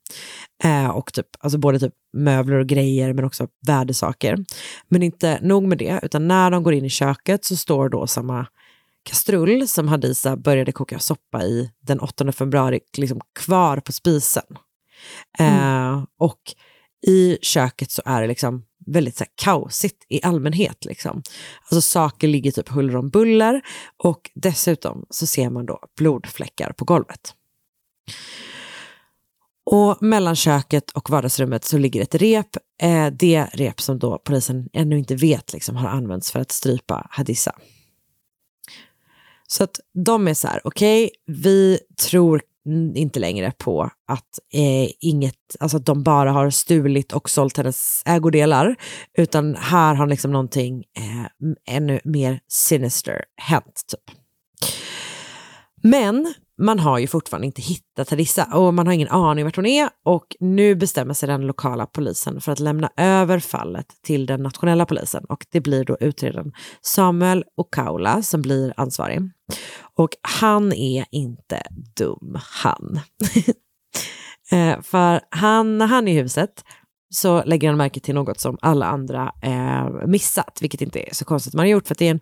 Eh, 0.64 0.88
och 0.88 1.12
typ, 1.12 1.26
alltså 1.40 1.58
både 1.58 1.78
typ 1.78 1.92
möbler 2.14 2.57
och 2.57 2.66
grejer 2.66 3.12
men 3.12 3.24
också 3.24 3.48
värdesaker. 3.66 4.38
Men 4.88 5.03
inte 5.03 5.38
nog 5.42 5.62
med 5.62 5.79
det, 5.79 6.00
utan 6.03 6.29
när 6.29 6.50
de 6.50 6.62
går 6.62 6.74
in 6.74 6.85
i 6.85 6.90
köket 6.90 7.44
så 7.44 7.57
står 7.57 7.88
då 7.88 8.07
samma 8.07 8.46
kastrull 9.03 9.68
som 9.68 9.88
Hadisa 9.88 10.37
började 10.37 10.72
koka 10.72 10.98
soppa 10.98 11.42
i 11.42 11.70
den 11.81 12.00
8 12.00 12.33
februari 12.33 12.81
liksom 12.96 13.20
kvar 13.40 13.77
på 13.77 13.92
spisen. 13.92 14.44
Mm. 15.38 15.55
Eh, 15.55 16.05
och 16.18 16.40
i 17.07 17.38
köket 17.42 17.90
så 17.90 18.03
är 18.05 18.20
det 18.20 18.27
liksom 18.27 18.64
väldigt 18.87 19.16
så 19.16 19.24
här, 19.24 19.31
kaosigt 19.35 20.07
i 20.09 20.20
allmänhet. 20.22 20.85
Liksom. 20.85 21.22
Alltså 21.62 21.81
saker 21.81 22.29
ligger 22.29 22.50
typ 22.50 22.68
huller 22.68 22.96
om 22.96 23.11
buller 23.11 23.61
och 23.96 24.31
dessutom 24.35 25.07
så 25.11 25.27
ser 25.27 25.50
man 25.50 25.66
då 25.66 25.81
blodfläckar 25.96 26.72
på 26.72 26.85
golvet. 26.85 27.35
Och 29.66 30.03
mellan 30.03 30.37
köket 30.37 30.90
och 30.90 31.11
vardagsrummet 31.11 31.64
så 31.64 31.79
ligger 31.79 32.03
ett 32.03 32.14
rep. 32.14 32.57
Eh, 32.83 33.07
det 33.07 33.46
rep 33.53 33.81
som 33.81 33.98
då 33.98 34.18
polisen 34.18 34.68
ännu 34.72 34.98
inte 34.98 35.14
vet 35.14 35.53
liksom, 35.53 35.77
har 35.77 35.88
använts 35.88 36.33
för 36.33 36.40
att 36.40 36.53
strypa 36.53 37.07
Hadissa. 37.11 37.53
Så 39.46 39.64
att 39.64 39.81
de 40.05 40.29
är 40.29 40.35
så 40.35 40.48
här, 40.48 40.61
okej, 40.64 41.05
okay, 41.05 41.42
vi 41.42 41.79
tror 42.11 42.42
inte 42.94 43.20
längre 43.20 43.53
på 43.59 43.90
att, 44.09 44.38
eh, 44.53 44.90
inget, 45.00 45.57
alltså 45.61 45.77
att 45.77 45.87
de 45.87 46.03
bara 46.03 46.33
har 46.33 46.50
stulit 46.50 47.12
och 47.12 47.31
sålt 47.31 47.57
hennes 47.57 48.03
ägodelar, 48.07 48.77
utan 49.18 49.55
här 49.55 49.94
har 49.94 50.07
liksom 50.07 50.33
någonting 50.33 50.85
eh, 50.96 51.74
ännu 51.77 52.00
mer 52.05 52.40
sinister 52.48 53.24
hänt. 53.37 53.83
Typ. 53.88 54.16
Men 55.83 56.35
man 56.58 56.78
har 56.78 56.98
ju 56.98 57.06
fortfarande 57.06 57.46
inte 57.46 57.62
hittat 57.62 58.10
Hadissa 58.10 58.44
och 58.44 58.74
man 58.74 58.86
har 58.86 58.94
ingen 58.94 59.08
aning 59.08 59.44
vart 59.44 59.56
hon 59.56 59.66
är 59.66 59.88
och 60.04 60.36
nu 60.40 60.74
bestämmer 60.74 61.14
sig 61.14 61.26
den 61.26 61.46
lokala 61.46 61.86
polisen 61.86 62.40
för 62.40 62.52
att 62.52 62.60
lämna 62.60 62.90
över 62.96 63.38
fallet 63.38 63.86
till 64.02 64.26
den 64.26 64.42
nationella 64.42 64.86
polisen 64.86 65.24
och 65.24 65.46
det 65.50 65.60
blir 65.60 65.84
då 65.84 65.96
utredaren 66.00 66.52
Samuel 66.80 67.44
Okaula 67.56 68.22
som 68.22 68.42
blir 68.42 68.74
ansvarig. 68.76 69.20
Och 69.96 70.10
han 70.22 70.72
är 70.72 71.04
inte 71.10 71.62
dum, 71.96 72.38
han. 72.62 73.00
Eh, 74.52 74.80
för 74.82 75.20
han, 75.30 75.78
när 75.78 75.86
han 75.86 76.08
är 76.08 76.12
i 76.12 76.22
huset 76.22 76.64
så 77.14 77.44
lägger 77.44 77.68
han 77.68 77.77
märke 77.77 78.00
till 78.00 78.14
något 78.14 78.40
som 78.40 78.59
alla 78.62 78.87
andra 78.87 79.33
eh, 79.42 80.07
missat, 80.07 80.59
vilket 80.61 80.81
inte 80.81 81.09
är 81.09 81.14
så 81.14 81.24
konstigt 81.24 81.55
man 81.55 81.62
har 81.62 81.70
gjort 81.70 81.87
för 81.87 81.94
att 81.94 81.98
det 81.98 82.07
är 82.07 82.11
en 82.11 82.20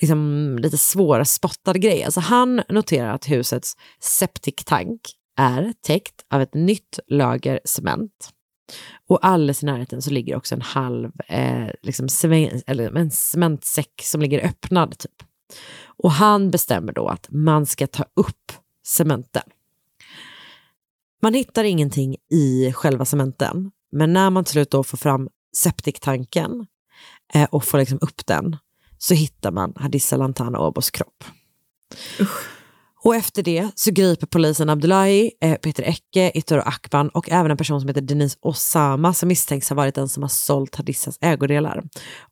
liksom, 0.00 0.58
lite 0.62 0.78
svårspottad 0.78 1.78
grej. 1.78 2.04
Alltså 2.04 2.20
han 2.20 2.62
noterar 2.68 3.14
att 3.14 3.30
husets 3.30 3.76
septiktank 4.00 5.00
är 5.36 5.72
täckt 5.86 6.24
av 6.30 6.42
ett 6.42 6.54
nytt 6.54 6.98
lager 7.06 7.60
cement. 7.64 8.30
Och 9.08 9.26
alldeles 9.26 9.62
i 9.62 9.66
närheten 9.66 10.02
så 10.02 10.10
ligger 10.10 10.36
också 10.36 10.54
en 10.54 10.62
halv 10.62 11.10
eh, 11.28 11.68
liksom, 11.82 12.08
eller 12.66 12.96
en 12.96 13.10
cementsäck 13.10 14.02
som 14.02 14.20
ligger 14.20 14.46
öppnad. 14.46 14.98
Typ. 14.98 15.22
Och 15.84 16.12
han 16.12 16.50
bestämmer 16.50 16.92
då 16.92 17.08
att 17.08 17.26
man 17.30 17.66
ska 17.66 17.86
ta 17.86 18.04
upp 18.16 18.52
cementen. 18.86 19.42
Man 21.22 21.34
hittar 21.34 21.64
ingenting 21.64 22.16
i 22.30 22.72
själva 22.72 23.04
cementen, 23.04 23.70
men 23.92 24.12
när 24.12 24.30
man 24.30 24.44
till 24.44 24.52
slut 24.52 24.70
då 24.70 24.84
får 24.84 24.98
fram 24.98 25.28
septiktanken 25.56 26.66
eh, 27.34 27.48
och 27.50 27.64
får 27.64 27.78
liksom 27.78 27.98
upp 28.00 28.26
den 28.26 28.56
så 28.98 29.14
hittar 29.14 29.50
man 29.50 29.72
Hadissa 29.76 30.16
Lantana 30.16 30.58
Obos 30.58 30.90
kropp. 30.90 31.24
Usch. 32.20 32.52
Och 33.04 33.14
efter 33.14 33.42
det 33.42 33.70
så 33.74 33.90
griper 33.90 34.26
polisen 34.26 34.68
Abdullahi, 34.68 35.30
eh, 35.40 35.54
Peter 35.54 35.82
Ecke, 35.82 36.32
Itoro 36.34 36.60
Akban 36.60 37.08
och 37.08 37.30
även 37.30 37.50
en 37.50 37.56
person 37.56 37.80
som 37.80 37.88
heter 37.88 38.00
Denise 38.00 38.38
Osama 38.40 39.14
som 39.14 39.28
misstänks 39.28 39.68
ha 39.68 39.76
varit 39.76 39.94
den 39.94 40.08
som 40.08 40.22
har 40.22 40.28
sålt 40.28 40.74
Hadissas 40.74 41.18
ägodelar. 41.20 41.82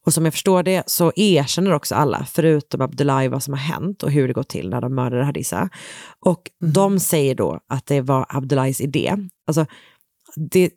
Och 0.07 0.15
som 0.15 0.25
jag 0.25 0.35
förstår 0.35 0.63
det 0.63 0.83
så 0.87 1.13
erkänner 1.17 1.73
också 1.73 1.95
alla, 1.95 2.27
förutom 2.31 2.81
Abdullahi, 2.81 3.29
vad 3.29 3.43
som 3.43 3.55
har 3.55 3.61
hänt 3.61 4.03
och 4.03 4.11
hur 4.11 4.29
det 4.29 4.35
gått 4.35 4.49
till 4.49 4.71
när 4.71 4.81
de 4.81 4.95
mördade 4.95 5.25
Hadissa. 5.25 5.69
Och 6.21 6.51
mm. 6.63 6.73
de 6.73 7.01
säger 7.01 7.35
då 7.35 7.61
att 7.69 7.87
det 7.87 8.01
var 8.01 8.27
Abdullahis 8.29 8.81
idé. 8.81 9.17
Alltså, 9.47 9.67
det, 10.37 10.71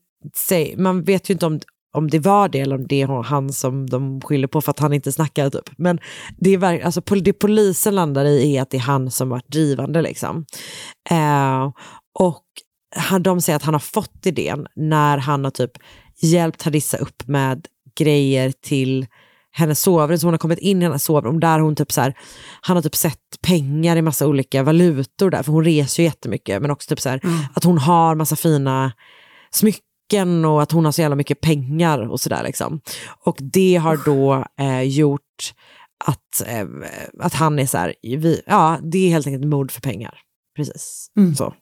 man 0.78 1.04
vet 1.04 1.30
ju 1.30 1.34
inte 1.34 1.46
om, 1.46 1.60
om 1.94 2.10
det 2.10 2.20
var 2.20 2.50
det 2.50 2.60
eller 2.60 2.76
om 2.76 2.88
det 2.88 3.02
är 3.02 3.24
han 3.24 3.54
som 3.54 3.90
de 3.90 4.22
skyller 4.22 4.48
på 4.48 4.62
för 4.62 4.72
att 4.72 4.80
han 4.80 4.94
inte 4.94 5.12
snackar 5.12 5.50
typ. 5.50 5.70
Men 5.78 6.00
det, 6.38 6.54
är, 6.54 6.86
alltså, 6.86 7.02
det 7.02 7.34
polisen 7.34 7.96
landar 7.96 8.26
i 8.26 8.56
är 8.56 8.62
att 8.62 8.70
det 8.70 8.78
är 8.78 8.82
han 8.82 9.12
som 9.12 9.30
varit 9.30 9.48
drivande 9.48 10.02
liksom. 10.02 10.46
Eh, 11.10 11.72
och 12.20 12.44
han, 12.96 13.24
de 13.24 13.42
säger 13.42 13.58
att 13.58 13.64
han 13.64 13.74
har 13.74 13.80
fått 13.80 14.26
idén 14.26 14.68
när 14.76 15.18
han 15.18 15.44
har 15.44 15.52
typ 15.52 15.72
hjälpt 16.22 16.62
Hadissa 16.62 16.98
upp 16.98 17.28
med 17.28 17.68
grejer 17.96 18.54
till 18.62 19.08
hennes 19.52 19.82
sovrum, 19.82 20.18
så 20.18 20.28
hon 20.28 20.34
har 20.34 20.38
kommit 20.38 20.60
in 20.60 20.82
i 20.82 20.86
hennes 20.86 21.04
sovrum 21.04 21.40
där 21.40 21.60
hon 21.60 21.76
typ 21.76 21.92
så 21.92 22.02
här, 22.02 22.14
han 22.62 22.78
har 22.78 22.84
typ 22.84 22.96
sett 22.96 23.42
pengar 23.42 23.96
i 23.96 24.02
massa 24.02 24.28
olika 24.28 24.64
valutor 24.64 25.30
där, 25.30 25.44
för 25.44 25.52
hon 25.52 25.64
reser 25.64 26.04
ju 26.04 26.08
jättemycket, 26.08 26.62
men 26.62 26.72
också 26.72 26.90
typ 26.90 27.02
så 27.02 27.10
här, 27.10 27.20
mm. 27.24 27.38
att 27.54 27.64
hon 27.64 27.78
har 27.78 28.16
massa 28.16 28.36
fina 28.36 28.92
smycken 29.52 29.93
smycken 30.04 30.46
och 30.46 30.62
att 30.62 30.72
hon 30.72 30.86
har 30.86 30.92
så 30.92 31.02
jävla 31.02 31.16
mycket 31.16 31.42
pengar 31.42 32.12
och 32.12 32.20
sådär. 32.20 32.44
Liksom. 32.44 32.82
Och 33.26 33.38
det 33.40 33.76
har 33.76 34.00
då 34.06 34.46
eh, 34.60 34.82
gjort 34.82 35.54
att, 36.06 36.48
eh, 36.48 36.66
att 37.20 37.34
han 37.34 37.60
är 37.60 37.66
så 37.66 37.78
här, 37.78 37.96
vi, 38.02 38.42
ja 38.46 38.80
det 38.84 38.98
är 38.98 39.10
helt 39.10 39.28
enkelt 39.28 39.46
mord 39.46 39.72
för 39.72 39.82
pengar. 39.82 40.20
Precis. 40.56 41.08
Mm. 41.18 41.36
Så. 41.36 41.54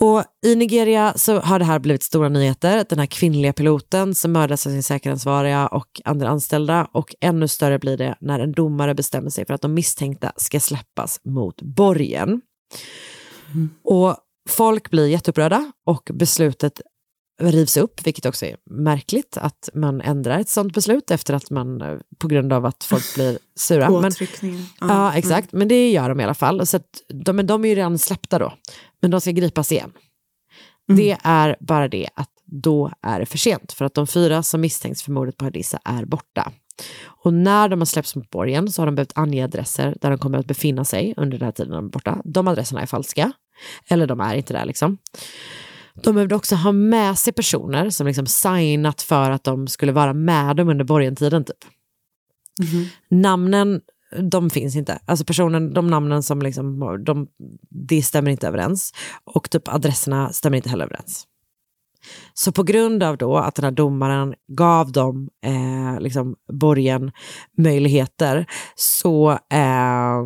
Och 0.00 0.24
i 0.46 0.56
Nigeria 0.56 1.12
så 1.16 1.40
har 1.40 1.58
det 1.58 1.64
här 1.64 1.78
blivit 1.78 2.02
stora 2.02 2.28
nyheter. 2.28 2.84
Den 2.88 2.98
här 2.98 3.06
kvinnliga 3.06 3.52
piloten 3.52 4.14
som 4.14 4.32
mördas 4.32 4.66
av 4.66 4.70
sin 4.70 4.82
säkerhetsansvariga 4.82 5.66
och 5.66 6.00
andra 6.04 6.28
anställda. 6.28 6.88
Och 6.92 7.14
ännu 7.20 7.48
större 7.48 7.78
blir 7.78 7.96
det 7.96 8.16
när 8.20 8.40
en 8.40 8.52
domare 8.52 8.94
bestämmer 8.94 9.30
sig 9.30 9.46
för 9.46 9.54
att 9.54 9.62
de 9.62 9.74
misstänkta 9.74 10.32
ska 10.36 10.60
släppas 10.60 11.20
mot 11.24 11.62
borgen. 11.62 12.40
Mm. 13.54 13.70
Och 13.84 14.16
Folk 14.48 14.90
blir 14.90 15.06
jätteupprörda 15.06 15.72
och 15.86 16.10
beslutet 16.14 16.80
rivs 17.40 17.76
upp, 17.76 18.06
vilket 18.06 18.26
också 18.26 18.46
är 18.46 18.56
märkligt 18.70 19.36
att 19.36 19.68
man 19.74 20.00
ändrar 20.00 20.38
ett 20.38 20.48
sånt 20.48 20.74
beslut 20.74 21.10
efter 21.10 21.34
att 21.34 21.50
man, 21.50 21.82
eh, 21.82 21.98
på 22.18 22.28
grund 22.28 22.52
av 22.52 22.66
att 22.66 22.84
folk 22.84 23.14
blir 23.14 23.38
sura. 23.56 23.90
Men, 24.80 24.90
ja, 24.90 25.12
exakt, 25.14 25.52
mm. 25.52 25.58
men 25.58 25.68
det 25.68 25.90
gör 25.90 26.08
de 26.08 26.20
i 26.20 26.24
alla 26.24 26.34
fall. 26.34 26.66
Så 26.66 26.80
de, 27.08 27.36
men 27.36 27.46
de 27.46 27.64
är 27.64 27.68
ju 27.68 27.74
redan 27.74 27.98
släppta 27.98 28.38
då, 28.38 28.52
men 29.02 29.10
de 29.10 29.20
ska 29.20 29.30
gripas 29.30 29.72
igen. 29.72 29.92
Mm. 30.88 30.98
Det 30.98 31.18
är 31.22 31.56
bara 31.60 31.88
det 31.88 32.08
att 32.14 32.30
då 32.44 32.90
är 33.02 33.20
det 33.20 33.26
för 33.26 33.38
sent, 33.38 33.72
för 33.72 33.84
att 33.84 33.94
de 33.94 34.06
fyra 34.06 34.42
som 34.42 34.60
misstänks 34.60 35.02
för 35.02 35.12
mordet 35.12 35.36
på 35.36 35.44
Hadissa 35.44 35.78
är 35.84 36.04
borta. 36.04 36.52
Och 37.04 37.34
när 37.34 37.68
de 37.68 37.80
har 37.80 37.86
släppts 37.86 38.16
mot 38.16 38.30
borgen 38.30 38.72
så 38.72 38.82
har 38.82 38.86
de 38.86 38.94
behövt 38.94 39.12
ange 39.14 39.44
adresser 39.44 39.96
där 40.00 40.10
de 40.10 40.18
kommer 40.18 40.38
att 40.38 40.46
befinna 40.46 40.84
sig 40.84 41.14
under 41.16 41.38
den 41.38 41.44
här 41.44 41.52
tiden 41.52 41.72
de 41.72 41.84
är 41.84 41.88
borta. 41.88 42.22
De 42.24 42.48
adresserna 42.48 42.82
är 42.82 42.86
falska. 42.86 43.32
Eller 43.88 44.06
de 44.06 44.20
är 44.20 44.34
inte 44.34 44.52
det 44.52 44.64
liksom. 44.64 44.98
De 45.94 46.14
behövde 46.14 46.34
också 46.34 46.54
ha 46.54 46.72
med 46.72 47.18
sig 47.18 47.32
personer 47.32 47.90
som 47.90 48.06
liksom 48.06 48.26
signat 48.26 49.02
för 49.02 49.30
att 49.30 49.44
de 49.44 49.66
skulle 49.66 49.92
vara 49.92 50.12
med 50.12 50.56
dem 50.56 50.68
under 50.68 50.84
borgentiden. 50.84 51.44
Typ. 51.44 51.56
Mm. 52.72 52.86
Namnen, 53.22 53.80
de 54.30 54.50
finns 54.50 54.76
inte. 54.76 54.98
Alltså 55.06 55.24
personen, 55.24 55.74
de 55.74 55.86
namnen 55.86 56.22
som 56.22 56.42
liksom, 56.42 56.80
de, 57.04 57.28
det 57.70 58.02
stämmer 58.02 58.30
inte 58.30 58.48
överens. 58.48 58.92
Och 59.24 59.50
typ 59.50 59.68
adresserna 59.68 60.32
stämmer 60.32 60.56
inte 60.56 60.68
heller 60.68 60.84
överens. 60.84 61.26
Så 62.34 62.52
på 62.52 62.62
grund 62.62 63.02
av 63.02 63.16
då 63.16 63.36
att 63.36 63.54
den 63.54 63.64
här 63.64 63.72
domaren 63.72 64.34
gav 64.48 64.92
dem 64.92 65.28
eh, 65.46 66.00
liksom 66.00 66.36
borgen 66.52 67.12
möjligheter 67.58 68.46
så 68.74 69.30
eh, 69.30 70.22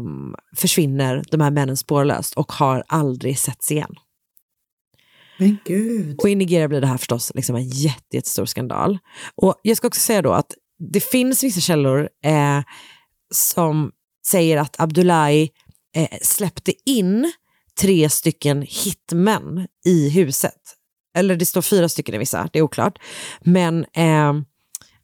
försvinner 0.56 1.24
de 1.30 1.40
här 1.40 1.50
männen 1.50 1.76
spårlöst 1.76 2.34
och 2.34 2.52
har 2.52 2.84
aldrig 2.88 3.38
setts 3.38 3.72
igen. 3.72 3.94
Men 5.38 5.58
gud. 5.64 6.16
Och 6.18 6.28
i 6.28 6.34
Nigeria 6.34 6.68
blir 6.68 6.80
det 6.80 6.86
här 6.86 6.98
förstås 6.98 7.32
liksom 7.34 7.56
en 7.56 7.68
jätte, 7.68 8.16
jättestor 8.16 8.44
skandal. 8.44 8.98
Och 9.34 9.54
jag 9.62 9.76
ska 9.76 9.86
också 9.86 10.00
säga 10.00 10.22
då 10.22 10.32
att 10.32 10.54
det 10.92 11.00
finns 11.00 11.44
vissa 11.44 11.60
källor 11.60 12.08
eh, 12.24 12.62
som 13.34 13.90
säger 14.26 14.56
att 14.56 14.80
Abdullahi 14.80 15.50
eh, 15.96 16.18
släppte 16.22 16.72
in 16.86 17.32
tre 17.80 18.10
stycken 18.10 18.62
hitmän 18.68 19.66
i 19.84 20.10
huset 20.10 20.77
eller 21.18 21.36
det 21.36 21.46
står 21.46 21.62
fyra 21.62 21.88
stycken 21.88 22.14
i 22.14 22.18
vissa, 22.18 22.48
det 22.52 22.58
är 22.58 22.62
oklart. 22.62 22.98
Men 23.40 23.84
eh, 23.96 24.32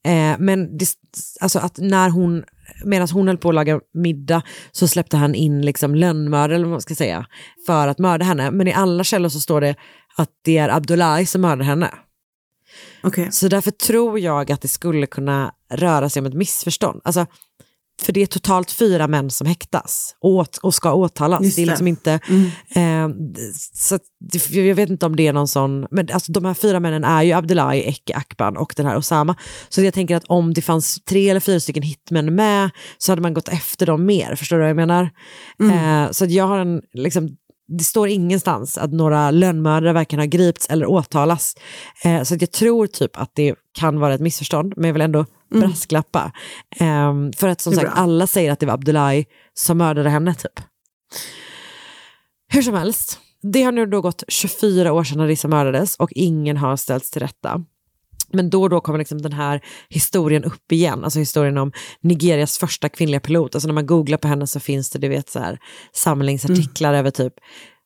Eh, 0.06 0.36
men 0.38 0.78
det, 0.78 0.88
alltså 1.40 1.58
att 1.58 1.78
när 1.78 2.10
hon, 2.10 2.44
medan 2.84 3.08
hon 3.08 3.28
höll 3.28 3.38
på 3.38 3.48
att 3.48 3.54
laga 3.54 3.80
middag 3.94 4.42
så 4.72 4.88
släppte 4.88 5.16
han 5.16 5.34
in 5.34 5.62
liksom 5.62 5.94
lönnmördare, 5.94 6.54
eller 6.54 6.64
vad 6.64 6.72
man 6.72 6.80
ska 6.80 6.94
säga, 6.94 7.26
för 7.66 7.88
att 7.88 7.98
mörda 7.98 8.24
henne. 8.24 8.50
Men 8.50 8.68
i 8.68 8.72
alla 8.72 9.04
källor 9.04 9.28
så 9.28 9.40
står 9.40 9.60
det 9.60 9.74
att 10.16 10.30
det 10.44 10.58
är 10.58 10.68
Abdullahi 10.68 11.26
som 11.26 11.40
mördar 11.40 11.64
henne. 11.64 11.90
Okej. 13.02 13.28
Så 13.32 13.48
därför 13.48 13.70
tror 13.70 14.18
jag 14.18 14.52
att 14.52 14.60
det 14.60 14.68
skulle 14.68 15.06
kunna 15.06 15.54
röra 15.70 16.08
sig 16.08 16.20
om 16.20 16.26
ett 16.26 16.34
missförstånd. 16.34 17.00
Alltså, 17.04 17.26
för 18.02 18.12
det 18.12 18.22
är 18.22 18.26
totalt 18.26 18.70
fyra 18.70 19.08
män 19.08 19.30
som 19.30 19.46
häktas 19.46 20.16
och, 20.20 20.30
åt, 20.30 20.56
och 20.56 20.74
ska 20.74 20.92
åtalas. 20.92 21.42
Just 21.42 21.56
det 21.56 21.62
är 21.62 21.66
liksom 21.66 21.88
inte... 21.88 22.12
Eh, 22.68 23.08
så 23.74 23.94
att 23.94 24.02
jag 24.50 24.74
vet 24.74 24.90
inte 24.90 25.06
om 25.06 25.16
det 25.16 25.26
är 25.26 25.32
någon 25.32 25.48
sån... 25.48 25.86
Men 25.90 26.08
alltså, 26.12 26.32
de 26.32 26.44
här 26.44 26.54
fyra 26.54 26.80
männen 26.80 27.04
är 27.04 27.22
ju 27.22 27.32
Abdullahi, 27.32 27.80
Eke, 27.80 28.14
Akban 28.14 28.56
och 28.56 28.74
den 28.76 28.86
här 28.86 28.96
Osama. 28.96 29.36
Så 29.68 29.82
jag 29.82 29.94
tänker 29.94 30.16
att 30.16 30.24
om 30.24 30.54
det 30.54 30.62
fanns 30.62 31.04
tre 31.04 31.30
eller 31.30 31.40
fyra 31.40 31.60
stycken 31.60 31.82
hitmän 31.82 32.34
med 32.34 32.70
så 32.98 33.12
hade 33.12 33.22
man 33.22 33.34
gått 33.34 33.48
efter 33.48 33.86
dem 33.86 34.06
mer. 34.06 34.34
Förstår 34.34 34.56
du 34.56 34.62
vad 34.62 34.70
jag 34.70 34.76
menar? 34.76 35.10
Eh, 35.60 36.10
så 36.10 36.24
jag 36.24 36.46
har 36.46 36.58
en... 36.58 36.82
Liksom, 36.92 37.36
det 37.68 37.84
står 37.84 38.08
ingenstans 38.08 38.78
att 38.78 38.92
några 38.92 39.30
lönnmördare 39.30 39.92
varken 39.92 40.18
har 40.18 40.26
gripits 40.26 40.66
eller 40.70 40.86
åtalas. 40.86 41.54
Eh, 42.04 42.22
så 42.22 42.36
jag 42.40 42.52
tror 42.52 42.86
typ 42.86 43.18
att 43.18 43.30
det 43.34 43.54
kan 43.78 44.00
vara 44.00 44.14
ett 44.14 44.20
missförstånd, 44.20 44.72
men 44.76 44.84
jag 44.84 44.92
vill 44.92 45.02
ändå 45.02 45.26
brasklappa. 45.50 46.32
Eh, 46.76 47.14
för 47.36 47.48
att 47.48 47.60
som 47.60 47.72
sagt, 47.72 47.86
bra. 47.86 47.94
alla 47.94 48.26
säger 48.26 48.52
att 48.52 48.60
det 48.60 48.66
var 48.66 48.74
Abdullahi 48.74 49.26
som 49.54 49.78
mördade 49.78 50.10
henne 50.10 50.34
typ. 50.34 50.60
Hur 52.48 52.62
som 52.62 52.74
helst, 52.74 53.18
det 53.42 53.62
har 53.62 53.72
nu 53.72 53.86
då 53.86 54.00
gått 54.00 54.24
24 54.28 54.92
år 54.92 55.04
sedan 55.04 55.20
Arissa 55.20 55.48
mördades 55.48 55.96
och 55.96 56.12
ingen 56.12 56.56
har 56.56 56.76
ställts 56.76 57.10
till 57.10 57.22
rätta. 57.22 57.64
Men 58.32 58.50
då 58.50 58.62
och 58.62 58.70
då 58.70 58.80
kommer 58.80 58.98
liksom 58.98 59.22
den 59.22 59.32
här 59.32 59.60
historien 59.88 60.44
upp 60.44 60.72
igen, 60.72 61.04
alltså 61.04 61.18
historien 61.18 61.58
om 61.58 61.72
Nigerias 62.00 62.58
första 62.58 62.88
kvinnliga 62.88 63.20
pilot. 63.20 63.54
Alltså 63.54 63.66
när 63.66 63.74
man 63.74 63.86
googlar 63.86 64.18
på 64.18 64.28
henne 64.28 64.46
så 64.46 64.60
finns 64.60 64.90
det 64.90 64.98
du 64.98 65.08
vet, 65.08 65.30
så 65.30 65.38
här, 65.38 65.58
samlingsartiklar 65.92 66.94
över 66.94 67.10
typ 67.10 67.34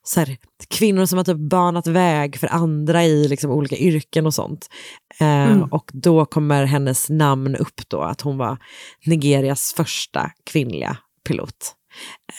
så 0.09 0.21
här, 0.21 0.37
kvinnor 0.69 1.07
som 1.07 1.17
har 1.17 1.25
typ 1.25 1.37
banat 1.37 1.87
väg 1.87 2.37
för 2.37 2.47
andra 2.47 3.05
i 3.05 3.29
liksom, 3.29 3.51
olika 3.51 3.77
yrken 3.77 4.27
och 4.27 4.35
sånt. 4.35 4.69
Eh, 5.21 5.61
Och 5.71 5.91
då 5.95 6.25
kommer 6.25 6.65
hennes 6.65 7.09
namn 7.11 7.57
upp 7.57 7.89
då, 7.89 8.01
att 8.01 8.21
hon 8.21 8.39
var 8.39 8.59
Nigerias 9.07 9.73
första 9.77 10.31
kvinnliga 10.45 10.97
pilot. 11.29 11.75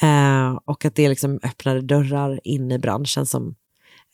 Eh, 0.02 0.60
och 0.66 0.86
att 0.86 0.96
det 0.96 1.10
liksom 1.10 1.40
öppnade 1.44 1.82
dörrar 1.82 2.40
in 2.44 2.72
i 2.72 2.80
branschen 2.80 3.26
som 3.26 3.56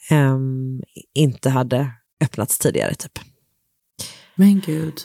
ehm, 0.10 0.82
inte 1.14 1.50
hade 1.50 1.92
öppnats 2.22 2.60
tidigare. 2.60 2.96
Typ. 2.96 3.20
Men 4.36 4.60
gud. 4.66 5.02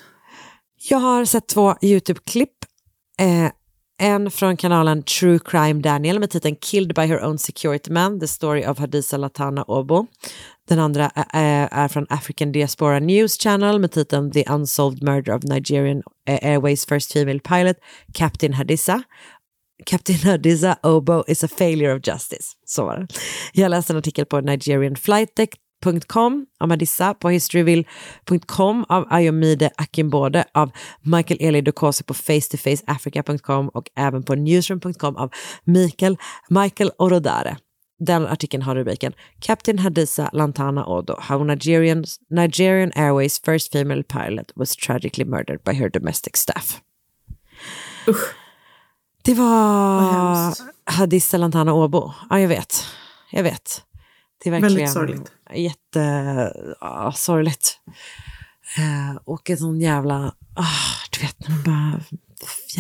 Jag 0.89 0.99
har 0.99 1.25
sett 1.25 1.49
två 1.49 1.75
YouTube-klipp. 1.83 2.65
Eh, 3.19 3.51
en 4.01 4.31
från 4.31 4.57
kanalen 4.57 5.03
True 5.03 5.39
Crime 5.39 5.83
Daniel 5.83 6.21
med 6.21 6.31
titeln 6.31 6.57
Killed 6.57 6.95
by 6.95 7.03
her 7.03 7.25
own 7.25 7.39
security 7.39 7.91
man, 7.91 8.21
the 8.21 8.29
story 8.29 8.65
of 8.67 8.79
Hadisa 8.79 9.17
Latana 9.17 9.63
Obo. 9.63 10.07
Den 10.69 10.79
andra 10.79 11.11
är, 11.33 11.89
från 11.89 12.07
African 12.09 12.53
Diaspora 12.53 12.99
News 12.99 13.39
Channel 13.39 13.79
med 13.79 13.93
titeln 13.93 14.33
The 14.33 14.45
Unsolved 14.45 15.03
Murder 15.03 15.35
of 15.35 15.43
Nigerian 15.43 16.03
Airways 16.27 16.87
First 16.87 17.13
Female 17.13 17.41
Pilot, 17.41 17.77
Captain 18.15 18.53
Hadisa. 18.53 19.03
Captain 19.87 20.19
Hadiza 20.19 20.77
Obo 20.83 21.25
is 21.27 21.45
a 21.45 21.49
failure 21.49 21.95
of 21.95 22.01
justice. 22.09 22.53
Så 22.67 22.85
var 22.85 22.99
det. 22.99 23.07
Jag 23.53 23.71
läste 23.71 23.93
en 23.93 23.97
artikel 23.97 24.27
på 24.27 24.41
Nigerian 24.41 24.97
Flight 24.97 25.37
Deck 25.37 25.55
nigerianflightdeck.com 25.81 26.47
om 26.61 26.71
Hadissa, 26.71 27.15
på 27.15 27.29
historyville.com 27.29 28.85
av 28.89 29.07
Ayomide 29.11 29.71
Akimbode, 29.77 30.45
av 30.55 30.71
Michael 31.03 31.39
Eli 31.41 31.61
Dokosi 31.61 32.05
på 32.05 32.15
facetofaceafrica.com 32.15 33.69
och 33.69 33.91
även 33.97 34.23
på 34.23 34.35
newsroom.com 34.35 35.17
av 35.17 35.31
Mikael, 35.65 36.17
Michael 36.49 36.91
Orodare. 36.99 37.57
Den 37.99 38.27
artikeln 38.27 38.63
har 38.63 38.75
rubriken 38.75 39.13
Captain 39.41 39.79
Hadisa 39.79 40.31
Lantana 40.33 40.87
Odo, 40.87 41.17
how 41.21 41.45
Nigerian, 41.45 42.05
Nigerian 42.31 42.93
Airways 42.95 43.39
first 43.39 43.73
female 43.73 44.03
pilot 44.03 44.53
was 44.57 44.77
tragically 44.77 45.25
murdered 45.25 45.65
by 45.65 45.75
her 45.75 45.89
domestic 45.89 46.37
staff. 46.37 46.81
Det 49.23 49.35
var. 49.35 50.55
Hadissa 50.85 51.37
Lantana 51.37 51.73
Åbo. 51.73 52.13
Ja, 52.31 52.41
jag 52.41 52.49
vet. 52.49 52.85
Jag 53.31 53.43
vet. 53.43 53.83
Det 54.43 54.49
är 54.49 54.51
verkligen 54.51 54.75
Väldigt 54.75 54.93
sorgligt. 54.93 55.33
Jätte... 55.55 56.53
Ja, 56.81 57.13
sorgligt. 57.17 57.79
Eh, 58.79 59.17
och 59.25 59.51
en 59.51 59.57
sån 59.57 59.81
jävla... 59.81 60.35
Ah, 60.55 60.65
du 61.11 61.21
vet, 61.21 61.49
när 61.49 61.51
man 61.51 61.63
bara... 61.63 62.01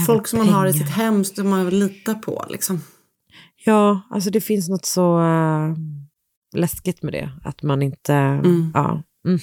Folk 0.06 0.26
som 0.26 0.38
man 0.38 0.48
har 0.48 0.66
i 0.66 0.72
pengar. 0.72 0.86
sitt 0.86 0.94
hem 0.94 1.24
som 1.24 1.48
man 1.48 1.64
vill 1.64 1.78
lita 1.78 2.14
på. 2.14 2.44
Liksom. 2.48 2.82
Ja, 3.64 4.00
alltså 4.10 4.30
det 4.30 4.40
finns 4.40 4.68
något 4.68 4.86
så 4.86 5.20
uh, 5.20 5.76
läskigt 6.54 7.02
med 7.02 7.12
det. 7.12 7.30
Att 7.44 7.62
man 7.62 7.82
inte... 7.82 8.12
Ja. 8.74 9.02
Mm. 9.26 9.40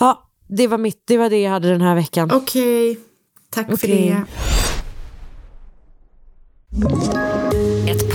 ja, 0.00 0.30
det 0.48 0.66
var 0.66 0.78
mitt. 0.78 1.02
Det 1.06 1.18
var 1.18 1.30
det 1.30 1.42
jag 1.42 1.50
hade 1.50 1.68
den 1.68 1.80
här 1.80 1.94
veckan. 1.94 2.30
Okej, 2.32 2.98
tack 3.50 3.66
för 3.66 3.74
Okej. 3.74 4.24
det. 6.70 7.33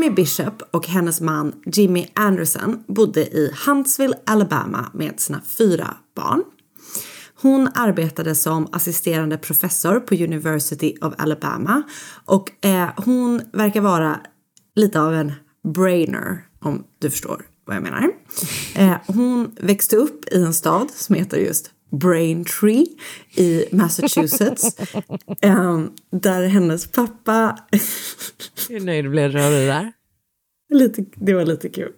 Amy 0.00 0.10
Bishop 0.10 0.62
och 0.70 0.86
hennes 0.86 1.20
man 1.20 1.52
Jimmy 1.66 2.06
Anderson 2.14 2.84
bodde 2.86 3.20
i 3.20 3.52
Huntsville, 3.66 4.14
Alabama 4.26 4.90
med 4.94 5.20
sina 5.20 5.40
fyra 5.58 5.96
barn. 6.16 6.42
Hon 7.42 7.68
arbetade 7.74 8.34
som 8.34 8.68
assisterande 8.72 9.38
professor 9.38 10.00
på 10.00 10.14
University 10.14 10.94
of 11.00 11.14
Alabama 11.18 11.82
och 12.24 12.64
eh, 12.64 12.88
hon 12.96 13.42
verkar 13.52 13.80
vara 13.80 14.20
lite 14.74 15.00
av 15.00 15.14
en 15.14 15.32
brainer 15.74 16.44
om 16.60 16.84
du 16.98 17.10
förstår 17.10 17.42
vad 17.66 17.76
jag 17.76 17.82
menar. 17.82 18.10
Eh, 18.74 18.96
hon 19.06 19.50
växte 19.60 19.96
upp 19.96 20.24
i 20.32 20.42
en 20.42 20.54
stad 20.54 20.90
som 20.90 21.14
heter 21.14 21.38
just 21.38 21.70
Braintree 21.90 22.86
i 23.36 23.64
Massachusetts 23.72 24.76
eh, 25.42 25.80
där 26.10 26.48
hennes 26.48 26.86
pappa 26.86 27.58
Hur 28.68 28.80
nöjd 28.80 29.10
blev 29.10 29.32
du 29.32 29.44
av 29.44 29.50
det 29.50 29.66
där? 29.66 29.92
Lite, 30.72 31.04
det 31.14 31.34
var 31.34 31.44
lite 31.44 31.68
kul. 31.68 31.92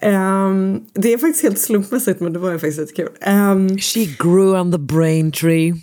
Ehm, 0.00 0.80
det 0.94 1.12
är 1.12 1.18
faktiskt 1.18 1.42
helt 1.42 1.58
slumpmässigt 1.58 2.20
men 2.20 2.32
det 2.32 2.38
var 2.38 2.52
faktiskt 2.52 2.78
lite 2.78 2.92
kul. 2.92 3.08
Ehm, 3.20 3.78
She 3.78 4.04
grew 4.18 4.60
on 4.60 4.72
the 4.72 4.78
brain 4.78 5.32
tree. 5.32 5.74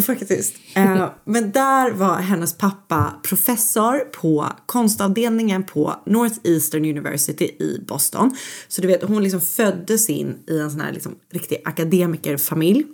Faktiskt. 0.00 0.54
Eh, 0.74 1.10
men 1.24 1.52
där 1.52 1.90
var 1.90 2.16
hennes 2.16 2.58
pappa 2.58 3.14
professor 3.22 3.98
på 3.98 4.48
konstavdelningen 4.66 5.64
på 5.64 5.94
Northeastern 6.06 6.84
University 6.84 7.44
i 7.44 7.84
Boston. 7.88 8.36
Så 8.68 8.82
du 8.82 8.88
vet, 8.88 9.02
hon 9.02 9.22
liksom 9.22 9.40
föddes 9.40 10.10
in 10.10 10.38
i 10.46 10.58
en 10.58 10.70
sån 10.70 10.80
här 10.80 10.92
liksom 10.92 11.14
riktig 11.32 11.62
akademikerfamilj. 11.64 12.84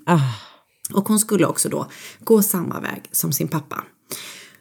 Och 0.93 1.09
hon 1.09 1.19
skulle 1.19 1.47
också 1.47 1.69
då 1.69 1.87
gå 2.21 2.43
samma 2.43 2.81
väg 2.81 3.03
som 3.13 3.33
sin 3.33 3.49
pappa. 3.49 3.85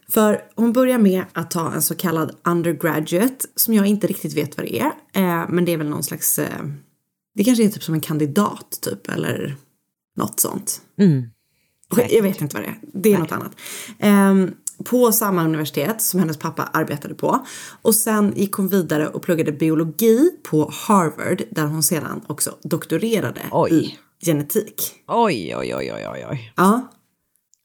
För 0.10 0.42
hon 0.56 0.74
börjar 0.74 0.98
med 0.98 1.24
att 1.34 1.52
ta 1.52 1.74
en 1.74 1.82
så 1.82 1.96
kallad 1.96 2.36
undergraduate 2.44 3.48
som 3.56 3.74
jag 3.74 3.86
inte 3.86 4.08
riktigt 4.08 4.34
vet 4.34 4.58
vad 4.58 4.66
det 4.66 4.80
är. 4.80 4.92
Eh, 5.14 5.46
men 5.50 5.66
det 5.66 5.74
är 5.74 5.78
väl 5.78 5.90
någon 5.90 6.04
slags, 6.04 6.40
eh, 6.40 6.64
det 7.36 7.44
kanske 7.44 7.64
är 7.64 7.70
typ 7.70 7.84
som 7.84 7.94
en 7.94 8.02
kandidat 8.02 8.80
typ 8.82 9.10
eller 9.10 9.56
något 10.18 10.40
sånt. 10.40 10.82
Jag 12.10 12.24
vet 12.24 12.42
inte 12.42 12.56
vad 12.56 12.66
det 12.66 12.70
är, 12.70 12.80
det 12.94 13.14
är 13.14 13.18
något 13.18 13.32
annat. 13.32 13.52
Ehm, 14.00 14.52
på 14.84 15.12
samma 15.12 15.44
universitet 15.44 16.02
som 16.02 16.20
hennes 16.20 16.38
pappa 16.38 16.64
arbetade 16.64 17.16
på. 17.16 17.46
Och 17.82 17.96
sen 17.96 18.34
gick 18.36 18.54
hon 18.54 18.68
vidare 18.68 19.08
och 19.08 19.22
pluggade 19.22 19.52
biologi 19.52 20.30
på 20.44 20.72
Harvard 20.74 21.44
där 21.52 21.66
hon 21.66 21.84
sedan 21.84 22.22
också 22.28 22.56
doktorerade 22.64 23.42
Oj. 23.52 23.74
i 23.74 23.98
genetik. 24.26 24.94
Oj, 25.08 25.56
oj, 25.56 25.76
oj, 25.76 25.94
oj, 25.94 26.08
oj, 26.14 26.26
oj. 26.32 26.54
Ja. 26.56 26.92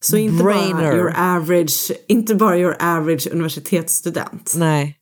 Så 0.05 0.17
inte 0.17 0.45
bara, 0.45 0.97
your 0.97 1.15
average, 1.17 1.93
inte 2.07 2.35
bara 2.35 2.59
your 2.59 2.77
average 2.81 3.29
universitetsstudent. 3.33 4.55
Nej. 4.57 4.99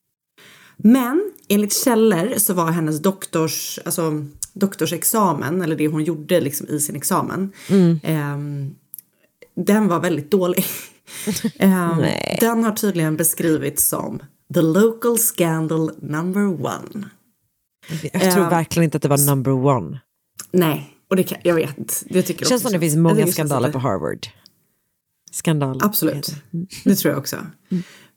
Men 0.77 1.33
enligt 1.49 1.85
källor 1.85 2.39
så 2.39 2.55
var 2.55 2.71
hennes 2.71 3.03
doktors, 3.03 3.79
alltså, 3.85 4.25
doktorsexamen, 4.53 5.63
eller 5.63 5.77
det 5.77 5.89
hon 5.89 6.05
gjorde 6.05 6.41
liksom 6.41 6.69
i 6.69 6.81
sin 6.81 6.97
examen, 6.97 7.53
ehm, 8.03 8.75
den 9.55 9.89
var 9.89 10.01
väldigt 10.01 10.31
dålig. 10.31 10.65
Ehm, 11.59 12.05
den 12.41 12.65
har 12.65 12.73
tydligen 12.73 13.17
beskrivits 13.17 13.89
som 13.89 14.23
the 14.55 14.63
local 14.63 15.19
scandal 15.19 15.91
number 16.03 16.47
one. 16.47 17.11
Jag 18.13 18.33
tror 18.33 18.45
Eh, 18.45 18.51
verkligen 18.51 18.85
inte 18.85 18.97
att 18.97 19.03
det 19.03 19.09
var 19.09 19.27
number 19.27 19.53
one. 19.53 20.01
Nej, 20.53 20.97
och 21.11 21.17
det 21.17 21.23
kan, 21.23 21.39
jag 21.43 21.55
vet. 21.55 22.05
Det 22.09 22.23
tycker 22.23 22.47
känns 22.47 22.63
som 22.63 22.73
det 22.73 22.81
finns 22.81 22.97
många 22.97 23.25
det 23.25 23.33
skandaler 23.33 23.73
på 23.73 23.79
Harvard. 23.79 24.27
Skandal. 25.33 25.81
Absolut, 25.83 26.35
det 26.85 26.95
tror 26.95 27.13
jag 27.13 27.19
också. 27.19 27.37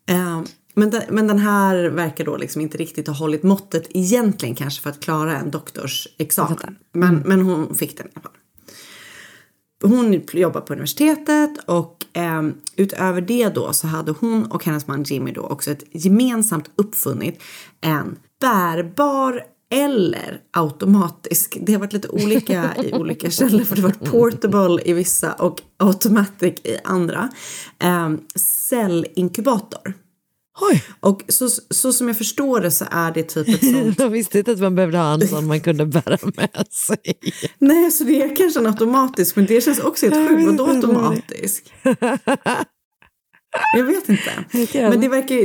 Ehm, 0.05 0.45
men, 0.73 0.89
den, 0.89 1.01
men 1.09 1.27
den 1.27 1.39
här 1.39 1.85
verkar 1.85 2.25
då 2.25 2.37
liksom 2.37 2.61
inte 2.61 2.77
riktigt 2.77 3.07
ha 3.07 3.15
hållit 3.15 3.43
måttet 3.43 3.87
egentligen 3.89 4.55
kanske 4.55 4.81
för 4.81 4.89
att 4.89 4.99
klara 4.99 5.37
en 5.37 5.51
doktorsexamen. 5.51 6.75
Men, 6.93 7.15
men 7.15 7.41
hon 7.41 7.75
fick 7.75 7.97
den 7.97 8.07
i 8.07 8.09
alla 8.13 8.21
fall. 8.21 8.31
Hon 9.83 10.21
jobbar 10.33 10.61
på 10.61 10.73
universitetet 10.73 11.49
och 11.65 12.05
ehm, 12.13 12.53
utöver 12.75 13.21
det 13.21 13.49
då 13.49 13.73
så 13.73 13.87
hade 13.87 14.11
hon 14.11 14.45
och 14.45 14.65
hennes 14.65 14.87
man 14.87 15.03
Jimmy 15.03 15.31
då 15.31 15.41
också 15.41 15.71
ett 15.71 15.83
gemensamt 15.91 16.69
uppfunnit 16.75 17.41
en 17.81 18.15
bärbar 18.41 19.43
eller 19.73 20.41
automatisk. 20.51 21.57
Det 21.61 21.73
har 21.73 21.79
varit 21.79 21.93
lite 21.93 22.07
olika 22.07 22.75
i 22.83 22.93
olika 22.93 23.29
källor 23.29 23.63
för 23.63 23.75
det 23.75 23.81
har 23.81 23.89
varit 23.89 24.11
portable 24.11 24.81
i 24.85 24.93
vissa 24.93 25.33
och 25.33 25.61
automatic 25.77 26.53
i 26.63 26.77
andra. 26.83 27.29
Um, 27.83 28.21
cellinkubator. 28.35 29.93
Oj. 30.61 30.83
Och 30.99 31.21
så, 31.27 31.49
så 31.49 31.93
som 31.93 32.07
jag 32.07 32.17
förstår 32.17 32.61
det 32.61 32.71
så 32.71 32.85
är 32.91 33.11
det 33.11 33.23
typ 33.23 33.47
ett 33.47 33.71
sånt 33.71 33.95
Jag 33.99 34.09
visste 34.09 34.39
inte 34.39 34.51
att 34.51 34.59
man 34.59 34.75
behövde 34.75 34.97
ha 34.97 35.13
en 35.13 35.27
sån 35.27 35.47
man 35.47 35.61
kunde 35.61 35.85
bära 35.85 36.17
med 36.35 36.67
sig. 36.71 36.97
Nej, 37.59 37.91
så 37.91 38.03
det 38.03 38.21
är 38.21 38.35
kanske 38.35 38.59
en 38.59 38.67
automatisk, 38.67 39.35
men 39.35 39.45
det 39.45 39.61
känns 39.61 39.79
också 39.79 40.09
helt 40.09 40.29
sjukt. 40.29 40.45
Vadå 40.45 40.67
automatisk? 40.67 41.73
Jag 43.77 43.83
vet 43.83 44.09
inte. 44.09 44.31
Men 44.89 45.01
det 45.01 45.07
verkar 45.07 45.35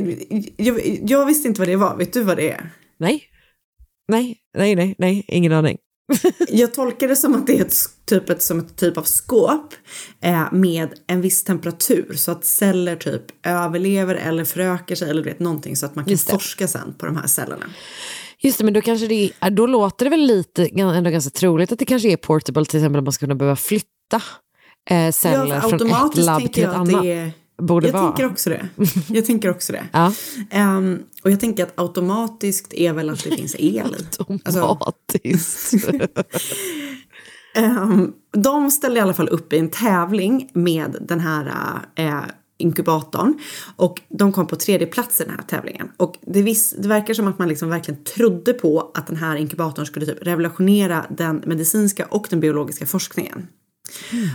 jag, 0.57 0.81
jag 1.11 1.27
visste 1.27 1.49
inte 1.49 1.61
vad 1.61 1.69
det 1.69 1.77
var. 1.77 1.97
Vet 1.97 2.13
du 2.13 2.23
vad 2.23 2.37
det 2.37 2.51
är? 2.51 2.71
Nej. 2.99 3.25
Nej, 4.09 4.39
nej, 4.59 4.77
nej, 4.77 4.95
nej, 4.99 5.25
ingen 5.29 5.53
aning. 5.53 5.79
Jag 6.49 6.75
tolkar 6.75 7.09
det 7.09 7.17
som 7.17 7.35
att 7.35 7.47
det 7.47 7.59
är 7.59 7.65
ett, 7.65 7.75
typ 8.05 8.31
ett, 8.31 8.43
som 8.43 8.59
ett 8.59 8.77
typ 8.77 8.99
av 8.99 9.03
skåp 9.03 9.75
eh, 10.21 10.53
med 10.53 10.89
en 11.07 11.21
viss 11.21 11.45
temperatur 11.45 12.13
så 12.17 12.31
att 12.31 12.45
celler 12.45 12.97
typ 12.97 13.23
överlever 13.47 14.15
eller 14.15 14.45
förökar 14.45 14.95
sig 14.95 15.11
eller 15.11 15.25
vet 15.25 15.39
någonting 15.39 15.77
så 15.77 15.87
att 15.87 15.95
man 15.95 16.05
kan 16.05 16.19
forska 16.19 16.69
sen 16.69 16.95
på 16.99 17.07
de 17.07 17.17
här 17.17 17.27
cellerna. 17.27 17.67
Just 18.41 18.59
det, 18.59 18.65
men 18.65 18.75
då, 18.75 18.81
kanske 18.81 19.07
det 19.07 19.31
är, 19.41 19.51
då 19.51 19.67
låter 19.67 20.05
det 20.05 20.11
väl 20.11 20.21
lite 20.21 20.67
ändå 20.67 21.11
ganska 21.11 21.31
troligt 21.31 21.73
att 21.73 21.79
det 21.79 21.85
kanske 21.85 22.09
är 22.09 22.17
portable, 22.17 22.65
till 22.65 22.79
exempel 22.79 22.99
att 22.99 23.05
man 23.05 23.13
ska 23.13 23.27
kunna 23.27 23.35
behöva 23.35 23.57
flytta 23.57 24.23
eh, 24.91 25.13
celler 25.13 25.55
Ja, 25.55 25.61
från 25.69 26.11
ett 26.11 26.17
labb 26.17 26.53
till 26.53 26.65
ett 26.65 26.75
annat. 26.75 27.05
Borde 27.59 27.87
jag 27.87 27.93
vara. 27.93 28.07
tänker 28.07 28.27
också 28.27 28.51
det. 28.51 28.69
Jag 29.09 29.27
tänker 29.27 29.51
också 29.51 29.73
det. 29.73 29.85
Ja. 29.93 30.13
Ehm, 30.51 30.99
och 31.23 31.31
jag 31.31 31.41
tänker 31.41 31.63
att 31.63 31.73
automatiskt 31.79 32.75
är 32.75 32.93
väl 32.93 33.11
att 33.11 33.25
det 33.25 33.31
finns 33.31 33.57
el. 33.59 33.97
Alltså, 34.45 34.61
Automatiskt. 34.61 35.75
ehm, 37.55 38.13
de 38.33 38.71
ställde 38.71 38.99
i 38.99 39.03
alla 39.03 39.15
fall 39.15 39.29
upp 39.29 39.53
i 39.53 39.59
en 39.59 39.71
tävling 39.71 40.51
med 40.53 40.97
den 41.01 41.21
här 41.21 41.53
eh, 41.95 42.21
inkubatorn. 42.59 43.39
Och 43.77 44.01
de 44.09 44.33
kom 44.33 44.47
på 44.47 44.57
tredje 44.57 44.87
plats 44.87 45.21
i 45.21 45.25
den 45.25 45.35
här 45.35 45.43
tävlingen. 45.43 45.89
Och 45.97 46.15
det, 46.21 46.43
vis, 46.43 46.75
det 46.79 46.89
verkar 46.89 47.15
som 47.15 47.29
att 47.29 47.39
man 47.39 47.49
liksom 47.49 47.69
verkligen 47.69 48.05
trodde 48.05 48.53
på 48.53 48.91
att 48.95 49.07
den 49.07 49.17
här 49.17 49.37
inkubatorn 49.37 49.87
skulle 49.87 50.07
typ 50.07 50.19
revolutionera 50.27 51.05
den 51.11 51.43
medicinska 51.47 52.07
och 52.07 52.27
den 52.31 52.41
biologiska 52.41 52.87
forskningen. 52.87 53.47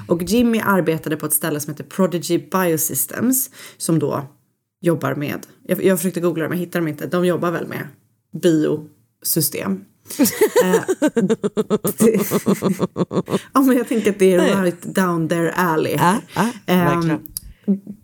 Och 0.07 0.23
Jimmy 0.23 0.59
arbetade 0.59 1.15
på 1.17 1.25
ett 1.25 1.33
ställe 1.33 1.59
som 1.59 1.73
heter 1.73 1.83
Prodigy 1.83 2.37
Biosystems 2.37 3.49
som 3.77 3.99
då 3.99 4.25
jobbar 4.81 5.15
med, 5.15 5.47
jag, 5.67 5.83
jag 5.83 5.97
försökte 5.97 6.19
googla 6.19 6.43
det 6.43 6.49
men 6.49 6.57
hittade 6.57 6.79
dem 6.79 6.87
inte, 6.87 7.07
de 7.07 7.25
jobbar 7.25 7.51
väl 7.51 7.67
med 7.67 7.87
biosystem. 8.41 9.81
Eh, 10.63 10.83
ja 13.53 13.61
men 13.61 13.77
jag 13.77 13.87
tänker 13.87 14.09
att 14.09 14.19
det 14.19 14.33
är 14.33 14.63
right 14.63 14.81
down 14.81 15.29
their 15.29 15.51
alley. 15.55 15.93
Ja, 15.95 16.17
Ehm, 16.65 16.85
verkligen. 16.95 17.19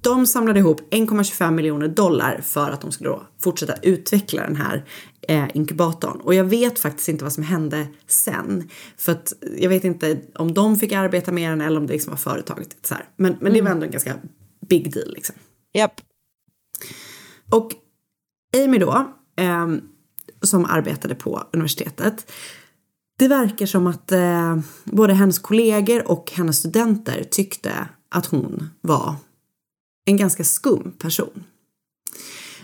de 0.01 0.27
samlade 0.27 0.59
ihop 0.59 0.81
1,25 0.93 1.51
miljoner 1.51 1.87
dollar 1.87 2.41
för 2.43 2.71
att 2.71 2.81
de 2.81 2.91
skulle 2.91 3.15
fortsätta 3.43 3.73
utveckla 3.81 4.41
den 4.43 4.55
här 4.55 4.85
eh, 5.29 5.47
inkubatorn. 5.53 6.19
Och 6.19 6.33
jag 6.33 6.43
vet 6.43 6.79
faktiskt 6.79 7.09
inte 7.09 7.23
vad 7.23 7.33
som 7.33 7.43
hände 7.43 7.87
sen. 8.07 8.69
För 8.97 9.11
att 9.11 9.33
jag 9.57 9.69
vet 9.69 9.83
inte 9.83 10.21
om 10.35 10.53
de 10.53 10.77
fick 10.77 10.91
arbeta 10.91 11.31
med 11.31 11.51
den 11.51 11.61
eller 11.61 11.77
om 11.79 11.87
det 11.87 11.93
liksom 11.93 12.11
var 12.11 12.17
företaget. 12.17 12.77
Så 12.81 12.93
här. 12.93 13.05
Men, 13.15 13.37
men 13.41 13.53
det 13.53 13.61
var 13.61 13.71
ändå 13.71 13.85
en 13.85 13.91
ganska 13.91 14.15
big 14.69 14.93
deal 14.93 15.13
liksom. 15.13 15.35
Japp. 15.73 16.01
Och 17.51 17.71
Amy 18.63 18.77
då, 18.77 19.13
ehm, 19.37 19.81
som 20.41 20.65
arbetade 20.65 21.15
på 21.15 21.43
universitetet. 21.53 22.31
Det 23.17 23.27
verkar 23.27 23.65
som 23.65 23.87
att 23.87 24.11
eh, 24.11 24.59
både 24.83 25.13
hennes 25.13 25.39
kollegor 25.39 26.11
och 26.11 26.31
hennes 26.35 26.57
studenter 26.57 27.23
tyckte 27.23 27.89
att 28.09 28.25
hon 28.25 28.69
var 28.81 29.15
en 30.05 30.17
ganska 30.17 30.43
skum 30.43 30.91
person. 30.91 31.43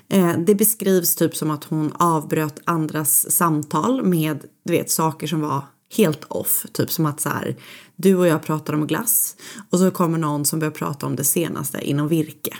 Eh, 0.09 0.37
det 0.37 0.55
beskrivs 0.55 1.15
typ 1.15 1.35
som 1.35 1.51
att 1.51 1.63
hon 1.63 1.91
avbröt 1.93 2.59
andras 2.65 3.31
samtal 3.31 4.05
med 4.05 4.43
du 4.65 4.73
vet, 4.73 4.91
saker 4.91 5.27
som 5.27 5.41
var 5.41 5.61
helt 5.97 6.23
off. 6.23 6.65
Typ 6.71 6.91
som 6.91 7.05
att 7.05 7.21
så 7.21 7.29
här, 7.29 7.55
du 7.95 8.15
och 8.15 8.27
jag 8.27 8.43
pratar 8.43 8.73
om 8.73 8.87
glass 8.87 9.35
och 9.69 9.79
så 9.79 9.91
kommer 9.91 10.17
någon 10.17 10.45
som 10.45 10.59
börjar 10.59 10.71
prata 10.71 11.05
om 11.05 11.15
det 11.15 11.23
senaste 11.23 11.81
inom 11.81 12.07
virke. 12.07 12.57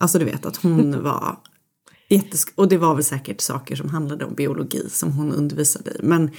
Alltså 0.00 0.18
du 0.18 0.24
vet 0.24 0.46
att 0.46 0.56
hon 0.56 1.02
var 1.02 1.38
jättesk- 2.08 2.52
och 2.54 2.68
det 2.68 2.78
var 2.78 2.94
väl 2.94 3.04
säkert 3.04 3.40
saker 3.40 3.76
som 3.76 3.88
handlade 3.88 4.24
om 4.24 4.34
biologi 4.34 4.88
som 4.90 5.12
hon 5.12 5.32
undervisade 5.32 5.90
i. 5.90 5.98
Men 6.02 6.30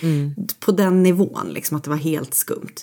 på 0.59 0.71
den 0.71 1.03
nivån, 1.03 1.47
liksom 1.49 1.77
att 1.77 1.83
det 1.83 1.89
var 1.89 1.97
helt 1.97 2.33
skumt. 2.33 2.75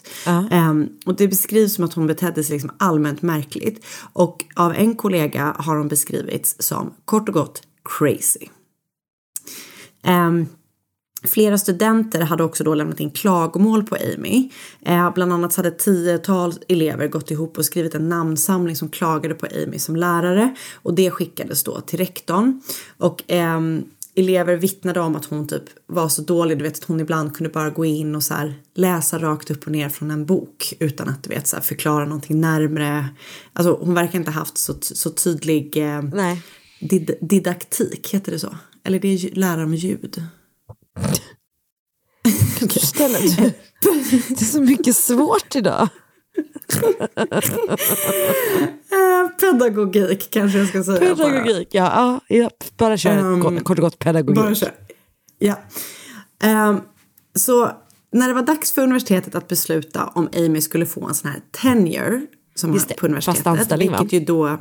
Ehm, 0.50 0.88
och 1.06 1.16
det 1.16 1.28
beskrivs 1.28 1.74
som 1.74 1.84
att 1.84 1.94
hon 1.94 2.06
betedde 2.06 2.44
sig 2.44 2.52
liksom 2.52 2.70
allmänt 2.78 3.22
märkligt. 3.22 3.84
Och 4.12 4.44
av 4.54 4.74
en 4.74 4.94
kollega 4.94 5.56
har 5.58 5.76
hon 5.76 5.88
beskrivits 5.88 6.56
som 6.58 6.94
kort 7.04 7.28
och 7.28 7.34
gott 7.34 7.62
crazy. 7.98 8.46
Ehm, 10.02 10.46
Flera 11.28 11.58
studenter 11.58 12.20
hade 12.20 12.44
också 12.44 12.64
då 12.64 12.74
lämnat 12.74 13.00
in 13.00 13.10
klagomål 13.10 13.86
på 13.86 13.96
Amy. 14.14 14.50
Eh, 14.82 15.14
bland 15.14 15.32
annat 15.32 15.52
så 15.52 15.58
hade 15.58 15.70
tiotals 15.70 16.58
elever 16.68 17.08
gått 17.08 17.30
ihop 17.30 17.58
och 17.58 17.64
skrivit 17.64 17.94
en 17.94 18.08
namnsamling 18.08 18.76
som 18.76 18.88
klagade 18.88 19.34
på 19.34 19.46
Amy 19.46 19.78
som 19.78 19.96
lärare. 19.96 20.54
Och 20.74 20.94
det 20.94 21.10
skickades 21.10 21.62
då 21.62 21.80
till 21.80 21.98
rektorn. 21.98 22.62
Och 22.98 23.22
ehm, 23.26 23.84
elever 24.14 24.56
vittnade 24.56 25.00
om 25.00 25.16
att 25.16 25.24
hon 25.24 25.48
typ 25.48 25.62
var 25.86 26.08
så 26.08 26.22
dålig, 26.22 26.58
du 26.58 26.64
vet 26.64 26.78
att 26.78 26.84
hon 26.84 27.00
ibland 27.00 27.36
kunde 27.36 27.50
bara 27.52 27.70
gå 27.70 27.84
in 27.84 28.14
och 28.14 28.22
så 28.22 28.34
här 28.34 28.54
läsa 28.74 29.18
rakt 29.18 29.50
upp 29.50 29.66
och 29.66 29.72
ner 29.72 29.88
från 29.88 30.10
en 30.10 30.26
bok 30.26 30.74
utan 30.78 31.08
att 31.08 31.22
du 31.22 31.28
vet 31.28 31.46
så 31.46 31.56
här 31.56 31.62
förklara 31.62 32.04
någonting 32.04 32.40
närmre. 32.40 33.08
Alltså 33.52 33.78
hon 33.80 33.94
verkar 33.94 34.18
inte 34.18 34.30
haft 34.30 34.58
så, 34.58 34.74
så 34.80 35.10
tydlig 35.10 35.76
eh, 35.76 36.02
did, 36.80 37.10
didaktik, 37.20 38.14
heter 38.14 38.32
det 38.32 38.38
så? 38.38 38.56
Eller 38.84 38.98
det 38.98 39.08
är 39.08 39.34
lära 39.34 39.64
om 39.64 39.74
ljud. 39.74 40.22
Istället. 42.60 43.36
Det 44.28 44.40
är 44.40 44.44
så 44.44 44.60
mycket 44.60 44.96
svårt 44.96 45.56
idag. 45.56 45.88
Eh, 48.90 49.28
pedagogik 49.40 50.28
kanske 50.30 50.58
jag 50.58 50.68
ska 50.68 50.84
säga. 50.84 51.14
bara. 51.14 51.16
Pedagogik, 51.16 51.68
ja. 51.72 52.20
ja, 52.28 52.36
ja. 52.36 52.50
Bara 52.76 52.96
kör 52.96 53.10
Ehm, 53.10 53.42
kort 53.42 53.64
kort 53.64 53.78
och 53.78 53.82
gott 53.84 53.98
pedagogik. 53.98 54.36
Bara 54.42 54.54
kör. 54.54 54.70
Ja. 55.38 55.54
Ehm, 56.42 56.80
så 57.34 57.70
när 58.12 58.28
det 58.28 58.34
var 58.34 58.42
dags 58.42 58.72
för 58.72 58.82
universitetet 58.82 59.34
att 59.34 59.48
besluta 59.48 60.06
om 60.06 60.28
Amy 60.36 60.60
skulle 60.60 60.86
få 60.86 61.06
en 61.08 61.14
sån 61.14 61.30
här 61.30 61.40
tenure 61.62 62.20
som 62.54 62.74
Just 62.74 62.88
det, 62.88 62.94
på 62.94 63.06
universitetet. 63.06 63.44
fast 63.44 63.58
anställning, 63.58 63.90
va? 63.90 63.98
vilket 64.00 64.20
ju 64.20 64.24
då 64.26 64.58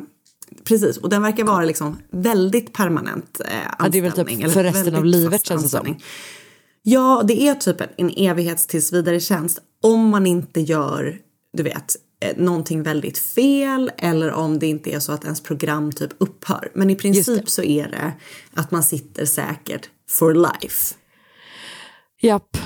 Precis, 0.63 0.97
och 0.97 1.09
den 1.09 1.21
verkar 1.21 1.43
vara 1.43 1.65
liksom 1.65 1.97
väldigt 2.11 2.73
permanent 2.73 3.41
eh, 3.45 3.47
anställning. 3.77 3.77
Ja, 3.79 3.89
det 3.89 3.97
är 3.97 4.01
väl 4.01 4.41
typ 4.41 4.53
för 4.53 4.63
resten 4.63 4.95
av 4.95 5.05
livet, 5.05 5.45
känns 5.45 5.63
det 5.63 5.69
som. 5.69 5.97
Ja, 6.81 7.23
det 7.27 7.41
är 7.41 7.55
typ 7.55 7.81
en, 7.81 7.89
en 7.97 8.09
evighetstills 8.09 8.93
tjänst 9.27 9.59
om 9.81 10.09
man 10.09 10.27
inte 10.27 10.61
gör, 10.61 11.17
du 11.53 11.63
vet, 11.63 11.95
eh, 12.19 12.37
någonting 12.37 12.83
väldigt 12.83 13.17
fel 13.17 13.91
eller 13.97 14.31
om 14.31 14.59
det 14.59 14.67
inte 14.67 14.91
är 14.91 14.99
så 14.99 15.11
att 15.11 15.23
ens 15.23 15.41
program 15.41 15.91
typ 15.91 16.11
upphör. 16.17 16.71
Men 16.73 16.89
i 16.89 16.95
princip 16.95 17.49
så 17.49 17.63
är 17.63 17.87
det 17.87 18.13
att 18.53 18.71
man 18.71 18.83
sitter 18.83 19.25
säkert 19.25 19.89
for 20.09 20.33
life. 20.33 20.95
Japp. 22.21 22.57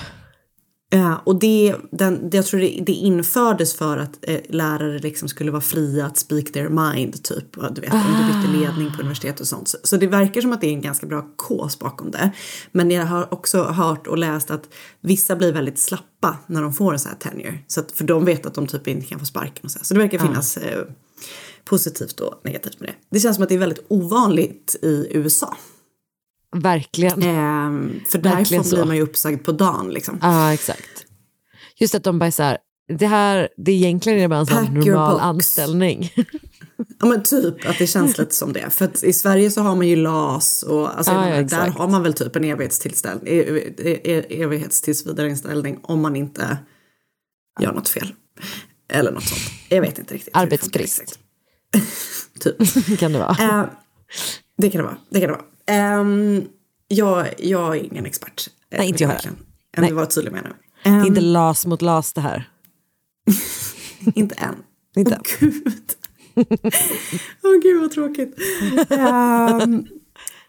Eh, 0.89 1.19
och 1.23 1.39
det, 1.39 1.75
den, 1.91 2.29
jag 2.31 2.45
tror 2.45 2.59
det, 2.59 2.83
det 2.85 2.91
infördes 2.91 3.73
för 3.73 3.97
att 3.97 4.17
eh, 4.21 4.39
lärare 4.49 4.99
liksom 4.99 5.29
skulle 5.29 5.51
vara 5.51 5.61
fria 5.61 6.05
att 6.05 6.17
speak 6.17 6.51
their 6.51 6.69
mind, 6.69 7.23
typ. 7.23 7.45
Du 7.71 7.81
vet, 7.81 7.93
om 7.93 8.03
du 8.17 8.33
bytte 8.33 8.59
ledning 8.59 8.91
på 8.91 9.01
universitet 9.01 9.39
och 9.39 9.47
sånt. 9.47 9.67
Så, 9.67 9.77
så 9.83 9.97
det 9.97 10.07
verkar 10.07 10.41
som 10.41 10.53
att 10.53 10.61
det 10.61 10.67
är 10.67 10.71
en 10.71 10.81
ganska 10.81 11.05
bra 11.05 11.25
kås 11.35 11.79
bakom 11.79 12.11
det. 12.11 12.31
Men 12.71 12.91
jag 12.91 13.05
har 13.05 13.33
också 13.33 13.63
hört 13.63 14.07
och 14.07 14.17
läst 14.17 14.51
att 14.51 14.69
vissa 15.01 15.35
blir 15.35 15.53
väldigt 15.53 15.79
slappa 15.79 16.38
när 16.47 16.61
de 16.61 16.73
får 16.73 16.93
en 16.93 16.99
sån 16.99 17.11
här 17.11 17.31
tenure. 17.31 17.59
Så 17.67 17.79
att, 17.79 17.91
för 17.91 18.03
de 18.03 18.25
vet 18.25 18.45
att 18.45 18.53
de 18.53 18.67
typ 18.67 18.88
inte 18.88 19.07
kan 19.07 19.19
få 19.19 19.25
sparken 19.25 19.61
och 19.63 19.71
så. 19.71 19.79
Så 19.81 19.93
det 19.93 19.99
verkar 19.99 20.19
finnas 20.19 20.57
eh, 20.57 20.83
positivt 21.65 22.19
och 22.19 22.41
negativt 22.43 22.79
med 22.79 22.89
det. 22.89 22.95
Det 23.09 23.19
känns 23.19 23.35
som 23.35 23.43
att 23.43 23.49
det 23.49 23.55
är 23.55 23.59
väldigt 23.59 23.85
ovanligt 23.88 24.75
i 24.81 25.07
USA. 25.11 25.57
Verkligen. 26.55 27.23
Ehm, 27.23 27.99
för 28.09 28.19
Verkligen 28.19 28.63
så. 28.63 28.75
blir 28.75 28.85
man 28.85 28.95
ju 28.95 29.01
uppsagd 29.01 29.43
på 29.45 29.51
dagen 29.51 29.89
liksom. 29.89 30.19
Ja, 30.21 30.53
exakt. 30.53 31.05
Just 31.79 31.95
att 31.95 32.03
de 32.03 32.19
bara 32.19 32.25
är 32.27 32.31
så 32.31 32.43
här, 32.43 32.57
det 32.97 33.07
här, 33.07 33.49
det 33.57 33.71
är 33.71 33.75
egentligen 33.75 34.19
är 34.19 34.27
bara 34.27 34.39
en 34.39 34.45
sån 34.45 34.73
normal 34.73 35.19
anställning. 35.19 36.11
Ja 36.99 37.07
men 37.07 37.23
typ 37.23 37.69
att 37.69 37.77
det 37.77 37.87
känns 37.87 38.17
lite 38.17 38.35
som 38.35 38.53
det. 38.53 38.69
För 38.69 38.85
att 38.85 39.03
i 39.03 39.13
Sverige 39.13 39.51
så 39.51 39.61
har 39.61 39.75
man 39.75 39.87
ju 39.87 39.95
LAS 39.95 40.63
och 40.63 40.97
alltså, 40.97 41.11
jag 41.11 41.37
ja, 41.37 41.43
där 41.43 41.67
har 41.67 41.87
man 41.87 42.03
väl 42.03 42.13
typ 42.13 42.35
en 42.35 42.43
evighetstillställning, 42.43 43.33
e- 43.33 43.73
e- 43.77 43.99
e- 44.03 44.41
evighetstills-vidare-inställning 44.43 45.79
om 45.83 46.01
man 46.01 46.15
inte 46.15 46.57
gör 47.59 47.73
något 47.73 47.89
fel. 47.89 48.13
Eller 48.89 49.11
något 49.11 49.23
sånt. 49.23 49.41
Jag 49.69 49.81
vet 49.81 49.99
inte 49.99 50.13
riktigt. 50.13 50.37
Arbetsbrist. 50.37 51.19
typ. 52.39 52.57
kan 52.99 53.11
det 53.11 53.19
vara. 53.19 53.35
Eh, 53.39 53.65
det 54.57 54.69
kan 54.69 54.79
det 54.79 54.83
vara. 54.83 54.97
Det 55.09 55.19
kan 55.19 55.29
det 55.29 55.35
vara. 55.35 55.45
Ehm, 55.68 56.43
jag, 56.88 57.28
jag 57.38 57.78
är 57.78 57.84
ingen 57.84 58.05
expert. 58.05 58.49
Eh, 58.72 58.78
Nej, 58.80 58.88
inte 58.89 59.03
jag 59.03 59.09
heller. 59.09 59.32
Jag 59.76 59.82
vill 59.84 59.93
vara 59.93 60.05
tydlig 60.05 60.32
med 60.32 60.43
nu. 60.43 60.53
Det 60.84 60.89
är 60.89 60.93
Ehm, 60.99 61.05
inte 61.05 61.22
las 61.22 61.65
mot 61.65 61.82
las 61.82 62.13
det 62.13 62.22
här. 62.22 62.49
Inte 64.15 64.36
än. 64.36 64.55
Inte 64.95 65.20
Åh 65.22 65.39
gud. 65.39 65.93
Åh 67.43 67.59
gud 67.63 67.82
vad 67.82 67.91
tråkigt. 67.91 68.36
Ehm, 68.89 69.86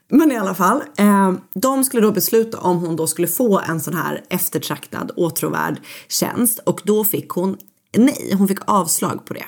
men 0.09 0.33
i 0.33 0.37
alla 0.37 0.55
fall. 0.55 0.83
ehm, 0.97 1.41
de 1.55 1.85
skulle 1.85 2.03
då 2.03 2.13
besluta 2.13 2.59
om 2.59 2.79
hon 2.79 2.97
då 2.97 3.07
skulle 3.07 3.29
få 3.29 3.61
en 3.61 3.81
sån 3.81 3.95
här 3.95 4.25
eftertraktad 4.31 5.11
åtråvärd 5.17 5.81
tjänst. 6.09 6.59
Och 6.59 6.81
då 6.85 7.05
fick 7.05 7.29
hon 7.29 7.57
nej, 7.97 8.35
hon 8.39 8.49
fick 8.49 8.59
avslag 8.65 9.27
på 9.27 9.35
det. 9.35 9.47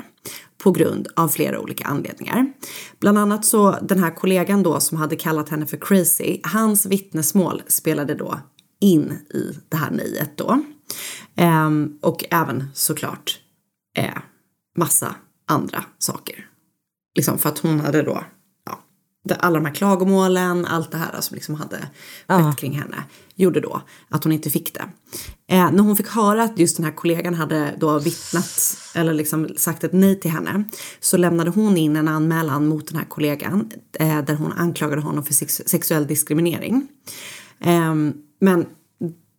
På 0.63 0.71
grund 0.71 1.09
av 1.17 1.29
flera 1.29 1.61
olika 1.61 1.85
anledningar. 1.85 2.53
Bland 2.99 3.19
annat 3.19 3.45
så 3.45 3.79
den 3.83 3.99
här 3.99 4.15
kollegan 4.15 4.63
då 4.63 4.81
som 4.81 4.99
hade 4.99 5.17
kallat 5.17 5.49
henne 5.49 5.67
för 5.67 5.77
crazy. 5.77 6.41
Hans 6.45 6.87
vittnesmål 6.87 7.63
spelade 7.67 8.15
då 8.15 8.41
in 8.81 9.13
i 9.35 9.59
det 9.69 9.77
här 9.77 9.91
nejet 9.91 10.37
då. 10.37 10.63
Ehm, 11.37 11.99
och 12.03 12.25
även 12.31 12.65
såklart 12.75 13.41
eh, 13.97 14.19
massa 14.77 15.15
andra 15.49 15.85
saker. 15.99 16.47
Liksom 17.17 17.39
för 17.39 17.49
att 17.49 17.59
hon 17.59 17.81
hade 17.81 18.03
då, 18.03 18.25
alla 19.39 19.55
de 19.59 19.65
här 19.65 19.75
klagomålen, 19.75 20.67
allt 20.67 20.91
det 20.91 20.99
här 20.99 21.21
som 21.21 21.35
liksom 21.35 21.55
hade 21.55 21.79
skett 22.29 22.57
kring 22.57 22.73
henne, 22.73 23.05
gjorde 23.35 23.61
då 23.61 23.83
att 24.09 24.25
hon 24.25 24.33
inte 24.33 24.51
fick 24.51 24.75
det. 24.75 24.85
Eh, 25.55 25.71
när 25.73 25.83
hon 25.83 25.97
fick 25.97 26.09
höra 26.09 26.43
att 26.43 26.59
just 26.59 26.77
den 26.77 26.85
här 26.85 26.93
kollegan 26.93 27.35
hade 27.35 27.75
då 27.79 27.99
vittnat 27.99 28.77
eller 28.95 29.15
liksom 29.15 29.49
sagt 29.57 29.85
ett 29.85 29.93
nej 29.93 30.21
till 30.21 30.31
henne 30.31 30.65
så 31.01 31.17
lämnade 31.17 31.51
hon 31.51 31.77
in 31.77 31.97
en 31.97 32.09
anmälan 32.09 32.67
mot 32.67 32.89
den 32.89 32.97
här 32.99 33.05
kollegan 33.05 33.71
eh, 33.93 34.25
där 34.25 34.35
hon 34.35 34.53
anklagade 34.53 35.03
honom 35.03 35.25
för 35.25 35.35
sex- 35.35 35.63
sexuell 35.67 36.07
diskriminering. 36.07 36.89
Ehm, 37.61 38.13
men 38.41 38.67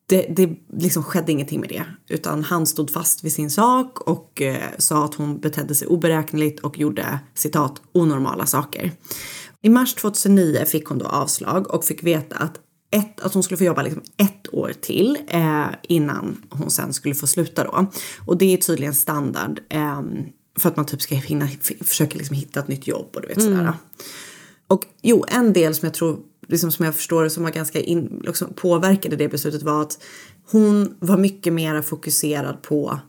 det, 0.06 0.26
det 0.36 0.50
liksom 0.74 1.04
skedde 1.04 1.32
ingenting 1.32 1.60
med 1.60 1.70
det. 1.70 1.84
Utan 2.08 2.44
han 2.44 2.66
stod 2.66 2.90
fast 2.92 3.24
vid 3.24 3.34
sin 3.34 3.52
sak 3.52 4.00
och 4.00 4.42
eh, 4.42 4.70
sa 4.78 5.06
att 5.06 5.16
hon 5.16 5.40
betedde 5.40 5.76
sig 5.76 5.88
oberäkneligt 5.88 6.60
och 6.60 6.80
gjorde 6.80 7.20
citat 7.34 7.82
onormala 7.92 8.46
saker. 8.46 8.92
I 9.62 9.70
mars 9.70 9.94
2009 9.96 10.66
fick 10.66 10.86
hon 10.86 10.98
då 10.98 11.06
avslag 11.06 11.74
och 11.74 11.86
fick 11.86 12.04
veta 12.04 12.36
att, 12.36 12.60
ett, 12.92 13.22
att 13.22 13.34
hon 13.34 13.44
skulle 13.44 13.58
få 13.58 13.64
jobba 13.64 13.82
liksom 13.82 14.02
ett 14.18 14.54
år 14.54 14.74
till 14.82 15.18
eh, 15.28 15.66
innan 15.84 16.42
hon 16.50 16.70
sen 16.70 16.94
skulle 16.94 17.16
få 17.16 17.28
sluta 17.28 17.64
då. 17.64 17.86
Och 18.26 18.38
det 18.38 18.54
är 18.54 18.58
tydligen 18.58 18.96
standard 18.96 19.60
eh, 19.70 20.02
för 20.60 20.70
att 20.70 20.76
man 20.76 20.86
typ 20.86 21.02
ska 21.02 21.16
hinna, 21.16 21.48
försöka 21.82 22.18
liksom 22.18 22.36
hitta 22.36 22.60
ett 22.60 22.68
nytt 22.68 22.88
jobb 22.88 23.10
och 23.16 23.22
du 23.22 23.28
vet 23.28 23.38
Mm. 23.38 23.58
sådär. 23.58 23.74
Och 24.68 24.86
jo, 25.02 25.26
en 25.28 25.54
del 25.54 25.76
som 25.76 25.86
jag 25.86 25.94
tror, 25.94 26.20
liksom 26.48 26.72
som 26.72 26.86
jag 26.86 26.96
förstår 26.96 27.30
som 27.30 27.44
var 27.44 27.52
ganska 27.52 27.80
in, 27.82 28.22
liksom 28.26 28.54
påverkade 28.54 29.16
det 29.16 29.28
beslutet 29.30 29.64
var 29.64 29.82
att 29.82 30.04
hon 30.52 30.96
var 31.00 31.18
mycket 31.18 31.54
mer 31.54 31.82
fokuserad 31.82 32.62
på 32.62 33.00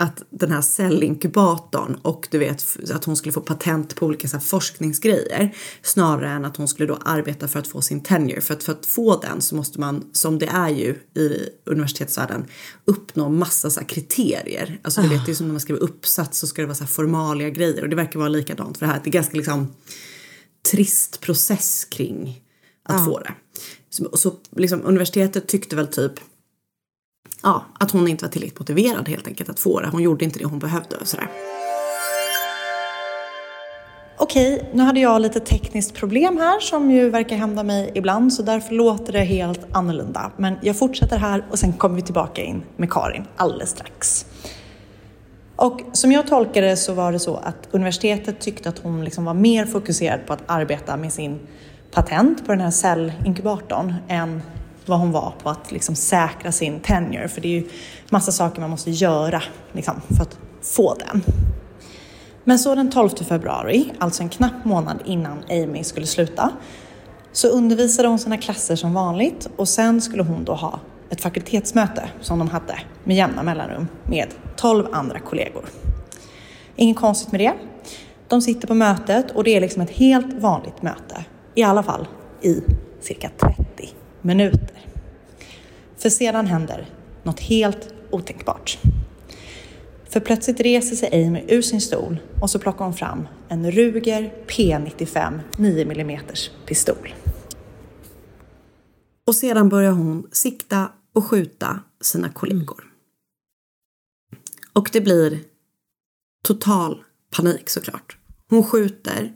att 0.00 0.22
den 0.30 0.52
här 0.52 0.60
cellinkubatorn 0.60 1.94
och 2.02 2.28
du 2.30 2.38
vet 2.38 2.64
att 2.94 3.04
hon 3.04 3.16
skulle 3.16 3.32
få 3.32 3.40
patent 3.40 3.96
på 3.96 4.06
olika 4.06 4.28
så 4.28 4.36
här, 4.36 4.44
forskningsgrejer 4.44 5.54
snarare 5.82 6.30
än 6.30 6.44
att 6.44 6.56
hon 6.56 6.68
skulle 6.68 6.88
då 6.88 6.98
arbeta 7.04 7.48
för 7.48 7.58
att 7.58 7.66
få 7.66 7.82
sin 7.82 8.02
tenure. 8.02 8.40
För 8.40 8.54
att, 8.54 8.62
för 8.62 8.72
att 8.72 8.86
få 8.86 9.16
den 9.16 9.40
så 9.40 9.54
måste 9.54 9.80
man, 9.80 10.04
som 10.12 10.38
det 10.38 10.46
är 10.46 10.68
ju 10.68 10.88
i 11.14 11.48
universitetsvärlden, 11.66 12.44
uppnå 12.84 13.28
massa 13.28 13.70
så 13.70 13.80
här, 13.80 13.86
kriterier. 13.86 14.80
Alltså 14.82 15.02
du 15.02 15.08
vet, 15.08 15.26
det 15.26 15.32
är 15.32 15.34
som 15.34 15.46
när 15.46 15.52
man 15.52 15.60
skriver 15.60 15.80
uppsats 15.80 16.38
så 16.38 16.46
ska 16.46 16.62
det 16.62 16.66
vara 16.66 16.76
så 16.76 16.84
här 16.84 16.90
formalia 16.90 17.50
grejer 17.50 17.82
och 17.82 17.88
det 17.88 17.96
verkar 17.96 18.18
vara 18.18 18.28
likadant 18.28 18.78
för 18.78 18.86
det 18.86 18.92
här. 18.92 19.00
Det 19.04 19.10
är 19.10 19.12
ganska 19.12 19.36
liksom 19.36 19.74
trist 20.70 21.20
process 21.20 21.84
kring 21.84 22.42
att 22.84 23.04
få 23.04 23.18
det. 23.18 23.34
Så, 23.90 24.16
så 24.16 24.32
liksom, 24.56 24.82
universitetet 24.84 25.48
tyckte 25.48 25.76
väl 25.76 25.86
typ 25.86 26.12
ja, 27.42 27.64
att 27.78 27.90
hon 27.90 28.08
inte 28.08 28.24
var 28.24 28.30
tillräckligt 28.30 28.58
motiverad 28.58 29.08
helt 29.08 29.26
enkelt 29.26 29.50
att 29.50 29.60
få 29.60 29.80
det. 29.80 29.88
Hon 29.88 30.02
gjorde 30.02 30.24
inte 30.24 30.38
det 30.38 30.44
hon 30.44 30.58
behövde 30.58 30.96
och 30.96 31.06
sådär. 31.06 31.30
Okej, 34.22 34.70
nu 34.72 34.82
hade 34.82 35.00
jag 35.00 35.22
lite 35.22 35.40
tekniskt 35.40 35.94
problem 35.94 36.36
här 36.36 36.60
som 36.60 36.90
ju 36.90 37.10
verkar 37.10 37.36
hända 37.36 37.62
mig 37.62 37.92
ibland 37.94 38.32
så 38.32 38.42
därför 38.42 38.74
låter 38.74 39.12
det 39.12 39.18
helt 39.20 39.60
annorlunda. 39.72 40.30
Men 40.36 40.54
jag 40.62 40.78
fortsätter 40.78 41.18
här 41.18 41.44
och 41.50 41.58
sen 41.58 41.72
kommer 41.72 41.96
vi 41.96 42.02
tillbaka 42.02 42.42
in 42.42 42.62
med 42.76 42.90
Karin 42.90 43.24
alldeles 43.36 43.70
strax. 43.70 44.26
Och 45.56 45.80
som 45.92 46.12
jag 46.12 46.26
tolkade 46.26 46.66
det 46.66 46.76
så 46.76 46.94
var 46.94 47.12
det 47.12 47.18
så 47.18 47.36
att 47.36 47.68
universitetet 47.70 48.40
tyckte 48.40 48.68
att 48.68 48.78
hon 48.78 49.04
liksom 49.04 49.24
var 49.24 49.34
mer 49.34 49.66
fokuserad 49.66 50.26
på 50.26 50.32
att 50.32 50.42
arbeta 50.46 50.96
med 50.96 51.12
sin 51.12 51.38
patent 51.90 52.46
på 52.46 52.52
den 52.52 52.60
här 52.60 52.70
cellinkubatorn 52.70 53.94
än 54.08 54.42
vad 54.86 54.98
hon 54.98 55.12
var 55.12 55.34
på 55.42 55.50
att 55.50 55.72
liksom 55.72 55.94
säkra 55.94 56.52
sin 56.52 56.80
tenure. 56.80 57.28
För 57.28 57.40
det 57.40 57.48
är 57.48 57.60
ju 57.60 57.68
massa 58.10 58.32
saker 58.32 58.60
man 58.60 58.70
måste 58.70 58.90
göra 58.90 59.42
liksom, 59.72 59.94
för 60.16 60.22
att 60.22 60.38
få 60.62 60.94
den. 60.94 61.22
Men 62.44 62.58
så 62.58 62.74
den 62.74 62.90
12 62.90 63.08
februari, 63.08 63.92
alltså 63.98 64.22
en 64.22 64.28
knapp 64.28 64.64
månad 64.64 65.02
innan 65.04 65.44
Amy 65.50 65.84
skulle 65.84 66.06
sluta, 66.06 66.50
så 67.32 67.48
undervisade 67.48 68.08
hon 68.08 68.18
sina 68.18 68.36
klasser 68.36 68.76
som 68.76 68.94
vanligt 68.94 69.48
och 69.56 69.68
sen 69.68 70.00
skulle 70.00 70.22
hon 70.22 70.44
då 70.44 70.54
ha 70.54 70.80
ett 71.10 71.20
fakultetsmöte 71.20 72.10
som 72.20 72.38
de 72.38 72.48
hade 72.48 72.78
med 73.04 73.16
jämna 73.16 73.42
mellanrum 73.42 73.88
med 74.04 74.28
12 74.56 74.86
andra 74.92 75.18
kollegor. 75.18 75.64
Inget 76.76 76.96
konstigt 76.96 77.32
med 77.32 77.40
det. 77.40 77.52
De 78.28 78.42
sitter 78.42 78.68
på 78.68 78.74
mötet 78.74 79.30
och 79.30 79.44
det 79.44 79.56
är 79.56 79.60
liksom 79.60 79.82
ett 79.82 79.90
helt 79.90 80.32
vanligt 80.32 80.82
möte, 80.82 81.24
i 81.54 81.62
alla 81.62 81.82
fall 81.82 82.08
i 82.42 82.60
cirka 83.00 83.30
30 83.38 83.99
minuter. 84.22 84.86
För 85.96 86.10
sedan 86.10 86.46
händer 86.46 86.86
något 87.22 87.40
helt 87.40 87.94
otänkbart. 88.10 88.78
För 90.08 90.20
plötsligt 90.20 90.60
reser 90.60 90.96
sig 90.96 91.26
Amy 91.26 91.44
ur 91.48 91.62
sin 91.62 91.80
stol 91.80 92.20
och 92.40 92.50
så 92.50 92.58
plockar 92.58 92.84
hon 92.84 92.94
fram 92.94 93.28
en 93.48 93.70
Ruger 93.70 94.34
P95 94.46 95.40
9 95.56 95.84
mm 95.84 96.20
pistol. 96.66 97.14
Och 99.26 99.34
sedan 99.34 99.68
börjar 99.68 99.92
hon 99.92 100.28
sikta 100.32 100.92
och 101.14 101.24
skjuta 101.24 101.80
sina 102.00 102.28
kollegor. 102.28 102.84
Och 104.72 104.90
det 104.92 105.00
blir 105.00 105.40
total 106.44 107.04
panik 107.36 107.70
såklart. 107.70 108.16
Hon 108.48 108.64
skjuter, 108.64 109.32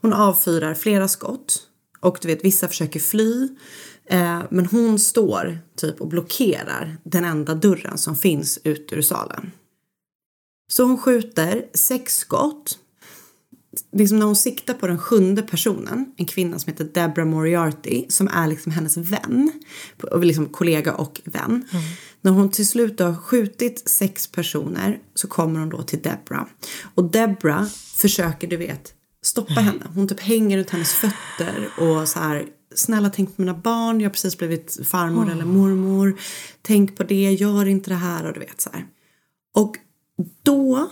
hon 0.00 0.12
avfyrar 0.12 0.74
flera 0.74 1.08
skott 1.08 1.62
och 2.00 2.18
du 2.22 2.28
vet 2.28 2.44
vissa 2.44 2.68
försöker 2.68 3.00
fly. 3.00 3.48
Eh, 4.08 4.42
men 4.50 4.66
hon 4.66 4.98
står 4.98 5.58
typ 5.76 6.00
och 6.00 6.08
blockerar 6.08 6.96
den 7.04 7.24
enda 7.24 7.54
dörren 7.54 7.98
som 7.98 8.16
finns 8.16 8.58
ut 8.64 8.92
ur 8.92 9.02
salen. 9.02 9.50
Så 10.68 10.84
hon 10.84 10.98
skjuter 10.98 11.66
sex 11.74 12.16
skott. 12.16 12.78
Liksom 13.92 14.18
när 14.18 14.26
hon 14.26 14.36
siktar 14.36 14.74
på 14.74 14.86
den 14.86 14.98
sjunde 14.98 15.42
personen, 15.42 16.14
en 16.16 16.26
kvinna 16.26 16.58
som 16.58 16.72
heter 16.72 16.84
Deborah 16.84 17.28
Moriarty, 17.28 18.06
som 18.08 18.28
är 18.28 18.48
liksom 18.48 18.72
hennes 18.72 18.96
vän, 18.96 19.52
och 20.02 20.24
liksom 20.24 20.46
kollega 20.46 20.94
och 20.94 21.20
vän. 21.24 21.64
När 22.20 22.30
hon 22.30 22.50
till 22.50 22.68
slut 22.68 23.00
har 23.00 23.14
skjutit 23.14 23.88
sex 23.88 24.26
personer 24.26 24.98
så 25.14 25.28
kommer 25.28 25.60
hon 25.60 25.68
då 25.68 25.82
till 25.82 26.02
Deborah. 26.02 26.46
Och 26.94 27.04
Deborah 27.04 27.66
försöker, 27.96 28.46
du 28.46 28.56
vet, 28.56 28.94
stoppa 29.22 29.60
henne. 29.60 29.86
Hon 29.94 30.08
typ 30.08 30.20
hänger 30.20 30.58
runt 30.58 30.70
hennes 30.70 30.92
fötter 30.92 31.68
och 31.78 32.08
så 32.08 32.18
här 32.18 32.46
snälla 32.78 33.10
tänk 33.10 33.36
på 33.36 33.42
mina 33.42 33.54
barn, 33.54 34.00
jag 34.00 34.08
har 34.08 34.12
precis 34.12 34.38
blivit 34.38 34.88
farmor 34.88 35.30
eller 35.30 35.44
mormor. 35.44 36.20
Tänk 36.62 36.96
på 36.96 37.02
det, 37.02 37.32
gör 37.32 37.66
inte 37.66 37.90
det 37.90 37.94
här 37.94 38.26
och 38.26 38.32
du 38.32 38.40
vet 38.40 38.60
så 38.60 38.70
här. 38.72 38.86
Och 39.54 39.76
då 40.42 40.90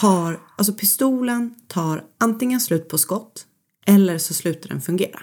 har, 0.00 0.40
alltså 0.56 0.72
pistolen 0.72 1.54
tar 1.68 2.04
antingen 2.18 2.60
slut 2.60 2.88
på 2.88 2.98
skott 2.98 3.46
eller 3.86 4.18
så 4.18 4.34
slutar 4.34 4.68
den 4.68 4.80
fungera. 4.80 5.22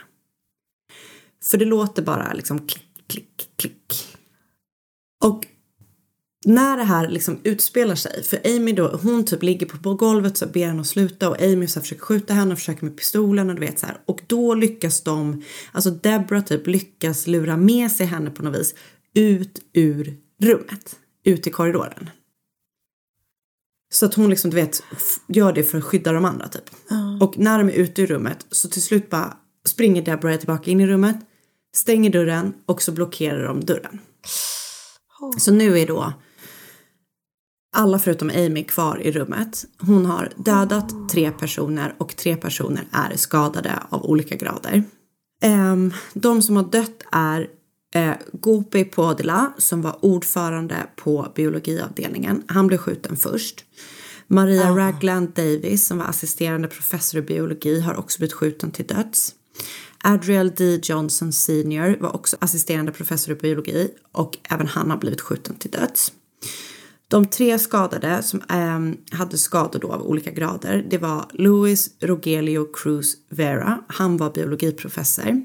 För 1.44 1.58
det 1.58 1.66
låter 1.66 2.02
bara 2.04 2.34
liksom 2.34 2.68
klick, 2.68 3.08
klick, 3.08 3.50
klick. 3.56 4.18
Och 5.24 5.46
när 6.46 6.78
det 6.78 6.84
här 6.84 7.10
liksom 7.10 7.40
utspelar 7.44 7.96
sig, 7.96 8.24
för 8.24 8.42
Amy 8.46 8.74
då, 8.74 9.00
hon 9.04 9.26
typ 9.26 9.44
ligger 9.44 9.66
på 9.66 9.94
golvet 9.94 10.38
så 10.38 10.48
ber 10.48 10.66
henne 10.66 10.82
att 10.82 10.88
sluta 10.88 11.30
och 11.30 11.42
Amy 11.42 11.68
så 11.68 11.82
försöker 11.82 12.02
skjuta 12.02 12.34
henne 12.34 12.52
och 12.52 12.60
försöker 12.60 12.86
med 12.86 12.98
pistolen 12.98 13.50
och 13.50 13.56
du 13.56 13.62
vet 13.62 13.80
så 13.80 13.86
här. 13.86 13.98
Och 14.06 14.22
då 14.28 14.54
lyckas 14.54 15.02
de, 15.02 15.44
alltså 15.72 15.90
Deborah 15.92 16.44
typ 16.44 16.68
lyckas 16.68 17.28
lura 17.28 17.58
med 17.58 17.92
sig 17.92 18.06
henne 18.06 18.30
på 18.30 18.44
något 18.44 18.60
vis 18.60 18.76
ut 19.16 19.60
ur 19.74 20.18
rummet, 20.42 20.96
ut 21.24 21.48
i 21.48 21.50
korridoren. 21.50 22.10
Så 23.94 24.06
att 24.06 24.14
hon 24.14 24.30
liksom, 24.30 24.52
du 24.52 24.56
vet, 24.56 24.84
gör 25.28 25.54
det 25.54 25.64
för 25.64 25.78
att 25.78 25.84
skydda 25.84 26.12
de 26.12 26.26
andra 26.26 26.48
typ. 26.48 26.70
Och 27.22 27.38
när 27.38 27.58
de 27.58 27.70
är 27.70 27.74
ute 27.74 28.02
ur 28.02 28.08
rummet 28.08 28.46
så 28.52 28.70
till 28.70 28.82
slut 28.82 29.10
bara 29.10 29.38
springer 29.66 30.02
Deborah 30.02 30.38
tillbaka 30.38 30.72
in 30.72 30.80
i 30.80 30.88
rummet, 30.88 31.16
stänger 31.76 32.10
dörren 32.10 32.54
och 32.66 32.82
så 32.82 32.92
blockerar 32.92 33.44
de 33.44 33.66
dörren. 33.66 34.00
Så 35.38 35.52
nu 35.52 35.80
är 35.80 35.88
då 35.88 36.14
alla 37.74 38.00
förutom 38.00 38.30
Amy 38.30 38.64
kvar 38.64 39.02
i 39.02 39.12
rummet. 39.12 39.66
Hon 39.80 40.06
har 40.06 40.32
dödat 40.36 41.10
tre 41.10 41.32
personer 41.32 41.96
och 41.98 42.16
tre 42.16 42.36
personer 42.36 42.88
är 42.92 43.18
skadade 43.18 43.80
av 43.90 44.06
olika 44.06 44.36
grader. 44.36 44.84
Um, 45.46 45.94
de 46.14 46.42
som 46.42 46.56
har 46.56 46.64
dött 46.64 47.04
är 47.12 47.48
eh, 47.96 48.14
Gopi 48.34 48.84
Podila 48.84 49.54
som 49.58 49.82
var 49.82 50.06
ordförande 50.06 50.78
på 50.96 51.32
biologiavdelningen. 51.36 52.44
Han 52.48 52.68
blev 52.68 52.78
skjuten 52.78 53.18
först. 53.18 53.66
Maria 54.28 54.72
Ah. 54.72 54.78
Ragland 54.78 55.30
Davis 55.36 55.88
som 55.88 55.98
var 55.98 56.06
assisterande 56.06 56.68
professor 56.68 57.20
i 57.20 57.24
biologi 57.24 57.80
har 57.80 57.96
också 57.96 58.20
blivit 58.20 58.34
skjuten 58.34 58.72
till 58.72 58.88
döds. 58.88 59.36
Adriel 60.04 60.52
D. 60.58 60.80
Johnson 60.84 61.34
senior 61.34 61.98
var 62.00 62.16
också 62.16 62.38
assisterande 62.40 62.92
professor 62.92 63.36
i 63.36 63.36
biologi 63.36 63.90
och 64.12 64.38
även 64.50 64.68
han 64.68 64.90
har 64.90 64.98
blivit 64.98 65.22
skjuten 65.22 65.56
till 65.56 65.72
döds. 65.72 66.12
De 67.14 67.26
tre 67.26 67.60
skadade 67.60 68.24
som 68.24 68.42
eh, 68.42 69.18
hade 69.18 69.38
skador 69.38 69.80
då 69.80 69.92
av 69.92 70.02
olika 70.02 70.32
grader, 70.32 70.86
det 70.90 70.98
var 70.98 71.26
Louis 71.34 71.90
Rogelio 72.00 72.68
Cruz 72.74 73.16
Vera, 73.30 73.84
han 73.88 74.18
var 74.18 74.30
biologiprofessor. 74.30 75.42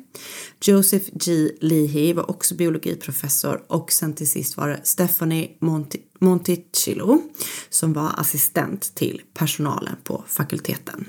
Joseph 0.61 1.07
G. 1.13 1.51
Leahy 1.61 2.13
var 2.13 2.31
också 2.31 2.55
biologiprofessor 2.55 3.63
och 3.67 3.93
sen 3.93 4.15
till 4.15 4.31
sist 4.31 4.57
var 4.57 4.69
det 4.69 4.81
Stephanie 4.85 5.49
Monti- 5.61 6.03
Monticillo 6.19 7.23
som 7.71 7.93
var 7.93 8.11
assistent 8.17 8.95
till 8.95 9.23
personalen 9.35 9.97
på 10.05 10.25
fakulteten. 10.27 11.09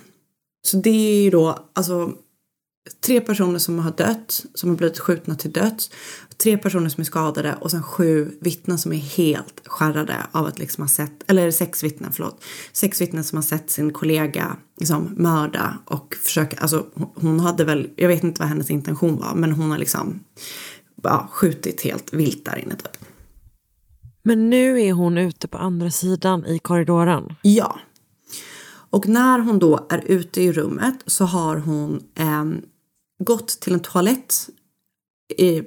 Så 0.67 0.77
det 0.77 0.89
är 0.89 1.21
ju 1.23 1.29
då 1.29 1.69
alltså 1.73 2.13
tre 3.05 3.21
personer 3.21 3.59
som 3.59 3.79
har 3.79 3.91
dött, 3.91 4.45
som 4.53 4.69
har 4.69 4.77
blivit 4.77 4.99
skjutna 4.99 5.35
till 5.35 5.51
döds, 5.51 5.91
tre 6.43 6.57
personer 6.57 6.89
som 6.89 7.01
är 7.01 7.05
skadade 7.05 7.55
och 7.61 7.71
sen 7.71 7.83
sju 7.83 8.37
vittnen 8.41 8.77
som 8.77 8.93
är 8.93 8.97
helt 8.97 9.61
skärrade 9.65 10.15
av 10.31 10.45
att 10.45 10.59
liksom 10.59 10.83
ha 10.83 10.89
sett, 10.89 11.23
eller 11.27 11.51
sex 11.51 11.83
vittnen, 11.83 12.11
förlåt, 12.11 12.43
sex 12.73 13.01
vittnen 13.01 13.23
som 13.23 13.37
har 13.37 13.43
sett 13.43 13.69
sin 13.69 13.93
kollega 13.93 14.57
liksom 14.79 15.13
mörda 15.17 15.77
och 15.85 16.15
försöka, 16.23 16.57
alltså 16.57 16.85
hon- 17.15 17.39
hade 17.39 17.63
väl, 17.63 17.89
jag 17.95 18.07
vet 18.07 18.23
inte 18.23 18.41
vad 18.41 18.49
hennes 18.49 18.69
intention 18.69 19.17
var, 19.17 19.35
men 19.35 19.51
hon 19.51 19.71
har 19.71 19.77
liksom 19.77 20.19
ja, 21.03 21.29
skjutit 21.31 21.81
helt 21.81 22.13
vilt 22.13 22.45
där 22.45 22.57
inne 22.57 22.75
typ. 22.75 23.05
Men 24.23 24.49
nu 24.49 24.81
är 24.81 24.93
hon 24.93 25.17
ute 25.17 25.47
på 25.47 25.57
andra 25.57 25.91
sidan 25.91 26.45
i 26.45 26.59
korridoren. 26.59 27.35
Ja. 27.41 27.79
Och 28.89 29.07
när 29.07 29.39
hon 29.39 29.59
då 29.59 29.87
är 29.89 30.03
ute 30.05 30.41
i 30.41 30.51
rummet 30.51 30.95
så 31.05 31.25
har 31.25 31.57
hon 31.57 32.03
ehm, 32.15 32.61
gått 33.23 33.47
till 33.47 33.73
en 33.73 33.79
toalett 33.79 34.49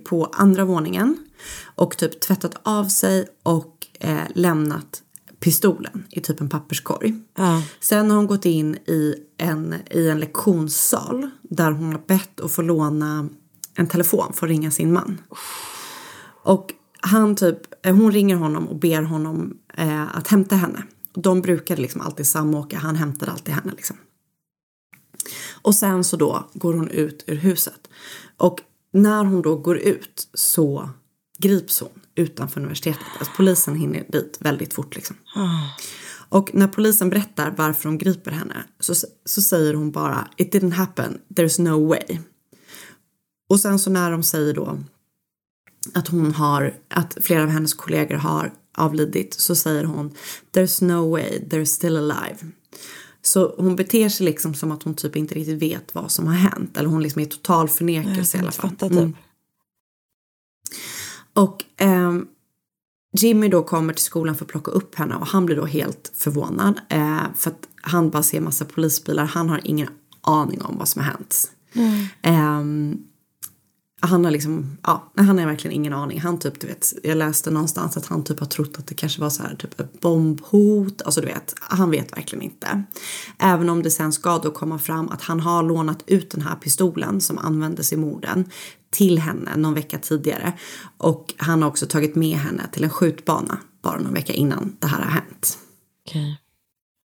på 0.05 0.25
andra 0.25 0.65
våningen 0.65 1.17
och 1.75 1.97
typ 1.97 2.21
tvättat 2.21 2.55
av 2.63 2.85
sig 2.85 3.27
och 3.43 3.87
eh, 4.01 4.25
lämnat 4.35 5.03
pistolen 5.41 6.05
i 6.11 6.21
typ 6.21 6.41
en 6.41 6.49
papperskorg. 6.49 7.15
Ja. 7.37 7.63
Sen 7.81 8.11
har 8.11 8.17
hon 8.17 8.27
gått 8.27 8.45
in 8.45 8.75
i 8.75 9.15
en, 9.39 9.75
i 9.91 10.09
en 10.09 10.21
lektionssal 10.21 11.31
där 11.43 11.71
hon 11.71 11.93
har 11.93 12.03
bett 12.07 12.41
att 12.41 12.53
få 12.53 12.63
låna 12.63 13.29
en 13.75 13.87
telefon 13.87 14.33
för 14.33 14.47
att 14.47 14.51
ringa 14.51 14.71
sin 14.71 14.93
man. 14.93 15.21
Och 16.43 16.73
han 17.01 17.37
typ, 17.37 17.87
eh, 17.87 17.97
hon 17.97 18.13
ringer 18.13 18.37
honom 18.37 18.69
och 18.69 18.77
ber 18.77 19.03
honom 19.03 19.59
eh, 19.77 20.17
att 20.17 20.29
hämta 20.29 20.57
henne. 20.57 20.83
De 21.15 21.41
brukade 21.41 21.83
liksom 21.83 22.01
alltid 22.01 22.27
samåka, 22.27 22.79
han 22.79 22.97
hämtade 22.97 23.33
alltid 23.33 23.55
henne 23.55 23.73
liksom. 23.77 23.97
Och 25.63 25.75
sen 25.75 26.05
så 26.05 26.17
då 26.17 26.51
går 26.55 26.75
hon 26.75 26.89
ut 26.89 27.25
ur 27.27 27.37
huset. 27.37 27.89
Och 28.37 28.61
när 28.93 29.25
hon 29.25 29.43
då 29.43 29.57
går 29.57 29.79
ut 29.79 30.29
så 30.35 30.91
grips 31.39 31.81
hon 31.81 32.01
utanför 32.15 32.61
universitetet. 32.61 33.07
Alltså 33.19 33.33
polisen 33.37 33.75
hinner 33.75 34.05
dit 34.09 34.39
väldigt 34.41 34.75
fort 34.75 34.95
liksom. 34.95 35.17
Och 36.29 36.51
när 36.55 36.69
polisen 36.69 37.11
berättar 37.11 37.55
varför 37.57 37.89
de 37.89 37.99
griper 37.99 38.31
henne 38.31 38.65
så, 38.81 38.95
så 39.25 39.43
säger 39.43 39.75
hon 39.75 39.91
bara 39.91 40.29
It 40.37 40.55
didn't 40.55 40.73
happen, 40.73 41.19
there's 41.29 41.61
no 41.63 41.89
way. 41.89 42.19
Och 43.49 43.61
sen 43.61 43.79
så 43.79 43.91
när 43.91 44.11
de 44.11 44.23
säger 44.23 44.55
då 44.55 44.79
att 45.95 46.09
hon 46.09 46.33
har, 46.33 46.75
att 46.89 47.19
flera 47.21 47.43
av 47.43 47.49
hennes 47.49 47.75
kollegor 47.75 48.17
har 48.17 48.53
avlidit 48.75 49.35
så 49.35 49.55
säger 49.55 49.85
hon 49.85 50.15
There's 50.53 50.85
no 50.85 51.11
way, 51.11 51.39
they're 51.39 51.65
still 51.65 51.97
alive. 51.97 52.37
Så 53.23 53.55
hon 53.59 53.77
beter 53.77 54.09
sig 54.09 54.27
liksom 54.27 54.55
som 54.55 54.73
att 54.73 54.83
hon 54.83 54.95
typ 54.95 55.17
inte 55.17 55.35
riktigt 55.35 55.63
vet 55.63 55.95
vad 55.95 56.11
som 56.11 56.27
har 56.27 56.35
hänt. 56.35 56.77
Eller 56.77 56.89
hon 56.89 57.03
liksom 57.03 57.21
är 57.21 57.27
i 57.27 57.29
total 57.29 57.69
förnekelse 57.69 58.37
i 58.37 58.41
alla 58.41 58.51
fall. 58.51 58.71
Fatta, 58.71 58.89
typ. 58.89 58.99
Mm. 58.99 59.17
Och 61.33 61.65
ehm, 61.77 62.27
Jimmy 63.19 63.49
då 63.49 63.63
kommer 63.63 63.93
till 63.93 64.05
skolan 64.05 64.37
för 64.37 64.45
att 64.45 64.51
plocka 64.51 64.71
upp 64.71 64.95
henne 64.95 65.15
och 65.15 65.27
han 65.27 65.47
blir 65.47 65.57
då 65.57 65.65
helt 65.65 66.13
förvånad. 66.15 66.81
Eh, 66.89 67.23
för 67.37 67.51
att 67.51 67.69
han 67.83 68.11
bara 68.11 68.23
ser 68.23 68.41
massa 68.41 68.65
polisbilar. 68.65 69.25
Han 69.25 69.49
har 69.49 69.61
ingen 69.65 69.89
aning 70.21 70.63
om 70.63 70.79
vad 70.79 70.89
som 70.89 71.03
har 71.03 71.11
hänt. 71.11 71.53
Ehm, 72.23 73.05
han 74.05 74.25
har 74.25 74.33
liksom, 74.33 74.79
ja, 74.83 75.13
han 75.17 75.39
har 75.39 75.47
verkligen 75.47 75.77
ingen 75.77 75.93
aning. 75.93 76.21
Han 76.21 76.39
typ, 76.39 76.61
du 76.61 76.67
vet, 76.67 76.93
jag 77.03 77.17
läste 77.17 77.51
någonstans 77.51 77.97
att 77.97 78.07
han 78.07 78.25
typ 78.25 78.41
har 78.41 78.47
trott 78.47 78.79
att 78.79 78.87
det 78.87 78.95
kanske 78.95 79.21
var 79.21 79.31
så 79.31 79.43
här 79.43 79.55
typ 79.55 79.81
ett 79.81 80.01
bombhot. 80.01 81.03
Alltså 81.03 81.21
du 81.21 81.27
vet, 81.27 81.55
han 81.61 81.91
vet 81.91 82.17
verkligen 82.17 82.43
inte. 82.43 82.83
Även 83.39 83.71
om 83.71 83.83
det 83.83 83.91
sen 83.91 84.13
ska 84.13 84.39
då 84.39 84.51
komma 84.51 84.79
fram 84.79 85.09
att 85.09 85.23
han 85.23 85.41
har 85.41 85.63
lånat 85.63 86.05
ut 86.07 86.31
den 86.31 86.43
här 86.43 86.55
pistolen 86.55 87.21
som 87.21 87.39
användes 87.39 87.93
i 87.93 87.97
morden 87.97 88.51
till 88.91 89.19
henne 89.19 89.57
någon 89.57 89.75
vecka 89.75 89.99
tidigare. 89.99 90.53
Och 90.97 91.35
han 91.37 91.63
har 91.63 91.69
också 91.69 91.87
tagit 91.87 92.15
med 92.15 92.39
henne 92.39 92.63
till 92.73 92.85
en 92.85 92.91
skjutbana 92.91 93.59
bara 93.83 93.99
någon 93.99 94.15
vecka 94.15 94.33
innan 94.33 94.77
det 94.81 94.87
här 94.87 94.99
har 94.99 95.11
hänt. 95.11 95.59
Okej. 96.07 96.39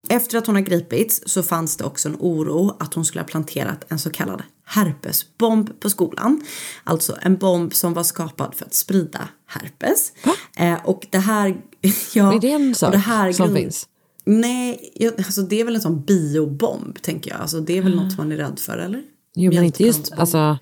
Efter 0.08 0.38
att 0.38 0.46
hon 0.46 0.54
har 0.54 0.62
gripits 0.62 1.22
så 1.26 1.42
fanns 1.42 1.76
det 1.76 1.84
också 1.84 2.08
en 2.08 2.16
oro 2.18 2.76
att 2.80 2.94
hon 2.94 3.04
skulle 3.04 3.22
ha 3.22 3.28
planterat 3.28 3.84
en 3.88 3.98
så 3.98 4.10
kallad 4.10 4.42
herpesbomb 4.66 5.80
på 5.80 5.90
skolan. 5.90 6.40
Alltså 6.84 7.16
en 7.22 7.36
bomb 7.36 7.74
som 7.74 7.94
var 7.94 8.02
skapad 8.02 8.54
för 8.54 8.64
att 8.64 8.74
sprida 8.74 9.28
herpes. 9.46 10.12
Eh, 10.56 10.78
och 10.84 11.06
det 11.10 11.18
här... 11.18 11.56
Ja, 12.14 12.34
Är 12.34 12.40
det 12.40 12.50
en 12.50 12.74
sak 12.74 12.92
det 12.92 12.98
här 12.98 13.32
som 13.32 13.54
finns? 13.54 13.88
Nej, 14.24 14.92
jag, 14.94 15.12
alltså 15.16 15.42
det 15.42 15.60
är 15.60 15.64
väl 15.64 15.74
en 15.74 15.80
sån 15.80 16.04
biobomb 16.04 17.02
tänker 17.02 17.30
jag. 17.30 17.40
Alltså 17.40 17.60
det 17.60 17.78
är 17.78 17.82
väl 17.82 17.96
något 17.96 18.18
man 18.18 18.32
är 18.32 18.36
rädd 18.36 18.58
för 18.58 18.78
eller? 18.78 19.02
Jo 19.34 19.52
men 19.54 19.64
inte 19.64 19.82
just, 19.82 20.12
alltså, 20.12 20.58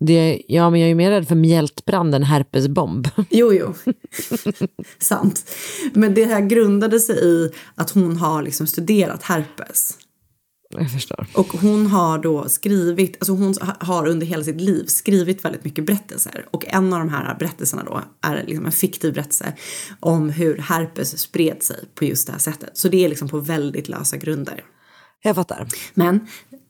det, 0.00 0.42
ja 0.48 0.70
men 0.70 0.80
jag 0.80 0.90
är 0.90 0.94
mer 0.94 1.10
rädd 1.10 1.28
för 1.28 1.34
mjältbrand 1.34 2.14
än 2.14 2.22
herpesbomb. 2.22 3.08
Jo, 3.30 3.52
jo. 3.52 3.74
Sant. 4.98 5.50
Men 5.92 6.14
det 6.14 6.24
här 6.24 6.40
grundade 6.40 7.00
sig 7.00 7.24
i 7.24 7.50
att 7.74 7.90
hon 7.90 8.16
har 8.16 8.42
liksom 8.42 8.66
studerat 8.66 9.22
herpes. 9.22 9.98
Jag 10.70 10.90
förstår. 10.90 11.26
Och 11.34 11.46
hon 11.46 11.86
har 11.86 12.18
då 12.18 12.48
skrivit, 12.48 13.16
alltså 13.20 13.32
hon 13.32 13.54
har 13.80 14.06
under 14.06 14.26
hela 14.26 14.44
sitt 14.44 14.60
liv 14.60 14.86
skrivit 14.86 15.44
väldigt 15.44 15.64
mycket 15.64 15.86
berättelser. 15.86 16.46
Och 16.50 16.64
en 16.68 16.92
av 16.92 16.98
de 16.98 17.08
här 17.08 17.36
berättelserna 17.38 17.84
då 17.84 18.02
är 18.20 18.44
liksom 18.46 18.66
en 18.66 18.72
fiktiv 18.72 19.14
berättelse 19.14 19.52
om 20.00 20.30
hur 20.30 20.58
herpes 20.58 21.18
spred 21.18 21.62
sig 21.62 21.84
på 21.94 22.04
just 22.04 22.26
det 22.26 22.32
här 22.32 22.40
sättet. 22.40 22.70
Så 22.78 22.88
det 22.88 23.04
är 23.04 23.08
liksom 23.08 23.28
på 23.28 23.38
väldigt 23.38 23.88
lösa 23.88 24.16
grunder. 24.16 24.64
Jag 25.22 25.36
fattar. 25.36 25.68
Men 25.94 26.26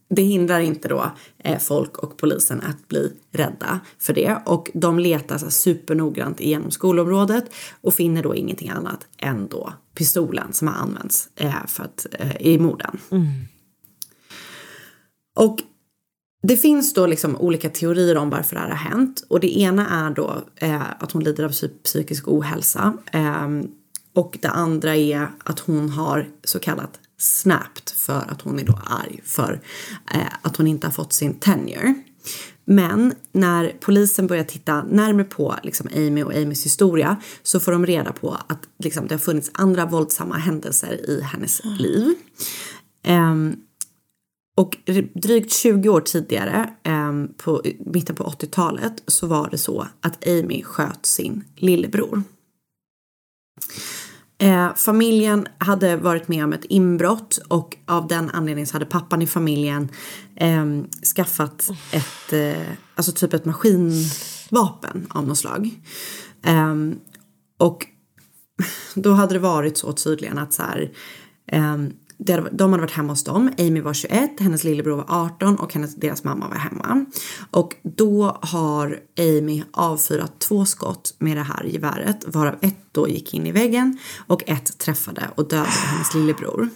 det 0.09 0.22
hindrar 0.22 0.61
inte 0.61 0.88
då 0.88 1.12
eh, 1.38 1.59
folk 1.59 1.99
och 1.99 2.16
polisen 2.16 2.61
att 2.61 2.88
bli 2.88 3.12
rädda 3.32 3.80
för 3.99 4.12
det. 4.12 4.38
Och 4.47 4.70
de 4.74 4.99
letar 4.99 5.38
så 5.38 5.51
supernoggrant 5.51 6.40
igenom 6.40 6.70
skolområdet 6.70 7.44
och 7.80 7.94
finner 7.94 8.22
då 8.22 8.34
ingenting 8.34 8.68
annat 8.68 9.07
än 9.18 9.49
då 9.49 9.72
pistolen 9.94 10.53
som 10.53 10.68
har 10.68 10.74
använts 10.74 11.28
eh, 11.36 11.66
för 11.66 11.84
att, 11.84 12.07
eh, 12.12 12.36
i 12.40 12.59
morden. 12.59 12.99
Och 15.37 15.62
Det 16.43 16.57
finns 16.57 16.95
då 16.95 17.07
liksom 17.07 17.37
olika 17.37 17.70
teorier 17.70 18.16
om 18.16 18.30
varför 18.30 18.55
det 18.57 18.61
här 18.62 18.68
har 18.68 18.76
hänt. 18.76 19.24
Och 19.28 19.41
det 19.41 19.59
ena 19.59 20.07
är 20.07 20.11
då 20.11 20.43
eh, 20.57 20.82
att 20.99 21.12
hon 21.12 21.24
lider 21.24 21.45
av 21.45 21.53
psykisk 21.84 22.28
ohälsa. 22.28 22.95
eh, 23.12 23.49
och 24.14 24.39
det 24.43 24.49
andra 24.49 24.97
är 24.97 25.28
att 25.45 25.59
hon 25.61 25.91
har 25.91 26.28
så 26.45 26.59
kallat 26.59 27.01
snapped 27.18 27.89
för 27.97 28.24
att 28.30 28.43
hon 28.43 28.59
är 28.59 28.64
då 28.64 28.78
arg 28.87 29.20
för 29.24 29.61
eh, 30.14 30.20
att 30.43 30.57
hon 30.57 30.66
inte 30.66 30.87
har 30.87 30.93
fått 30.93 31.12
sin 31.12 31.34
tenure. 31.34 31.95
Men 32.64 33.14
när 33.32 33.76
polisen 33.80 34.26
börjar 34.26 34.45
titta 34.45 34.82
närmare 34.82 35.24
på 35.24 35.55
liksom, 35.62 35.89
Amy 35.97 36.22
och 36.22 36.34
Amys 36.34 36.66
historia 36.66 37.16
så 37.43 37.61
får 37.61 37.72
de 37.72 37.87
reda 37.87 38.12
på 38.12 38.37
att 38.47 38.61
liksom, 38.78 39.07
det 39.07 39.14
har 39.14 39.18
funnits 39.18 39.51
andra 39.55 39.87
våldsamma 39.87 40.37
händelser 40.37 41.11
i 41.11 41.20
hennes 41.20 41.61
liv. 41.64 42.14
Ehm, 43.03 43.57
och 44.57 44.76
drygt 45.14 45.52
20 45.52 45.88
år 45.88 46.00
tidigare, 46.00 46.70
ehm, 46.82 47.28
på 47.36 47.62
mitten 47.78 48.16
på 48.16 48.24
80-talet, 48.24 49.02
så 49.07 49.26
var 49.26 49.48
det 49.50 49.59
så 49.59 49.88
att 50.00 50.28
Amy 50.28 50.62
sköt 50.62 51.07
sin 51.07 51.44
lillebror. 51.57 52.22
Eh, 54.38 54.74
familjen 54.74 55.46
hade 55.59 55.96
varit 55.96 56.28
med 56.28 56.44
om 56.44 56.52
ett 56.52 56.64
inbrott 56.64 57.38
och 57.48 57.76
av 57.86 58.09
den 58.09 58.30
anledningen 58.30 58.66
så 58.66 58.74
hade 58.74 58.86
pappan 58.86 59.22
i 59.22 59.26
familjen 59.26 59.88
eh, 60.36 60.66
skaffat 61.16 61.70
ett, 61.92 62.32
eh, 62.32 62.72
alltså 62.94 63.12
typ 63.12 63.34
ett 63.34 63.44
maskinvapen 63.44 65.07
av 65.11 65.26
något 65.26 65.38
slag. 65.38 65.70
Ehm, 66.42 66.98
och 67.59 67.86
då 68.94 69.12
hade 69.12 69.34
det 69.34 69.38
varit 69.38 69.78
så 69.78 69.92
tydligen 69.92 70.38
att 70.38 70.52
så 70.52 70.62
här, 70.62 70.92
ehm, 71.46 71.92
de 72.18 72.72
hade 72.72 72.80
varit 72.80 72.90
hemma 72.90 73.12
hos 73.12 73.24
dem. 73.24 73.50
Amy 73.58 73.80
var 73.80 73.94
21, 73.94 74.30
hennes 74.40 74.64
lillebror 74.64 74.96
var 74.96 75.04
18 75.08 75.56
och 75.56 75.74
hennes, 75.74 75.94
deras 75.94 76.24
mamma 76.24 76.48
var 76.48 76.56
hemma. 76.56 77.06
Och 77.50 77.74
då 77.82 78.38
har 78.42 79.00
Amy 79.18 79.62
avfyrat 79.70 80.38
två 80.38 80.64
skott 80.64 81.14
med 81.18 81.36
det 81.36 81.42
här 81.42 81.64
geväret 81.64 82.24
varav 82.26 82.54
ett 82.60 82.76
då 82.92 83.08
gick 83.08 83.34
in 83.34 83.46
i 83.46 83.52
väggen 83.52 83.98
och 84.26 84.42
ett 84.46 84.78
träffade 84.78 85.30
och 85.34 85.48
dödade 85.48 85.68
hennes 85.68 86.14
lillebror. 86.14 86.68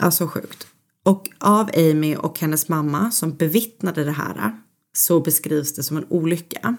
Alltså 0.00 0.26
sjukt. 0.26 0.66
Och 1.04 1.28
av 1.38 1.70
Amy 1.76 2.16
och 2.16 2.40
hennes 2.40 2.68
mamma 2.68 3.10
som 3.10 3.36
bevittnade 3.36 4.04
det 4.04 4.12
här 4.12 4.60
så 4.96 5.20
beskrivs 5.20 5.74
det 5.74 5.82
som 5.82 5.96
en 5.96 6.06
olycka. 6.08 6.76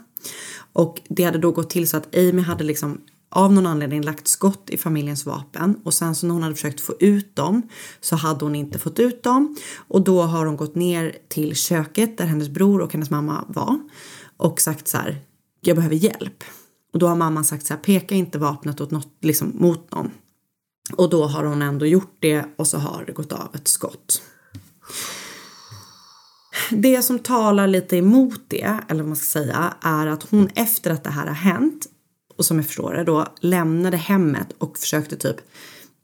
Och 0.73 1.01
det 1.09 1.23
hade 1.23 1.37
då 1.37 1.51
gått 1.51 1.69
till 1.69 1.87
så 1.87 1.97
att 1.97 2.15
Amy 2.15 2.41
hade 2.41 2.63
liksom 2.63 3.01
av 3.29 3.53
någon 3.53 3.65
anledning 3.65 4.01
lagt 4.01 4.27
skott 4.27 4.69
i 4.69 4.77
familjens 4.77 5.25
vapen 5.25 5.81
och 5.83 5.93
sen 5.93 6.15
så 6.15 6.27
när 6.27 6.33
hon 6.33 6.43
hade 6.43 6.55
försökt 6.55 6.81
få 6.81 6.93
ut 6.99 7.35
dem 7.35 7.61
så 8.01 8.15
hade 8.15 8.45
hon 8.45 8.55
inte 8.55 8.79
fått 8.79 8.99
ut 8.99 9.23
dem. 9.23 9.55
Och 9.87 10.01
då 10.03 10.21
har 10.21 10.45
hon 10.45 10.57
gått 10.57 10.75
ner 10.75 11.15
till 11.27 11.55
köket 11.55 12.17
där 12.17 12.25
hennes 12.25 12.49
bror 12.49 12.81
och 12.81 12.93
hennes 12.93 13.09
mamma 13.09 13.45
var 13.47 13.79
och 14.37 14.61
sagt 14.61 14.87
så 14.87 14.97
här 14.97 15.21
jag 15.61 15.75
behöver 15.75 15.95
hjälp. 15.95 16.43
Och 16.93 16.99
då 16.99 17.07
har 17.07 17.15
mamman 17.15 17.45
sagt 17.45 17.65
så 17.65 17.73
här 17.73 17.81
peka 17.81 18.15
inte 18.15 18.37
vapnet 18.37 18.81
åt 18.81 18.91
något, 18.91 19.13
liksom, 19.21 19.51
mot 19.55 19.91
någon. 19.91 20.11
Och 20.93 21.09
då 21.09 21.25
har 21.25 21.43
hon 21.43 21.61
ändå 21.61 21.85
gjort 21.85 22.15
det 22.19 22.45
och 22.55 22.67
så 22.67 22.77
har 22.77 23.03
det 23.05 23.11
gått 23.11 23.31
av 23.31 23.49
ett 23.53 23.67
skott. 23.67 24.21
Det 26.71 27.01
som 27.01 27.19
talar 27.19 27.67
lite 27.67 27.97
emot 27.97 28.41
det, 28.47 28.79
eller 28.87 29.03
vad 29.03 29.07
man 29.07 29.15
ska 29.15 29.25
säga, 29.25 29.73
är 29.81 30.07
att 30.07 30.23
hon 30.23 30.49
efter 30.55 30.91
att 30.91 31.03
det 31.03 31.09
här 31.09 31.27
har 31.27 31.33
hänt 31.33 31.87
och 32.37 32.45
som 32.45 32.57
jag 32.57 32.65
förstår 32.65 32.93
det 32.93 33.03
då 33.03 33.27
lämnade 33.39 33.97
hemmet 33.97 34.47
och 34.57 34.77
försökte 34.77 35.15
typ 35.15 35.37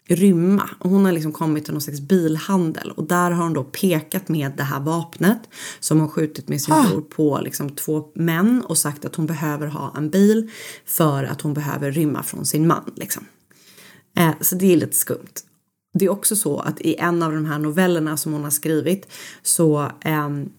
rymma. 0.08 0.70
Och 0.80 0.90
hon 0.90 1.06
har 1.06 1.12
liksom 1.12 1.32
kommit 1.32 1.66
till 1.66 1.74
någon 1.74 1.82
slags 1.82 2.02
bilhandel 2.02 2.92
och 2.92 3.04
där 3.04 3.32
har 3.32 3.44
hon 3.44 3.54
då 3.54 3.64
pekat 3.64 4.30
med 4.30 4.52
det 4.58 4.64
här 4.64 4.80
vapnet 4.80 5.40
som 5.80 6.00
hon 6.00 6.10
skjutit 6.10 6.50
med 6.50 6.62
sin 6.62 6.76
bror 6.90 7.02
på 7.02 7.40
liksom 7.44 7.70
två 7.70 8.06
män 8.16 8.64
och 8.66 8.78
sagt 8.78 9.06
att 9.06 9.16
hon 9.16 9.26
behöver 9.26 9.68
ha 9.68 9.94
en 9.98 10.10
bil 10.10 10.52
för 10.86 11.24
att 11.24 11.42
hon 11.42 11.54
behöver 11.54 11.92
rymma 11.92 12.24
från 12.24 12.46
sin 12.46 12.68
man 12.68 12.92
liksom. 12.96 13.26
Eh, 14.18 14.32
så 14.42 14.56
det 14.56 14.74
är 14.74 14.78
lite 14.78 14.98
skumt. 14.98 15.34
Det 15.94 16.06
är 16.06 16.10
också 16.10 16.36
så 16.36 16.60
att 16.60 16.82
i 16.82 16.96
en 16.96 17.24
av 17.24 17.32
de 17.32 17.46
här 17.46 17.60
novellerna 17.60 18.18
som 18.18 18.34
hon 18.34 18.44
har 18.44 18.52
skrivit 18.52 19.08
så 19.42 19.92
ehm, 20.02 20.50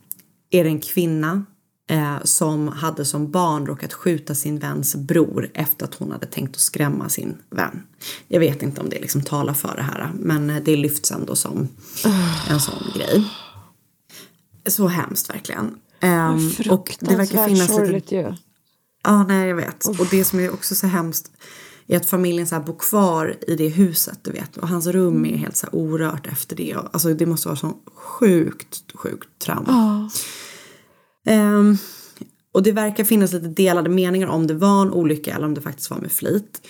är 0.50 0.64
det 0.64 0.70
en 0.70 0.80
kvinna 0.80 1.44
eh, 1.90 2.16
som 2.24 2.68
hade 2.68 3.04
som 3.04 3.30
barn 3.30 3.66
råkat 3.66 3.92
skjuta 3.92 4.34
sin 4.34 4.58
väns 4.58 4.94
bror 4.94 5.50
efter 5.54 5.84
att 5.84 5.94
hon 5.94 6.12
hade 6.12 6.26
tänkt 6.26 6.54
att 6.54 6.60
skrämma 6.60 7.08
sin 7.08 7.36
vän. 7.50 7.82
Jag 8.28 8.40
vet 8.40 8.62
inte 8.62 8.80
om 8.80 8.88
det 8.88 9.00
liksom 9.00 9.22
talar 9.22 9.54
för 9.54 9.76
det 9.76 9.82
här 9.82 10.12
men 10.14 10.50
eh, 10.50 10.62
det 10.64 10.76
lyfts 10.76 11.10
ändå 11.10 11.36
som 11.36 11.68
en 12.48 12.60
sån 12.60 12.92
grej. 12.94 13.24
Så 14.66 14.88
hemskt 14.88 15.30
verkligen. 15.30 15.78
Ehm, 16.00 16.50
och 16.70 16.96
det 17.00 17.16
verkar 17.16 17.48
finnas 17.48 17.74
sorgligt 17.74 17.94
lite... 17.94 18.14
ju. 18.14 18.34
Ja, 19.04 19.22
nej 19.22 19.48
jag 19.48 19.56
vet. 19.56 19.86
Och 19.86 20.06
det 20.10 20.24
som 20.24 20.40
är 20.40 20.52
också 20.52 20.74
så 20.74 20.86
hemskt 20.86 21.30
är 21.86 21.96
att 21.96 22.06
familjen 22.06 22.46
så 22.46 22.60
bor 22.60 22.78
kvar 22.78 23.36
i 23.46 23.56
det 23.56 23.68
huset, 23.68 24.18
du 24.22 24.30
vet. 24.30 24.56
Och 24.56 24.68
hans 24.68 24.86
rum 24.86 25.26
är 25.26 25.36
helt 25.36 25.56
så 25.56 25.66
orört 25.72 26.26
efter 26.26 26.56
det. 26.56 26.76
Alltså 26.92 27.14
det 27.14 27.26
måste 27.26 27.48
vara 27.48 27.56
så 27.56 27.76
sjukt, 27.94 28.92
sjukt 28.94 29.28
trauma. 29.38 30.10
Ehm, 31.24 31.76
och 32.52 32.62
det 32.62 32.72
verkar 32.72 33.04
finnas 33.04 33.32
lite 33.32 33.48
delade 33.48 33.90
meningar 33.90 34.28
om 34.28 34.46
det 34.46 34.54
var 34.54 34.82
en 34.82 34.92
olycka 34.92 35.34
eller 35.34 35.46
om 35.46 35.54
det 35.54 35.60
faktiskt 35.60 35.90
var 35.90 35.98
med 35.98 36.12
flit. 36.12 36.66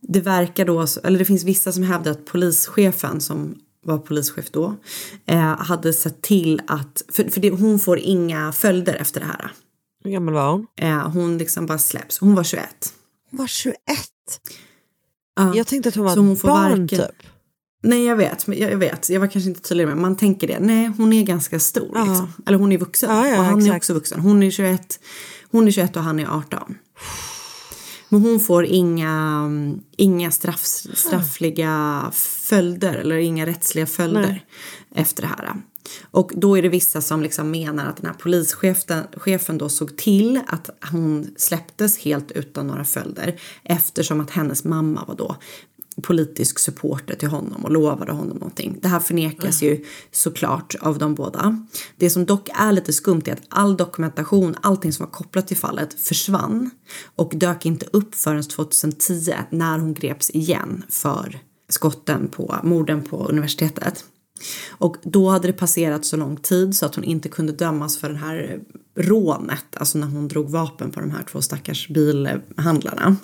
Det 0.00 0.20
verkar 0.20 0.64
då, 0.64 0.86
eller 1.04 1.18
det 1.18 1.24
finns 1.24 1.44
vissa 1.44 1.72
som 1.72 1.82
hävdar 1.82 2.10
att 2.10 2.24
polischefen 2.24 3.20
som 3.20 3.54
var 3.86 3.98
polischef 3.98 4.50
då, 4.50 4.76
eh, 5.26 5.38
hade 5.40 5.92
sett 5.92 6.22
till 6.22 6.60
att, 6.66 7.02
för, 7.08 7.24
för 7.24 7.40
det, 7.40 7.50
hon 7.50 7.78
får 7.78 7.98
inga 7.98 8.52
följder 8.52 8.94
efter 8.94 9.20
det 9.20 9.26
här. 9.26 9.52
Hur 10.04 10.10
gammal 10.10 10.34
var 10.34 10.52
hon? 10.52 10.66
Eh, 10.76 11.08
hon 11.10 11.38
liksom 11.38 11.66
bara 11.66 11.78
släpps, 11.78 12.18
hon 12.18 12.34
var 12.34 12.44
21. 12.44 12.66
Hon 13.30 13.38
var 13.38 13.46
21? 13.46 13.78
Ja. 15.36 15.52
Jag 15.56 15.66
tänkte 15.66 15.88
att 15.88 15.94
hon 15.94 16.04
var 16.04 16.12
ett 16.32 16.42
barn 16.42 16.70
varken- 16.80 16.88
typ. 16.88 17.26
Nej 17.84 18.04
jag 18.04 18.16
vet, 18.16 18.48
jag, 18.48 18.76
vet, 18.76 19.10
jag 19.10 19.20
var 19.20 19.26
kanske 19.26 19.48
inte 19.50 19.60
tydlig 19.60 19.86
med 19.86 19.96
Man 19.96 20.16
tänker 20.16 20.46
det, 20.46 20.58
nej 20.60 20.92
hon 20.96 21.12
är 21.12 21.22
ganska 21.22 21.60
stor 21.60 21.90
Ja. 21.94 22.04
liksom. 22.04 22.32
Eller 22.46 22.58
hon 22.58 22.72
är 22.72 22.78
vuxen 22.78 23.10
Ja, 23.10 23.28
ja, 23.28 23.38
och 23.38 23.44
han 23.44 23.54
är 23.62 23.66
exakt. 23.66 23.76
också 23.76 23.94
vuxen. 23.94 24.20
Hon 24.20 24.42
är 24.42 24.50
21, 24.50 25.00
hon 25.50 25.68
är 25.68 25.72
21 25.72 25.96
och 25.96 26.02
han 26.02 26.18
är 26.18 26.26
18. 26.26 26.74
Men 28.08 28.20
hon 28.22 28.40
får 28.40 28.64
inga, 28.64 29.50
inga 29.96 30.30
straff, 30.30 30.64
straffliga 30.94 32.04
följder 32.12 32.94
eller 32.94 33.16
inga 33.16 33.46
rättsliga 33.46 33.86
följder 33.86 34.20
Nej. 34.20 34.46
efter 34.94 35.22
det 35.22 35.28
här. 35.28 35.54
Och 36.10 36.30
då 36.34 36.58
är 36.58 36.62
det 36.62 36.68
vissa 36.68 37.00
som 37.00 37.22
liksom 37.22 37.50
menar 37.50 37.86
att 37.86 37.96
den 37.96 38.06
här 38.06 38.14
polischefen 38.14 39.04
chefen 39.16 39.58
då 39.58 39.68
såg 39.68 39.96
till 39.96 40.40
att 40.46 40.70
hon 40.90 41.26
släpptes 41.36 41.98
helt 41.98 42.30
utan 42.30 42.66
några 42.66 42.84
följder 42.84 43.40
eftersom 43.62 44.20
att 44.20 44.30
hennes 44.30 44.64
mamma 44.64 45.04
var 45.08 45.14
då 45.14 45.36
politisk 46.02 46.58
supporter 46.58 47.14
till 47.14 47.28
honom 47.28 47.64
och 47.64 47.70
lovade 47.70 48.12
honom 48.12 48.36
någonting. 48.36 48.78
Det 48.82 48.88
här 48.88 49.00
förnekas 49.00 49.62
ju 49.62 49.84
såklart 50.12 50.74
av 50.80 50.98
de 50.98 51.14
båda. 51.14 51.66
Det 51.96 52.10
som 52.10 52.24
dock 52.24 52.48
är 52.48 52.72
lite 52.72 52.92
skumt 52.92 53.22
är 53.24 53.32
att 53.32 53.42
all 53.48 53.76
dokumentation, 53.76 54.56
allting 54.60 54.92
som 54.92 55.06
var 55.06 55.12
kopplat 55.12 55.48
till 55.48 55.56
fallet 55.56 56.00
försvann 56.00 56.70
och 57.16 57.32
dök 57.34 57.66
inte 57.66 57.86
upp 57.92 58.14
förrän 58.14 58.42
2010 58.42 59.32
när 59.50 59.78
hon 59.78 59.94
greps 59.94 60.30
igen 60.30 60.82
för 60.88 61.38
skotten 61.68 62.28
på 62.28 62.56
morden 62.62 63.02
på 63.02 63.26
universitetet. 63.28 64.04
Och 64.70 64.96
då 65.02 65.28
hade 65.28 65.46
det 65.46 65.52
passerat 65.52 66.04
så 66.04 66.16
lång 66.16 66.36
tid 66.36 66.76
så 66.76 66.86
att 66.86 66.94
hon 66.94 67.04
inte 67.04 67.28
kunde 67.28 67.52
dömas 67.52 67.98
för 67.98 68.08
det 68.08 68.16
här 68.16 68.60
rånet, 68.96 69.64
alltså 69.76 69.98
när 69.98 70.06
hon 70.06 70.28
drog 70.28 70.50
vapen 70.50 70.90
på 70.90 71.00
de 71.00 71.10
här 71.10 71.22
två 71.22 71.42
stackars 71.42 71.88
bilhandlarna. 71.88 73.16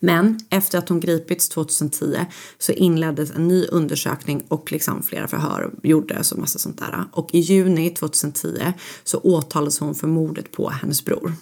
Men 0.00 0.40
efter 0.50 0.78
att 0.78 0.88
hon 0.88 1.00
gripits 1.00 1.48
2010 1.48 2.26
så 2.58 2.72
inleddes 2.72 3.30
en 3.30 3.48
ny 3.48 3.66
undersökning 3.66 4.44
och 4.48 4.72
liksom 4.72 5.02
flera 5.02 5.28
förhör 5.28 5.70
gjordes 5.82 6.32
och 6.32 6.38
massa 6.38 6.58
sånt 6.58 6.78
där. 6.78 7.04
Och 7.12 7.28
i 7.32 7.38
juni 7.38 7.90
2010 7.90 8.72
så 9.04 9.18
åtalades 9.18 9.78
hon 9.78 9.94
för 9.94 10.06
mordet 10.06 10.52
på 10.52 10.70
hennes 10.70 11.04
bror. 11.04 11.32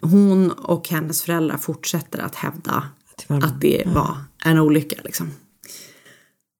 Hon 0.00 0.50
och 0.50 0.88
hennes 0.88 1.22
föräldrar 1.22 1.56
fortsätter 1.56 2.18
att 2.18 2.34
hävda 2.34 2.84
att 3.28 3.60
det 3.60 3.86
var 3.86 4.16
en 4.44 4.58
olycka 4.58 4.96
liksom. 5.04 5.30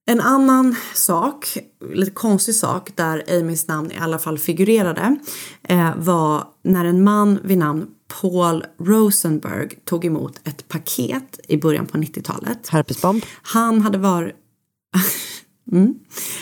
En 0.06 0.20
annan 0.20 0.76
sak, 0.94 1.58
lite 1.94 2.10
konstig 2.10 2.54
sak 2.54 2.90
där 2.94 3.38
Amys 3.38 3.68
namn 3.68 3.90
i 3.92 3.98
alla 3.98 4.18
fall 4.18 4.38
figurerade 4.38 5.16
eh, 5.62 5.90
var 5.96 6.44
när 6.62 6.84
en 6.84 7.04
man 7.04 7.38
vid 7.42 7.58
namn 7.58 7.86
Paul 8.20 8.64
Rosenberg 8.78 9.68
tog 9.84 10.04
emot 10.04 10.40
ett 10.44 10.68
paket 10.68 11.40
i 11.48 11.56
början 11.56 11.86
på 11.86 11.98
90-talet. 11.98 12.68
Herpesbomb. 12.68 13.24
Han 13.42 13.82
hade 13.82 13.98
varit 13.98 14.34
Mm. 15.72 15.94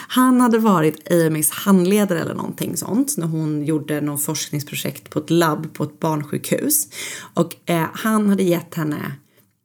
Han 0.09 0.41
hade 0.41 0.59
varit 0.59 1.13
Amys 1.13 1.51
handledare 1.51 2.21
eller 2.21 2.35
någonting 2.35 2.77
sånt 2.77 3.17
när 3.17 3.27
hon 3.27 3.65
gjorde 3.65 4.01
någon 4.01 4.19
forskningsprojekt 4.19 5.11
på 5.11 5.19
ett 5.19 5.31
labb 5.31 5.75
på 5.75 5.85
ett 5.85 6.01
barnsjukhus. 6.01 6.89
Och 7.35 7.57
eh, 7.67 7.89
han 7.95 8.29
hade 8.29 8.43
gett 8.43 8.75
henne 8.75 9.13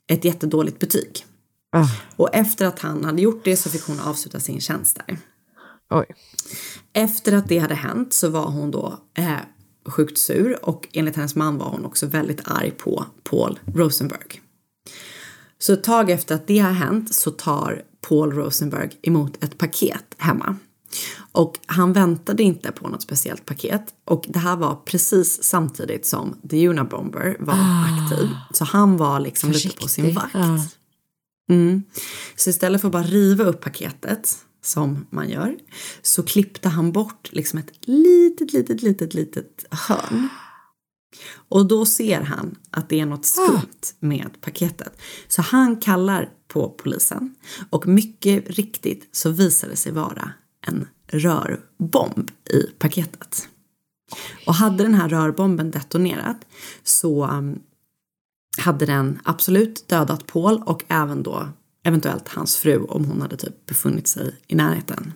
ett 0.08 0.26
jättedåligt 0.26 0.80
betyg. 0.80 1.26
Ah. 1.72 1.88
Och 2.16 2.36
efter 2.36 2.66
att 2.66 2.80
han 2.80 3.06
hade 3.06 3.22
gjort 3.22 3.42
det 3.44 3.58
så 3.58 3.70
fick 3.70 3.84
hon 3.84 4.00
avsluta 4.00 4.40
sin 4.40 4.62
tjänst 4.62 5.02
där. 5.08 5.18
Oj. 5.90 6.06
Efter 6.94 7.34
att 7.34 7.50
det 7.50 7.58
hade 7.58 7.76
hänt 7.76 8.14
så 8.14 8.30
var 8.30 8.46
hon 8.46 8.72
då 8.72 9.00
eh, 9.18 9.38
sjukt 9.86 10.18
sur 10.18 10.66
och 10.66 10.88
enligt 10.92 11.16
hennes 11.16 11.36
man 11.36 11.58
var 11.58 11.70
hon 11.70 11.86
också 11.86 12.06
väldigt 12.06 12.42
arg 12.48 12.72
på 12.72 13.06
Paul 13.24 13.60
Rosenberg. 13.76 14.42
Så 15.60 15.74
ett 15.74 15.84
tag 15.84 16.10
efter 16.10 16.36
att 16.36 16.48
det 16.48 16.60
har 16.60 16.72
hänt 16.72 17.14
så 17.14 17.32
tar 17.32 17.84
Paul 18.08 18.32
Rosenberg 18.32 18.90
emot 19.02 19.44
ett 19.44 19.58
paket 19.58 20.16
hemma. 20.18 20.56
Och 21.32 21.60
han 21.66 21.94
väntade 21.94 22.44
inte 22.44 22.72
på 22.72 22.88
något 22.88 23.02
speciellt 23.02 23.46
paket 23.46 23.84
och 24.06 24.26
det 24.28 24.40
här 24.40 24.56
var 24.56 24.76
precis 24.76 25.44
samtidigt 25.44 26.06
som 26.06 26.38
The 26.50 26.68
Unabomber 26.68 27.38
var 27.40 27.56
aktiv. 27.56 28.30
Så 28.52 28.66
han 28.66 28.98
var 28.98 29.20
liksom 29.20 29.52
lite 29.52 29.82
på 29.82 29.88
sin 29.88 30.06
Försiktig. 30.06 30.16
vakt. 30.16 30.34
Ja. 30.34 30.66
Mm. 31.50 31.84
Så 32.36 32.50
istället 32.50 32.82
för 32.82 32.88
att 32.88 32.92
bara 32.92 33.04
riva 33.04 33.44
upp 33.44 33.62
paketet 33.62 34.38
som 34.66 35.08
man 35.10 35.30
gör 35.30 35.58
så 36.02 36.24
klippte 36.24 36.70
han 36.70 36.92
bort 36.92 37.30
liksom 37.32 37.60
ett 37.60 37.72
litet, 37.82 38.54
litet, 38.54 38.82
litet, 38.82 39.14
litet 39.14 39.66
hörn. 39.72 40.30
Och 41.50 41.66
då 41.66 41.86
ser 41.86 42.22
han 42.22 42.56
att 42.70 42.90
det 42.90 43.00
är 43.00 43.06
något 43.06 43.26
skumt 43.26 43.94
med 44.00 44.42
paketet. 44.42 45.02
Så 45.28 45.42
han 45.42 45.76
kallar 45.76 46.30
på 46.48 46.70
polisen 46.70 47.36
och 47.70 47.88
mycket 47.88 48.50
riktigt 48.50 49.10
så 49.12 49.30
visar 49.30 49.70
det 49.70 49.76
sig 49.76 49.92
vara 49.92 50.32
en 50.68 50.88
rörbomb 51.08 52.32
i 52.50 52.62
paketet. 52.80 53.48
Och 54.46 54.54
hade 54.54 54.84
den 54.84 54.94
här 54.94 55.10
rörbomben 55.10 55.72
detonerat 55.72 56.46
så 56.84 57.28
um, 57.28 57.60
hade 58.58 58.86
den 58.86 59.20
absolut 59.24 59.88
dödat 59.88 60.28
Paul 60.28 60.62
och 60.66 60.84
även 60.88 61.24
då 61.24 61.48
eventuellt 61.86 62.28
hans 62.28 62.58
fru 62.58 62.84
om 62.84 63.06
hon 63.06 63.22
hade 63.22 63.38
typ 63.38 63.66
befunnit 63.66 64.08
sig 64.08 64.36
i 64.48 64.56
närheten. 64.56 65.14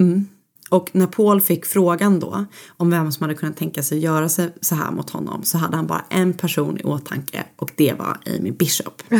Mm. 0.00 0.28
Och 0.70 0.90
när 0.92 1.06
Paul 1.06 1.40
fick 1.40 1.66
frågan 1.66 2.20
då 2.20 2.44
om 2.76 2.90
vem 2.90 3.12
som 3.12 3.22
hade 3.22 3.34
kunnat 3.34 3.56
tänka 3.56 3.82
sig 3.82 3.98
göra 3.98 4.28
sig 4.28 4.54
så 4.60 4.74
här 4.74 4.90
mot 4.90 5.10
honom 5.10 5.42
så 5.42 5.58
hade 5.58 5.76
han 5.76 5.86
bara 5.86 6.04
en 6.08 6.32
person 6.32 6.78
i 6.80 6.82
åtanke 6.82 7.44
och 7.56 7.70
det 7.76 7.92
var 7.92 8.18
Amy 8.26 8.50
Bishop. 8.50 9.02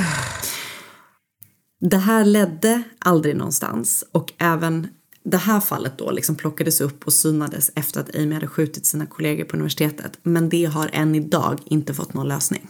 Det 1.81 1.97
här 1.99 2.25
ledde 2.25 2.83
aldrig 2.99 3.37
någonstans 3.37 4.05
och 4.13 4.33
även 4.39 4.89
det 5.23 5.37
här 5.37 5.61
fallet 5.61 5.99
då 5.99 6.11
liksom 6.11 6.37
plockades 6.37 6.81
upp 6.81 7.07
och 7.07 7.13
synades 7.13 7.71
efter 7.75 8.01
att 8.01 8.17
Amy 8.17 8.35
hade 8.35 8.47
skjutit 8.47 8.87
sina 8.87 9.07
kollegor 9.07 9.45
på 9.45 9.57
universitetet. 9.57 10.19
Men 10.23 10.49
det 10.49 10.65
har 10.65 10.91
än 10.93 11.15
idag 11.15 11.59
inte 11.65 11.95
fått 11.95 12.15
någon 12.15 12.29
lösning. 12.29 12.69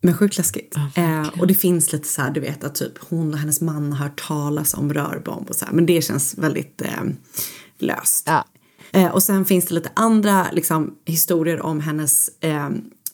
Men 0.00 0.16
sjukt 0.16 0.38
läskigt. 0.38 0.76
eh, 0.94 1.28
och 1.40 1.46
det 1.46 1.54
finns 1.54 1.92
lite 1.92 2.08
så 2.08 2.22
här, 2.22 2.30
du 2.30 2.40
vet 2.40 2.64
att 2.64 2.74
typ 2.74 2.92
hon 3.08 3.32
och 3.32 3.38
hennes 3.38 3.60
man 3.60 3.92
har 3.92 4.06
hört 4.08 4.26
talas 4.26 4.74
om 4.74 4.94
rörbomb 4.94 5.50
och 5.50 5.56
så 5.56 5.64
här. 5.64 5.72
Men 5.72 5.86
det 5.86 6.02
känns 6.04 6.38
väldigt 6.38 6.82
eh, 6.82 7.04
löst. 7.78 8.28
Eh, 8.92 9.06
och 9.06 9.22
sen 9.22 9.44
finns 9.44 9.66
det 9.66 9.74
lite 9.74 9.90
andra 9.94 10.46
liksom, 10.52 10.94
historier 11.04 11.60
om 11.60 11.80
hennes, 11.80 12.30
eh, 12.40 12.68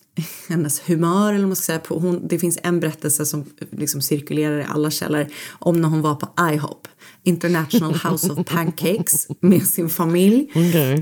hennes 0.47 0.89
humör. 0.89 1.29
Eller 1.29 1.39
vad 1.39 1.49
man 1.49 1.55
ska 1.55 1.65
säga. 1.65 1.79
På, 1.79 1.99
hon, 1.99 2.27
det 2.27 2.39
finns 2.39 2.59
en 2.63 2.79
berättelse 2.79 3.25
som 3.25 3.45
liksom, 3.71 4.01
cirkulerar 4.01 4.59
i 4.59 4.65
alla 4.69 4.91
källor 4.91 5.27
om 5.49 5.81
när 5.81 5.89
hon 5.89 6.01
var 6.01 6.15
på 6.15 6.51
IHOP. 6.53 6.87
International 7.27 7.93
House 7.93 8.31
of 8.31 8.47
Pancakes 8.47 9.27
med 9.39 9.67
sin 9.67 9.89
familj. 9.89 10.51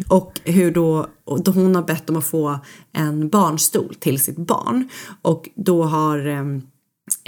Och 0.08 0.40
hur 0.44 0.72
då, 0.72 1.08
då 1.44 1.52
hon 1.52 1.76
har 1.76 1.84
bett 1.84 2.10
om 2.10 2.16
att 2.16 2.26
få 2.26 2.60
en 2.94 3.30
barnstol 3.30 3.96
till 3.96 4.20
sitt 4.20 4.38
barn. 4.38 4.90
Och 5.22 5.50
då 5.56 5.84
har 5.84 6.28
eh, 6.28 6.46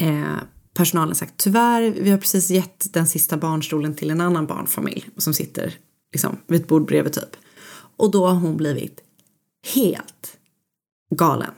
eh, 0.08 0.38
personalen 0.74 1.16
sagt 1.16 1.34
tyvärr, 1.38 1.82
vi 1.82 2.10
har 2.10 2.18
precis 2.18 2.50
gett 2.50 2.94
den 2.94 3.08
sista 3.08 3.38
barnstolen 3.38 3.96
till 3.96 4.10
en 4.10 4.22
annan 4.22 4.46
barnfamilj 4.46 5.10
som 5.18 5.34
sitter 5.34 5.74
liksom, 6.14 6.38
vid 6.48 6.62
ett 6.62 6.68
bord 6.68 6.86
bredvid 6.86 7.14
typ. 7.14 7.36
Och 7.98 8.12
då 8.12 8.28
har 8.28 8.36
hon 8.36 8.58
blivit 8.58 9.00
helt 9.74 10.38
galen. 11.16 11.52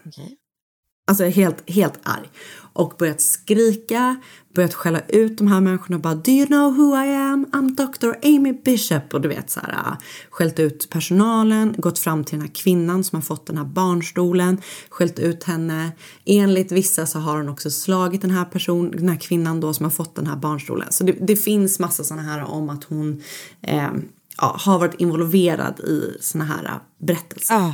Alltså 1.08 1.24
helt, 1.24 1.70
helt 1.70 2.00
arg. 2.04 2.30
Och 2.74 2.94
börjat 3.00 3.22
skrika, 3.22 4.16
börjat 4.56 4.74
skälla 4.74 5.00
ut 5.08 5.38
de 5.38 5.48
här 5.48 5.62
människorna. 5.62 6.00
Bara, 6.00 6.16
do 6.16 6.32
you 6.32 6.46
know 6.46 6.78
who 6.78 6.96
I 6.96 7.16
am? 7.16 7.46
I'm 7.46 7.76
Dr. 7.76 8.28
Amy 8.28 8.54
Bishop. 8.54 9.14
Och 9.14 9.22
du 9.22 9.30
vet 9.30 9.50
så 9.50 9.60
här, 9.60 9.74
äh, 9.74 9.98
skällt 10.30 10.60
ut 10.60 10.90
personalen, 10.90 11.76
gått 11.78 12.00
fram 12.00 12.24
till 12.24 12.38
den 12.38 12.48
här 12.48 12.54
kvinnan 12.56 13.04
som 13.04 13.16
har 13.16 13.22
fått 13.22 13.48
den 13.48 13.58
här 13.58 13.66
barnstolen, 13.66 14.62
skällt 14.90 15.20
ut 15.20 15.44
henne. 15.44 15.92
Enligt 16.26 16.72
vissa 16.72 17.06
så 17.06 17.20
har 17.20 17.38
hon 17.38 17.50
också 17.50 17.72
slagit 17.72 18.22
den 18.22 18.32
här 18.32 18.46
personen, 18.46 18.92
den 18.92 19.10
här 19.10 19.18
kvinnan 19.18 19.60
då 19.60 19.74
som 19.74 19.84
har 19.84 19.92
fått 19.92 20.16
den 20.16 20.28
här 20.28 20.36
barnstolen. 20.36 20.88
Så 20.92 21.04
det, 21.04 21.12
det 21.12 21.36
finns 21.36 21.80
massa 21.80 22.04
sådana 22.04 22.24
här 22.24 22.44
om 22.44 22.70
att 22.70 22.84
hon 22.84 23.24
eh, 23.62 23.90
ja, 24.38 24.56
har 24.60 24.80
varit 24.80 25.02
involverad 25.02 25.80
i 25.80 26.18
såna 26.22 26.46
här 26.46 26.66
äh, 26.66 27.06
berättelser. 27.06 27.74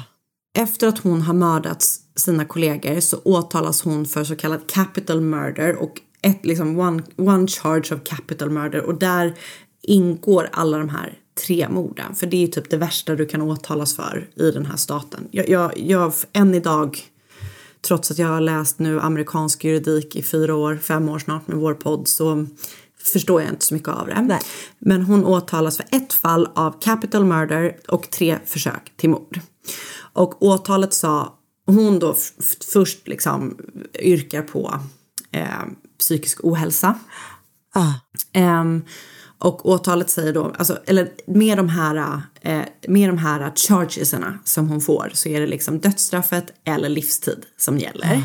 Efter 0.58 0.88
att 0.88 1.00
hon 1.00 1.22
har 1.22 1.34
mördat 1.34 1.86
sina 2.16 2.46
kollegor 2.46 3.00
så 3.00 3.18
åtalas 3.18 3.82
hon 3.82 4.06
för 4.06 4.24
så 4.24 4.36
kallad 4.36 4.68
capital 4.68 5.22
murder 5.22 5.76
och 5.76 6.02
ett 6.22 6.46
liksom 6.46 6.80
one, 6.80 7.04
one 7.18 7.48
charge 7.48 7.96
of 7.96 8.04
capital 8.04 8.50
murder 8.50 8.82
och 8.82 8.96
där 8.96 9.34
ingår 9.82 10.50
alla 10.52 10.78
de 10.78 10.90
här 10.90 11.20
tre 11.48 11.70
morden. 11.70 12.16
För 12.16 12.28
det 12.28 12.38
är 12.38 12.42
ju 12.42 12.48
typ 12.48 12.70
det 12.70 12.78
värsta 12.78 13.16
du 13.16 13.26
kan 13.26 13.42
åtalas 13.42 13.96
för 13.96 14.30
i 14.36 14.52
den 14.52 14.66
här 14.66 14.78
staten. 14.78 15.28
Jag, 15.32 15.50
jag, 15.50 15.78
jag 15.78 16.14
än 16.34 16.56
idag, 16.56 17.00
trots 17.88 18.12
att 18.12 18.18
jag 18.18 18.28
har 18.28 18.42
läst 18.42 18.80
nu 18.80 19.00
amerikansk 19.00 19.64
juridik 19.64 20.16
i 20.16 20.24
fyra 20.24 20.56
år, 20.56 20.80
fem 20.82 21.10
år 21.10 21.20
snart 21.20 21.48
med 21.48 21.58
vår 21.58 21.74
podd 21.74 22.08
så 22.08 22.48
förstår 23.14 23.42
jag 23.42 23.52
inte 23.52 23.66
så 23.66 23.74
mycket 23.74 23.90
av 23.90 24.08
det. 24.08 24.40
Men 24.80 25.02
hon 25.02 25.26
åtalas 25.26 25.78
för 25.78 25.86
ett 25.92 26.14
fall 26.14 26.50
av 26.56 26.80
capital 26.82 27.26
murder 27.26 27.78
och 27.88 28.10
tre 28.12 28.38
försök 28.46 28.94
till 28.96 29.10
mord. 29.10 29.40
Och 30.14 30.44
åtalet 30.44 30.94
sa, 30.94 31.34
hon 31.66 32.00
då 32.00 32.16
först 32.74 33.08
liksom 33.08 33.58
yrkar 34.00 34.42
på 34.42 34.80
eh, 35.32 35.64
psykisk 36.00 36.40
ohälsa. 36.44 37.00
Ehm, 38.34 38.84
och 39.38 39.66
åtalet 39.70 40.10
säger 40.10 40.34
då, 40.34 40.54
alltså, 40.58 40.80
eller 40.86 41.10
med 41.28 41.58
de 41.58 41.70
här, 41.70 42.22
eh, 42.42 42.62
med 42.88 43.10
de 43.10 43.18
här 43.18 43.54
chargesarna 43.56 44.40
som 44.44 44.70
hon 44.70 44.82
får 44.82 45.12
så 45.14 45.30
är 45.30 45.42
det 45.42 45.48
liksom 45.48 45.80
dödsstraffet 45.80 46.54
eller 46.66 46.90
livstid 46.90 47.46
som 47.58 47.78
gäller. 47.78 48.24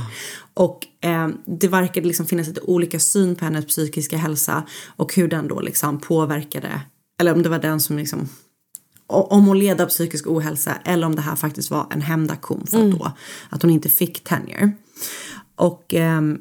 Och 0.55 0.87
eh, 1.05 1.29
det 1.47 1.69
verkade 1.69 2.07
liksom 2.07 2.27
finnas 2.27 2.49
lite 2.49 2.61
olika 2.61 3.01
syn 3.01 3.37
på 3.37 3.45
hennes 3.45 3.67
psykiska 3.67 4.17
hälsa 4.17 4.63
och 4.97 5.15
hur 5.15 5.29
den 5.29 5.49
då 5.49 5.61
liksom 5.61 6.01
påverkade, 6.01 6.81
eller 7.21 7.35
om 7.35 7.43
det 7.43 7.49
var 7.49 7.59
den 7.59 7.81
som 7.81 7.97
liksom 7.99 8.29
om 9.11 9.47
hon 9.47 9.59
led 9.59 9.81
av 9.81 9.87
psykisk 9.87 10.27
ohälsa 10.27 10.75
eller 10.85 11.07
om 11.07 11.17
det 11.17 11.23
här 11.23 11.37
faktiskt 11.37 11.71
var 11.71 11.87
en 11.91 12.01
hämndaktion 12.01 12.67
för 12.67 12.85
att, 12.85 12.91
då, 12.91 13.13
att 13.49 13.63
hon 13.63 13.71
inte 13.71 13.89
fick 13.89 14.25
tenure. 14.25 14.73
Och 15.57 15.95
ehm, 15.95 16.39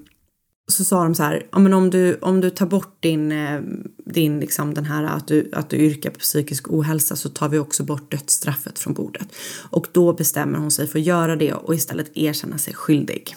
så 0.72 0.84
sa 0.86 1.04
de 1.04 1.16
så 1.16 1.24
här, 1.24 1.48
ja, 1.52 1.60
men 1.60 1.74
om, 1.74 1.90
du, 1.90 2.16
om 2.22 2.42
du 2.42 2.50
tar 2.50 2.66
bort 2.66 2.98
din, 3.00 3.32
eh, 3.32 3.62
din 4.06 4.40
liksom 4.40 4.74
den 4.74 4.86
här 4.86 5.04
att 5.04 5.28
du, 5.28 5.50
att 5.54 5.70
du 5.70 5.78
yrkar 5.78 6.10
på 6.10 6.20
psykisk 6.20 6.70
ohälsa 6.70 7.16
så 7.16 7.30
tar 7.30 7.50
vi 7.50 7.58
också 7.58 7.84
bort 7.84 8.12
dödsstraffet 8.12 8.80
från 8.80 8.94
bordet. 8.94 9.28
Och 9.70 9.88
då 9.92 10.14
bestämmer 10.14 10.60
hon 10.60 10.72
sig 10.72 10.88
för 10.88 11.00
att 11.00 11.06
göra 11.06 11.36
det 11.36 11.54
och 11.54 11.76
istället 11.76 12.18
erkänna 12.18 12.58
sig 12.58 12.74
skyldig. 12.74 13.36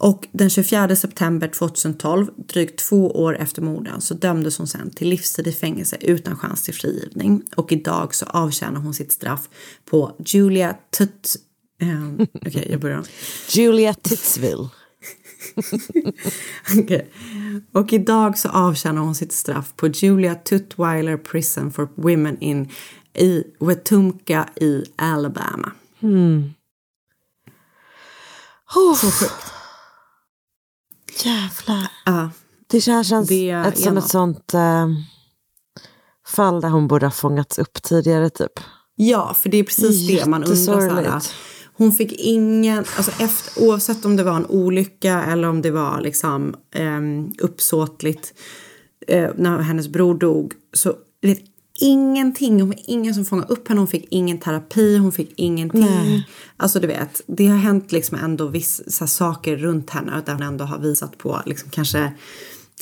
Och 0.00 0.28
den 0.32 0.50
24 0.50 0.96
september 0.96 1.48
2012, 1.48 2.26
drygt 2.36 2.78
två 2.78 3.10
år 3.10 3.36
efter 3.36 3.62
morden, 3.62 4.00
så 4.00 4.14
dömdes 4.14 4.58
hon 4.58 4.66
sen 4.66 4.90
till 4.90 5.08
livstid 5.08 5.46
i 5.46 5.52
fängelse 5.52 5.96
utan 6.00 6.38
chans 6.38 6.62
till 6.62 6.74
frigivning. 6.74 7.42
Och 7.56 7.72
idag 7.72 8.14
så 8.14 8.26
avtjänar 8.26 8.80
hon 8.80 8.94
sitt 8.94 9.12
straff 9.12 9.48
på 9.84 10.16
Julia 10.26 10.76
Tut... 10.98 11.36
Um, 11.82 12.26
Okej, 12.46 12.66
jag 12.70 12.80
börjar. 12.80 13.04
Julia 13.48 13.94
Titsville. 13.94 14.68
Okej. 16.78 17.10
Och 17.72 17.92
idag 17.92 18.38
så 18.38 18.48
avtjänar 18.48 19.02
hon 19.02 19.14
sitt 19.14 19.32
straff 19.32 19.72
på 19.76 19.88
Julia 19.88 20.34
Tutwiler 20.34 21.16
Prison 21.16 21.72
for 21.72 21.88
Women 21.94 22.38
in 22.40 22.68
i 23.14 23.44
Wetumpka 23.60 24.48
i 24.56 24.84
Alabama. 24.96 25.72
Mm. 26.02 26.54
Så 29.00 29.10
sjukt. 29.10 29.59
Jävlar. 31.24 31.90
Ja. 32.06 32.30
Det 32.66 32.80
känns 32.80 33.28
Det 33.28 33.50
ett, 33.50 33.78
som 33.78 33.94
något. 33.94 34.04
ett 34.04 34.10
sånt 34.10 34.54
eh, 34.54 34.88
fall 36.26 36.60
där 36.60 36.68
hon 36.68 36.88
borde 36.88 37.06
ha 37.06 37.10
fångats 37.10 37.58
upp 37.58 37.82
tidigare 37.82 38.30
typ. 38.30 38.52
Ja, 38.96 39.34
för 39.34 39.48
det 39.48 39.56
är 39.56 39.64
precis 39.64 40.08
det 40.08 40.26
man 40.26 40.44
undrar. 40.44 41.22
Hon 41.76 41.92
fick 41.92 42.12
ingen, 42.12 42.78
alltså 42.78 43.22
efter, 43.22 43.62
oavsett 43.62 44.04
om 44.04 44.16
det 44.16 44.22
var 44.22 44.36
en 44.36 44.46
olycka 44.46 45.24
eller 45.24 45.48
om 45.48 45.62
det 45.62 45.70
var 45.70 46.00
liksom 46.00 46.54
um, 46.76 47.34
uppsåtligt 47.38 48.34
eh, 49.06 49.30
när 49.36 49.58
hennes 49.58 49.88
bror 49.88 50.14
dog. 50.14 50.52
Så 50.72 50.94
vet, 51.22 51.40
ingenting, 51.80 52.60
hon 52.60 52.68
var 52.68 52.78
ingen 52.86 53.14
som 53.14 53.24
fångade 53.24 53.52
upp 53.52 53.68
henne, 53.68 53.80
hon 53.80 53.88
fick 53.88 54.06
ingen 54.10 54.38
terapi, 54.38 54.96
hon 54.96 55.12
fick 55.12 55.32
ingenting. 55.36 55.80
Nej. 55.80 56.28
Alltså 56.56 56.80
du 56.80 56.86
vet, 56.86 57.20
det 57.26 57.46
har 57.46 57.56
hänt 57.56 57.92
liksom 57.92 58.18
ändå 58.18 58.46
vissa 58.46 59.06
saker 59.06 59.56
runt 59.56 59.90
henne 59.90 60.22
där 60.26 60.32
hon 60.32 60.42
ändå 60.42 60.64
har 60.64 60.78
visat 60.78 61.18
på 61.18 61.40
liksom 61.46 61.70
kanske 61.70 62.12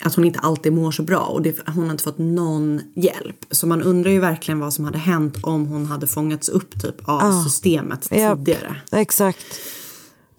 att 0.03 0.15
hon 0.15 0.25
inte 0.25 0.39
alltid 0.39 0.73
mår 0.73 0.91
så 0.91 1.03
bra 1.03 1.19
och 1.21 1.43
det, 1.43 1.57
hon 1.67 1.85
har 1.85 1.91
inte 1.91 2.05
fått 2.05 2.19
någon 2.19 2.81
hjälp. 2.95 3.37
Så 3.51 3.67
man 3.67 3.83
undrar 3.83 4.11
ju 4.11 4.21
verkligen 4.21 4.61
vad 4.61 4.73
som 4.73 4.85
hade 4.85 4.99
hänt 4.99 5.37
om 5.43 5.67
hon 5.67 5.87
hade 5.87 6.07
fångats 6.07 6.49
upp 6.49 6.83
typ 6.83 7.09
av 7.09 7.21
Ja. 7.23 7.45
systemet 7.45 8.09
Japp. 8.13 8.39
tidigare. 8.39 8.77
Exakt. 8.93 9.45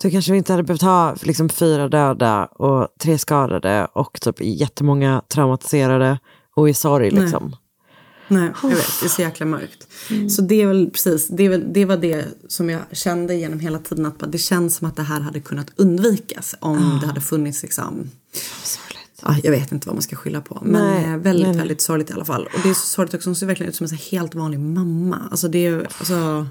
Då 0.02 0.10
kanske 0.10 0.32
vi 0.32 0.38
inte 0.38 0.54
hade 0.54 0.64
behövt 0.64 0.82
ha 0.82 1.16
liksom, 1.22 1.50
fyra 1.50 1.88
döda 1.90 2.46
och 2.46 2.88
tre 3.02 3.18
skadade 3.18 3.88
och 3.94 4.22
typ 4.22 4.36
jättemånga 4.42 5.22
traumatiserade 5.34 6.20
och 6.56 6.70
i 6.70 6.74
sorg. 6.74 7.12
Liksom. 7.12 7.56
Nej, 8.30 8.52
jag 8.64 8.70
vet. 8.70 9.00
Det 9.00 9.06
är 9.06 9.10
så 9.10 9.22
jäkla 9.22 9.46
mörkt. 9.46 9.88
Så 10.30 10.42
det 10.42 10.62
är 10.62 10.68
väl 10.68 10.90
precis, 10.90 11.28
det, 11.28 11.44
är 11.44 11.50
väl, 11.50 11.74
det 11.74 11.86
var 11.86 11.98
det 11.98 12.26
som 12.48 12.70
jag 12.70 12.82
kände 12.92 13.36
genom 13.36 13.60
hela 13.60 13.80
tiden. 13.80 14.06
Att 14.06 14.32
det 14.32 14.38
känns 14.38 14.76
som 14.76 14.88
att 14.88 14.96
det 14.96 15.04
här 15.04 15.20
hade 15.20 15.40
kunnat 15.40 15.68
undvikas 15.76 16.56
om 16.60 16.98
det 17.02 17.08
hade 17.08 17.22
funnits 17.22 17.64
liksom... 17.64 18.10
Ja, 19.22 19.36
jag 19.44 19.52
vet 19.52 19.72
inte 19.72 19.88
vad 19.88 19.96
man 19.96 20.02
ska 20.02 20.16
skylla 20.16 20.42
på. 20.42 20.60
Men 20.62 20.86
Nej, 20.86 21.14
eh, 21.14 21.18
väldigt, 21.18 21.48
nej, 21.48 21.58
väldigt 21.58 21.82
sorgligt 21.82 22.10
i 22.10 22.14
alla 22.14 22.26
fall. 22.26 22.44
Och 22.54 22.60
det 22.64 22.70
är 22.70 22.74
så 22.74 22.88
sorgligt 22.88 23.14
också. 23.14 23.30
Hon 23.30 23.36
ser 23.36 23.46
verkligen 23.48 23.70
ut 23.70 23.76
som 23.76 23.88
en 23.92 23.98
helt 24.12 24.36
vanlig 24.36 24.60
mamma. 24.60 25.28
Alltså 25.32 25.48
det 25.48 25.66
är 25.66 25.80
alltså, 25.80 26.48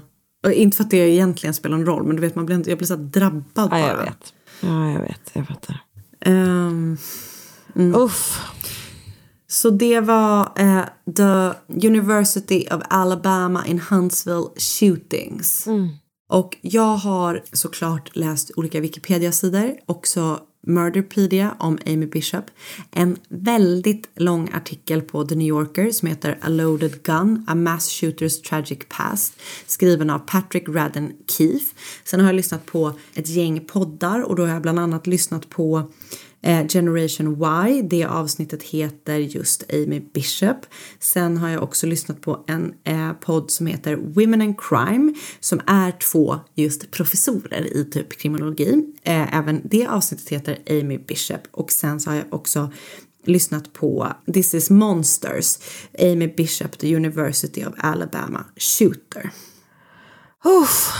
inte 0.53 0.77
för 0.77 0.83
att 0.83 0.91
det 0.91 0.97
egentligen 0.97 1.53
spelar 1.53 1.77
någon 1.77 1.85
roll. 1.85 2.03
Men 2.07 2.15
du 2.15 2.21
vet, 2.21 2.35
man 2.35 2.45
blir, 2.45 2.55
inte- 2.55 2.69
jag 2.71 2.77
blir 2.77 2.87
så 2.87 2.95
drabbad 2.95 3.43
Ja, 3.55 3.67
bara. 3.67 3.79
jag 3.79 3.97
vet. 3.97 4.33
Ja, 4.61 4.91
jag 4.91 5.01
vet. 5.01 5.21
Jag 5.33 5.47
fattar. 5.47 5.83
Ehm, 6.21 6.97
mm. 7.75 7.95
Uff. 7.95 8.41
Så 9.51 9.69
det 9.69 9.99
var 9.99 10.51
eh, 10.55 10.83
The 11.15 11.53
University 11.87 12.65
of 12.71 12.81
Alabama 12.89 13.65
in 13.65 13.79
Huntsville 13.79 14.47
shootings. 14.57 15.67
Och 16.29 16.57
jag 16.61 16.95
har 16.97 17.43
såklart 17.53 18.15
läst 18.15 18.51
olika 18.55 18.79
Wikipedia-sidor, 18.79 19.75
också 19.85 20.39
Murderpedia 20.67 21.55
om 21.59 21.77
Amy 21.85 22.05
Bishop. 22.05 22.45
En 22.91 23.17
väldigt 23.29 24.09
lång 24.15 24.49
artikel 24.53 25.01
på 25.01 25.25
The 25.25 25.35
New 25.35 25.47
Yorker 25.47 25.91
som 25.91 26.07
heter 26.07 26.37
A 26.41 26.49
loaded 26.49 27.03
gun, 27.03 27.45
A 27.47 27.55
mass 27.55 27.89
shooter's 27.89 28.43
tragic 28.49 28.79
past. 28.89 29.33
Skriven 29.65 30.09
av 30.09 30.19
Patrick 30.19 30.69
Radden 30.69 31.13
Keefe. 31.37 31.75
Sen 32.03 32.19
har 32.19 32.27
jag 32.27 32.35
lyssnat 32.35 32.65
på 32.65 32.93
ett 33.13 33.29
gäng 33.29 33.65
poddar 33.65 34.21
och 34.21 34.35
då 34.35 34.45
har 34.45 34.53
jag 34.53 34.61
bland 34.61 34.79
annat 34.79 35.07
lyssnat 35.07 35.49
på 35.49 35.91
Generation 36.69 37.43
Y, 37.67 37.81
det 37.81 38.05
avsnittet 38.05 38.63
heter 38.63 39.17
just 39.17 39.63
Amy 39.73 40.01
Bishop. 40.13 40.57
Sen 40.99 41.37
har 41.37 41.49
jag 41.49 41.63
också 41.63 41.87
lyssnat 41.87 42.21
på 42.21 42.43
en 42.47 42.73
eh, 42.83 43.13
podd 43.13 43.51
som 43.51 43.67
heter 43.67 43.95
Women 43.95 44.41
and 44.41 44.59
Crime 44.59 45.13
som 45.39 45.61
är 45.67 45.91
två 45.91 46.39
just 46.55 46.91
professorer 46.91 47.77
i 47.77 47.85
typ 47.85 48.19
kriminologi. 48.21 48.93
Eh, 49.03 49.37
även 49.37 49.61
det 49.63 49.87
avsnittet 49.87 50.29
heter 50.29 50.57
Amy 50.69 50.97
Bishop 50.97 51.41
och 51.51 51.71
sen 51.71 51.99
så 51.99 52.09
har 52.09 52.17
jag 52.17 52.33
också 52.33 52.71
lyssnat 53.23 53.73
på 53.73 54.13
This 54.33 54.53
is 54.53 54.69
Monsters, 54.69 55.57
Amy 55.99 56.27
Bishop, 56.27 56.77
The 56.77 56.95
University 56.95 57.65
of 57.65 57.73
Alabama 57.77 58.45
Shooter. 58.57 59.31
Uff. 60.43 60.91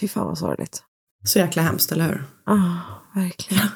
Fy 0.00 0.08
fan 0.08 0.26
vad 0.26 0.38
sorgligt. 0.38 0.82
Så 1.24 1.38
jäkla 1.38 1.62
hemskt, 1.62 1.92
eller 1.92 2.08
hur? 2.08 2.24
Ah, 2.44 3.01
verkligen. 3.14 3.68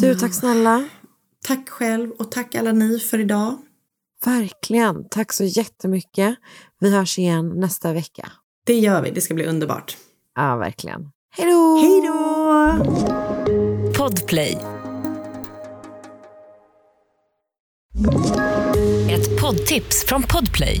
Du, 0.00 0.14
tack 0.14 0.34
snälla. 0.34 0.88
Tack 1.44 1.68
själv 1.68 2.10
och 2.10 2.30
tack 2.30 2.54
alla 2.54 2.72
ni 2.72 2.98
för 2.98 3.18
idag. 3.18 3.58
Verkligen. 4.24 5.08
Tack 5.08 5.32
så 5.32 5.44
jättemycket. 5.44 6.36
Vi 6.80 6.94
hörs 6.94 7.18
igen 7.18 7.48
nästa 7.60 7.92
vecka. 7.92 8.32
Det 8.66 8.78
gör 8.78 9.02
vi, 9.02 9.10
det 9.10 9.20
ska 9.20 9.34
bli 9.34 9.46
underbart. 9.46 9.96
Ja, 10.34 10.56
verkligen. 10.56 11.10
Hej 11.30 11.46
då! 11.46 11.78
Hej 11.78 12.02
då! 12.06 12.84
Podplay. 13.98 14.58
Ett 19.10 19.40
poddtips 19.40 20.04
från 20.06 20.22
Podplay. 20.22 20.80